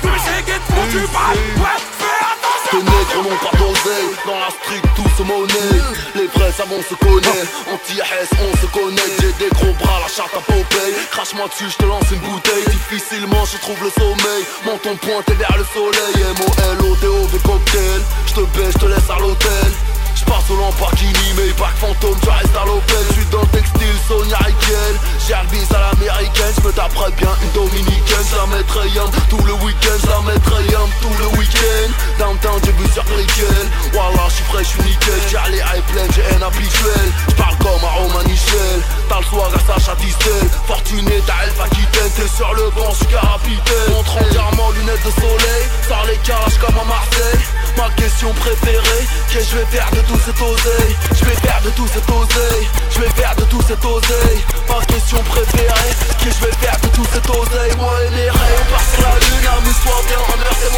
Tous 0.00 0.20
ces 0.24 0.42
guettes 0.42 0.66
font 0.70 0.86
du 0.86 1.00
mal. 1.12 1.36
Ouais, 1.58 1.78
fais 1.98 2.39
Tes 2.70 2.76
nègres 2.76 3.22
n'ont 3.22 3.50
pas 3.50 3.56
d'oseille 3.56 4.10
Dans 4.26 4.38
la 4.38 4.50
street 4.50 4.82
tout 4.94 5.10
se 5.18 5.22
monnaie. 5.22 5.82
Les 6.14 6.26
vrais 6.28 6.52
savons 6.52 6.80
se 6.82 6.94
connaître 6.94 7.50
Anti-S 7.72 8.30
on 8.38 8.56
se 8.58 8.66
connaît. 8.66 9.10
J'ai 9.20 9.32
des 9.44 9.50
gros 9.50 9.72
bras 9.74 9.98
la 10.00 10.08
charte 10.08 10.34
à 10.36 10.40
Popeye. 10.40 10.94
Crache-moi 11.10 11.48
dessus 11.48 11.70
je 11.70 11.76
te 11.76 11.84
lance 11.84 12.04
une 12.12 12.20
bouteille. 12.20 12.64
Difficilement 12.66 13.44
je 13.44 13.58
trouve 13.58 13.82
le 13.82 13.90
sommeil. 13.90 14.44
Menton 14.64 14.96
pointé 14.96 15.34
vers 15.34 15.56
le 15.58 15.64
soleil. 15.74 16.14
M-O-L-O-D-O-V 16.38 17.38
cocktail 17.44 18.00
Je 18.26 18.34
te 18.34 18.40
baisse 18.56 18.72
je 18.74 18.78
te 18.78 18.86
laisse 18.86 19.10
à 19.10 19.18
l'hôtel 19.18 19.72
je 20.20 20.24
passe 20.24 20.50
au 20.50 20.56
Lamborghini, 20.56 21.32
mais 21.36 21.52
back 21.54 21.74
fantôme, 21.76 22.18
tu 22.22 22.28
restes 22.28 22.56
à 22.56 22.64
l'Opel 22.66 23.04
Je 23.08 23.14
suis 23.14 23.26
dans 23.30 23.40
le 23.40 23.46
textile, 23.48 23.96
Sonia 24.06 24.38
Riquel 24.38 24.94
J'ai 25.26 25.34
à 25.34 25.44
l'américaine, 25.92 26.52
je 26.56 26.66
me 26.66 26.72
taperai 26.72 27.10
bien 27.12 27.30
une 27.42 27.52
dominicaine. 27.52 28.26
Je 28.30 28.36
la 28.36 28.46
mettrai 28.46 28.88
yam 28.90 29.10
tout 29.28 29.42
le 29.46 29.54
week-end, 29.64 29.98
je 30.02 30.08
la 30.08 30.20
mettrai 30.32 30.64
yam 30.72 30.88
tout 31.00 31.14
le 31.18 31.38
week-end. 31.38 31.88
Downtown, 32.18 32.60
j'ai 32.64 32.72
vu 32.72 32.86
sur 32.92 33.04
Riquel 33.04 33.64
Wallah, 33.94 34.28
je 34.28 34.34
suis 34.34 34.44
frais, 34.44 34.64
je 34.64 34.68
suis 34.68 34.82
nickel. 34.82 35.20
J'ai 35.30 35.52
les 35.52 35.58
high 35.58 35.84
pleine, 35.92 36.10
j'ai 36.14 36.26
un 36.36 36.42
habituel. 36.42 37.06
Je 37.28 37.34
parle 37.34 37.56
comme 37.58 37.84
un 37.84 37.94
Roman 38.02 38.24
Michel. 38.26 38.80
T'as 39.08 39.20
le 39.20 39.24
soir 39.24 39.50
à 39.54 39.58
Sacha 39.58 39.94
Distel 39.96 40.48
Fortuné, 40.66 41.22
t'as 41.26 41.44
Elf 41.44 41.60
Aquitaine. 41.60 42.10
T'es 42.16 42.28
sur 42.28 42.52
le 42.54 42.70
banc, 42.70 42.90
je 42.90 43.04
suis 43.04 43.14
capitaine 43.14 43.94
Montre 43.94 44.16
entièrement 44.18 44.70
lunettes 44.70 45.04
de 45.06 45.12
soleil. 45.14 45.64
Sors 45.88 46.06
les 46.06 46.18
cages 46.18 46.58
comme 46.60 46.78
à 46.78 46.84
Marseille. 46.84 47.44
Ma 47.76 47.88
question 47.90 48.32
préférée, 48.34 49.06
qu'est-ce 49.30 49.50
que 49.50 49.50
je 49.50 49.56
vais 49.56 49.66
faire 49.66 49.90
de 49.92 50.00
tout 50.10 50.18
cet 50.26 50.42
oseille. 50.42 50.94
Je 51.14 51.24
vais 51.24 51.38
faire 51.38 51.60
de 51.62 51.70
tout 51.70 51.86
cet 51.86 52.08
oseille. 52.10 52.66
Je 52.90 53.00
vais 53.00 53.10
faire 53.10 53.34
de 53.36 53.44
tout 53.44 53.62
cet 53.62 53.84
oseille. 53.84 54.40
Ma 54.68 54.84
question 54.86 55.22
préférée, 55.22 55.94
que 56.18 56.30
je 56.30 56.40
vais 56.42 56.56
faire 56.58 56.78
de 56.82 56.88
tout 56.88 57.06
cet 57.12 57.30
oseille. 57.30 57.72
Moi 57.78 57.94
et 58.02 58.10
les 58.16 58.30
rêves, 58.30 58.58
on 58.58 58.70
part 58.70 58.86
sur 58.90 59.02
la 59.06 59.14
lune 59.14 59.46
Amuse-toi 59.46 59.96
bien 60.08 60.18
en 60.18 60.38
heure 60.42 60.58
c'est 60.58 60.72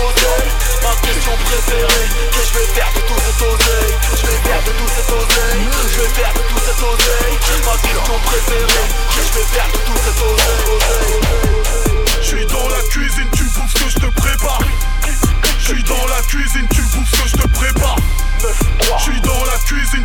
Ma 0.85 0.95
question 1.01 1.35
préférée, 1.49 2.09
que 2.33 2.43
je 2.45 2.53
vais 2.59 2.69
faire 2.77 2.93
de 2.93 3.01
tout 3.09 3.21
cet 3.25 3.41
oseille. 3.41 3.95
Je 4.21 4.25
vais 4.29 4.41
faire 4.45 4.63
de 4.69 4.73
tout 4.77 4.91
cet 4.93 5.09
oseille. 5.09 5.65
Je 5.73 6.01
vais 6.03 6.13
faire 6.13 6.33
de 6.37 6.43
tout 6.53 6.61
cet 6.67 6.81
oseille. 6.93 7.37
Ma 7.65 7.77
question 7.81 8.17
préférée, 8.29 8.87
que 9.17 9.21
je 9.25 9.33
vais 9.33 9.49
faire 9.49 9.69
de 9.73 9.81
tout 9.89 9.99
cet 10.05 10.19
oseille. 10.29 11.17
Je 12.21 12.27
suis 12.27 12.47
dans 12.47 12.69
la 12.69 12.83
cuisine, 12.93 13.31
tu 13.33 13.45
bouffes 13.45 13.73
ce 13.73 13.85
que 13.85 13.89
je 13.89 13.99
te 13.99 14.21
prépare. 14.21 14.61
Je 15.65 15.75
suis 15.75 15.83
dans 15.85 16.07
la 16.09 16.21
cuisine, 16.23 16.67
tu 16.75 16.83
bouffes 16.83 17.23
que 17.23 17.29
je 17.29 17.37
te 17.37 17.47
prépare. 17.47 17.97
Je 18.99 19.03
suis 19.03 19.21
dans 19.21 19.45
la 19.45 19.57
cuisine, 19.65 20.05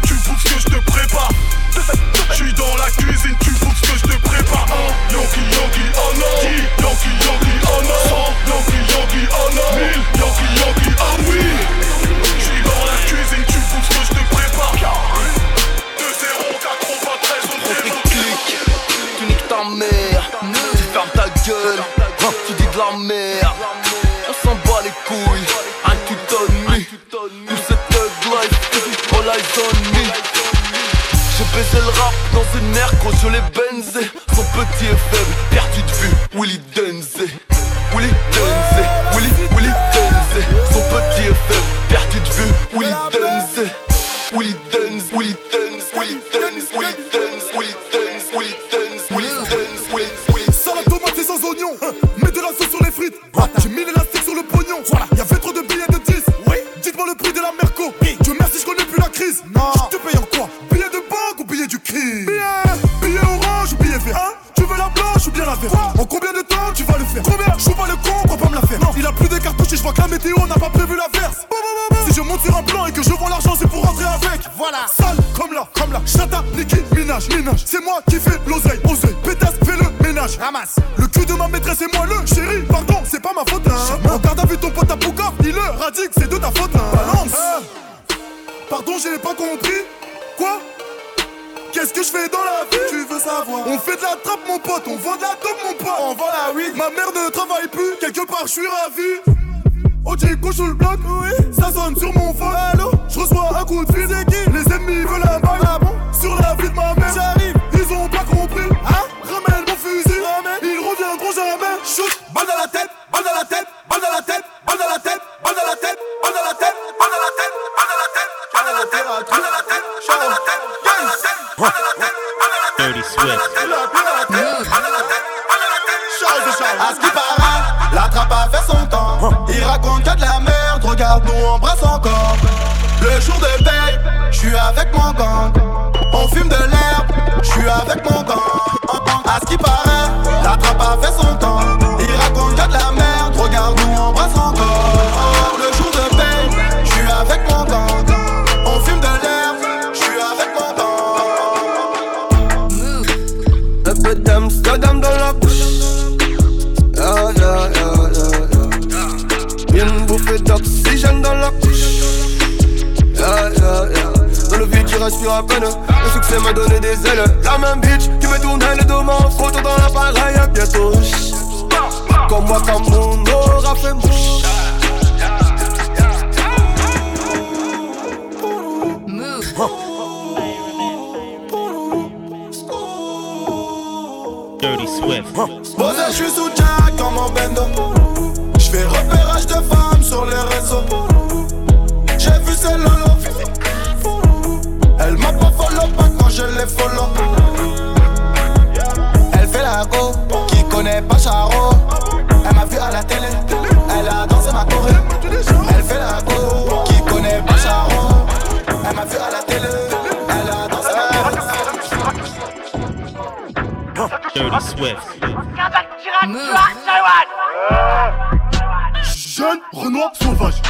Renoir 219.73 220.11
sauvage. 220.13 220.61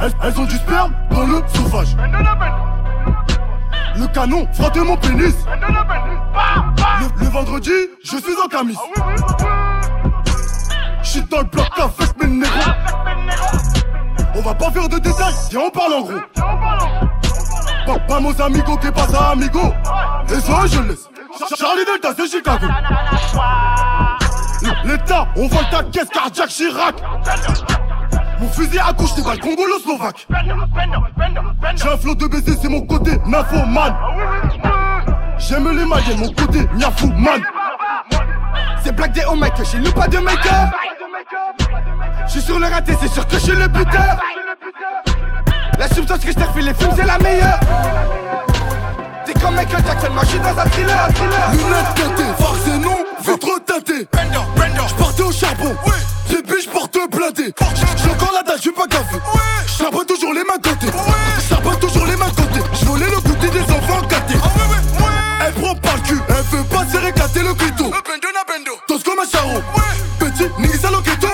Elles, 0.00 0.40
ont 0.40 0.44
du 0.44 0.56
sperme 0.56 0.94
dans 1.10 1.26
le 1.26 1.42
sauvage. 1.48 1.96
Le 3.96 4.06
canon 4.08 4.48
frappait 4.52 4.80
mon 4.80 4.96
pénis. 4.96 5.34
Le, 7.20 7.26
vendredi, 7.26 7.70
je 8.02 8.16
suis 8.16 8.36
en 8.44 8.48
camis. 8.48 8.76
J'suis 11.02 11.22
dans 11.22 11.38
le 11.38 11.44
bloc 11.44 11.68
avec 11.78 12.22
mes 12.22 12.28
négros. 12.28 12.72
On 14.34 14.40
va 14.40 14.54
pas 14.54 14.70
faire 14.70 14.88
de 14.88 14.98
détails, 14.98 15.34
viens 15.50 15.60
on 15.66 15.70
parle 15.70 15.92
en 15.94 16.00
gros. 16.00 16.20
mon 18.20 18.40
amigo, 18.40 18.76
que 18.76 18.88
pasa 18.88 19.30
amigo? 19.30 19.72
Et 20.30 20.40
ça 20.40 20.66
je 20.66 20.80
laisse. 20.80 21.08
Charlie 21.58 21.84
Delta, 21.84 22.14
c'est 22.16 22.28
Chicago. 22.28 22.66
L'État, 24.84 25.28
on 25.36 25.46
vole 25.48 25.68
ta 25.70 25.82
caisse 25.84 26.08
cardiaque 26.08 26.48
Chirac. 26.48 26.94
Mon 28.40 28.48
fusil 28.48 28.78
à 28.78 28.92
gauche, 28.92 29.10
c'est 29.14 29.24
pas 29.24 29.34
le 29.34 29.40
congolo-slovaque. 29.40 30.26
J'ai 31.76 31.88
un 31.88 31.96
flot 31.96 32.14
de 32.14 32.26
baiser, 32.26 32.56
c'est 32.60 32.68
mon 32.68 32.82
côté 32.82 33.12
man 33.24 33.94
J'aime 35.38 35.70
les 35.70 35.84
mailles, 35.84 36.16
mon 36.18 36.32
côté 36.32 36.60
man 37.16 37.40
C'est 38.82 38.94
black 38.94 39.12
des 39.12 39.24
hommes 39.24 39.46
que 39.56 39.64
chez 39.64 39.78
nous 39.78 39.92
pas 39.92 40.08
de 40.08 40.18
maker. 40.18 40.72
J'suis 42.26 42.42
sur 42.42 42.58
le 42.58 42.66
raté, 42.66 42.94
c'est 43.00 43.08
sûr 43.08 43.26
que 43.26 43.38
je 43.38 43.52
le 43.52 43.68
buteur. 43.68 44.18
La 45.78 45.88
substance 45.88 46.24
que 46.24 46.32
je 46.32 46.64
les 46.64 46.74
films, 46.74 46.92
c'est 46.96 47.06
la 47.06 47.18
meilleure. 47.18 47.60
T'es 49.32 49.40
comme 49.40 49.54
Michael 49.54 49.82
Jackson, 49.86 50.12
machine 50.12 50.42
dans 50.42 50.60
un 50.60 50.66
thriller, 50.66 51.06
un 51.08 51.12
thriller. 51.12 51.50
Lunettes 51.52 51.94
pétées, 51.94 52.30
farce 52.38 52.66
et 52.66 52.78
non, 52.78 52.98
vitre 53.24 53.58
tâtée 53.64 54.08
Bender, 54.12 54.44
bender, 54.56 54.88
j'partais 54.88 55.22
au 55.22 55.32
charbon 55.32 55.74
Oui. 55.86 55.92
Ces 56.28 56.42
biches 56.42 56.68
porte 56.68 56.98
blindées 57.10 57.54
J'ai 57.96 58.10
encore 58.10 58.32
la 58.34 58.42
dalle, 58.42 58.58
j'suis 58.58 58.72
pas 58.72 58.86
gaffé 58.86 59.16
Oui. 59.34 60.06
Toujours 60.06 60.34
les 60.34 60.44
mains 60.44 60.60
côté 60.62 60.86
Oui. 60.86 61.72
Toujours 61.80 62.06
les 62.06 62.16
mains 62.16 62.30
côté 62.30 62.60
J'volais 62.80 63.06
le 63.06 63.20
goûter 63.20 63.48
des 63.48 63.62
enfants 63.62 64.02
gâtés. 64.08 64.38
Ah 64.42 64.48
oui, 64.56 64.76
oui, 64.98 65.04
Elle 65.46 65.52
prend 65.54 65.74
pas 65.76 65.94
le 65.96 66.00
cul, 66.08 66.20
elle 66.28 66.58
veut 66.58 66.64
pas 66.64 66.84
se 66.92 66.96
réclater 66.98 67.40
le 67.40 67.54
clito. 67.54 67.84
Le 67.84 67.90
bendo 67.90 68.28
na 68.34 68.44
bendo. 68.46 69.02
Comme 69.04 69.18
un 69.18 69.30
charron 69.30 69.62
Oui 69.76 69.82
Petit, 70.18 70.48
nigga, 70.58 70.90
le 70.90 71.02
ghetto. 71.02 71.28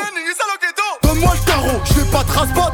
Donne-moi 1.03 1.33
le 1.35 1.51
tarot, 1.51 1.81
j'vais 1.85 2.05
pas 2.05 2.25
trace 2.25 2.49
pas 2.55 2.73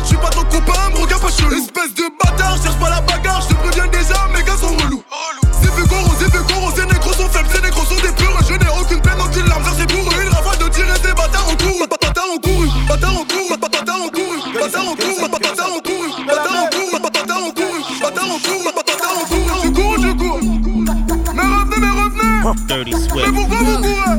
je 0.00 0.06
suis 0.06 0.16
pas 0.16 0.30
ton 0.30 0.44
copain, 0.44 0.90
mon 0.94 1.04
gars 1.06 1.18
pas 1.18 1.30
chelou. 1.30 1.56
Espèce 1.56 1.94
de 1.94 2.04
bâtard, 2.22 2.56
cherche 2.62 2.78
pas 2.78 2.90
la 2.90 3.00
bagarre, 3.00 3.42
je 3.42 3.48
te 3.48 3.54
préviens 3.60 3.86
déjà, 3.88 4.28
mes 4.34 4.42
gars 4.42 4.56
sont 4.56 4.76
relous. 4.76 5.02
C'est 5.60 5.72
fait 5.72 5.86
gros, 5.88 6.14
c'est 6.18 6.30
fait 6.30 6.44
gros, 6.52 6.70
c'est 6.74 6.86
négros 6.86 7.12
sont 7.12 7.28
faibles, 7.28 7.48
c'est 7.52 7.62
négros 7.62 7.84
sont 7.84 7.96
des 7.96 8.12
purs. 8.12 8.38
Je 8.48 8.54
n'ai 8.54 8.70
aucune 8.80 9.00
peine, 9.00 9.20
aucune 9.20 9.46
larme, 9.46 9.64
ça 9.64 9.72
c'est 9.78 9.86
pour 9.86 10.00
eux. 10.00 10.22
Une 10.22 10.28
rafale 10.28 10.58
de 10.58 10.68
tirer 10.68 10.98
des 11.02 11.12
bâtards 11.12 11.48
en 11.48 11.56
cours. 11.56 11.86
Bâtards 11.88 12.24
en 12.34 12.38
couru, 12.38 12.68
bâtards 12.88 13.12
en 13.12 13.24
cours, 13.24 13.58
bâtards 13.58 14.02
en 14.02 14.08
couru, 14.08 14.38
bâtards 14.54 14.88
en 14.88 14.94
cours, 14.94 15.28
bâtards 15.28 15.72
en 15.72 15.80
couru, 15.80 16.08
bâtards 16.26 16.62
en 16.62 16.68
cours, 16.70 17.00
bâtards 17.00 17.42
en 17.42 17.50
couru, 17.50 17.80
bâtards 18.00 18.24
en 18.24 18.38
cours, 18.38 18.62
bâtards 18.74 19.16
en 19.16 19.24
cours. 19.26 19.48
Je 19.62 19.68
cours, 19.68 19.96
je 20.00 20.12
cours. 20.12 20.40
Mais 21.34 21.42
revenez, 21.42 21.78
mais 21.80 21.90
revenez. 21.90 22.32
Mais 23.14 23.32
pourquoi 23.32 23.58
vous 23.58 23.76
courez? 23.76 24.12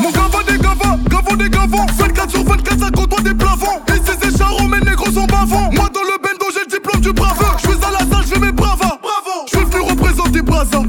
Mon 0.00 0.10
gavon 0.10 0.42
des 0.46 0.58
gavons, 0.58 0.98
gavon 1.08 1.36
des 1.36 1.50
gavons, 1.50 1.86
24 1.98 2.30
sur 2.30 2.44
24, 2.44 2.78
compte 3.08 3.24
des 3.24 3.34
plafonds. 3.34 3.80
Et 3.88 4.26
ces 4.30 4.36
charros, 4.36 4.68
mes 4.68 4.80
négros 4.80 5.10
sont 5.10 5.24
bavants. 5.26 5.70
Moi 5.72 5.88
dans 5.92 6.02
le 6.02 6.18
bendo, 6.22 6.46
j'ai 6.52 6.60
le 6.60 6.66
diplôme 6.66 7.00
du 7.00 7.12
braveur 7.12 7.56
Je 7.62 7.68
suis 7.68 7.78
à 7.84 7.90
la 7.90 7.98
salle, 7.98 8.24
je 8.26 8.34
fais 8.34 8.40
mes 8.40 8.52
bravas. 8.52 8.98
Bravo. 9.02 9.46
Je 9.50 9.56
suis 9.56 9.66
venu 9.66 9.90
représenter 9.90 10.42
Brazza 10.42 10.82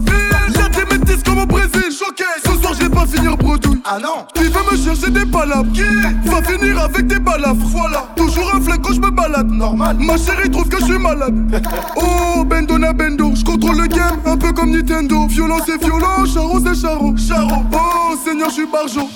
Y'a 0.56 0.70
des 0.70 0.98
métis 0.98 1.24
comme 1.24 1.40
au 1.40 1.46
Brésil. 1.46 1.92
Choqué. 1.92 2.24
Ce 2.44 2.52
soir, 2.60 2.74
je 2.74 2.84
vais 2.84 2.90
pas 2.90 3.06
finir 3.06 3.38
bredouille. 3.38 3.82
Ah 3.86 3.98
non. 4.02 4.26
Qui 4.34 4.44
veut 4.44 4.72
me 4.72 4.78
chercher 4.78 5.12
des 5.12 5.26
palabres. 5.26 5.72
Qui? 5.74 5.84
Va 6.30 6.42
finir 6.44 6.80
avec 6.82 7.08
des 7.08 7.20
balafres. 7.20 7.56
Voilà. 7.66 8.06
Toujours 8.16 8.54
un 8.54 8.62
flingue 8.62 8.82
quand 8.82 8.94
je 8.94 9.02
me 9.02 9.10
balade. 9.12 9.50
Normal. 9.50 9.98
Ma 10.00 10.18
chérie 10.18 10.50
trouve 10.50 10.68
que 10.68 10.80
je 10.80 10.86
suis 10.86 11.00
malade. 11.00 11.36
Oh, 11.96 12.44
bendo 12.46 12.78
na 12.78 12.94
bendo. 12.94 13.34
Je 13.36 13.44
contrôle 13.44 13.78
le 13.78 13.88
game, 13.88 14.20
un 14.26 14.38
peu 14.38 14.52
comme 14.54 14.72
Nintendo. 14.72 15.28
Violence 15.28 15.68
et 15.68 15.78
violent, 15.84 16.26
charo 16.26 16.60
c'est 16.60 16.80
charo 16.80 17.16
Charo 17.18 17.64
Oh, 17.74 18.16
Seigneur, 18.24 18.50
je 18.50 18.54
suis 18.54 18.68
barjo 18.68 19.10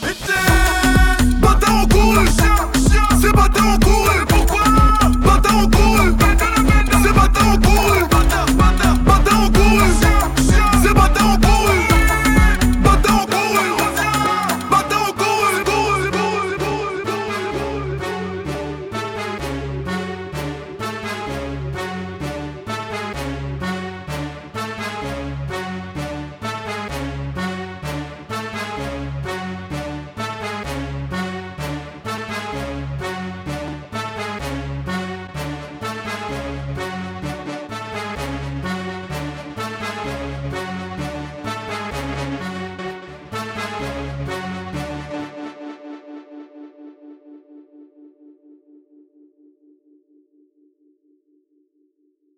ces 3.24 3.32
bâtards 3.32 3.76
ont 3.76 3.80
couru. 3.80 4.32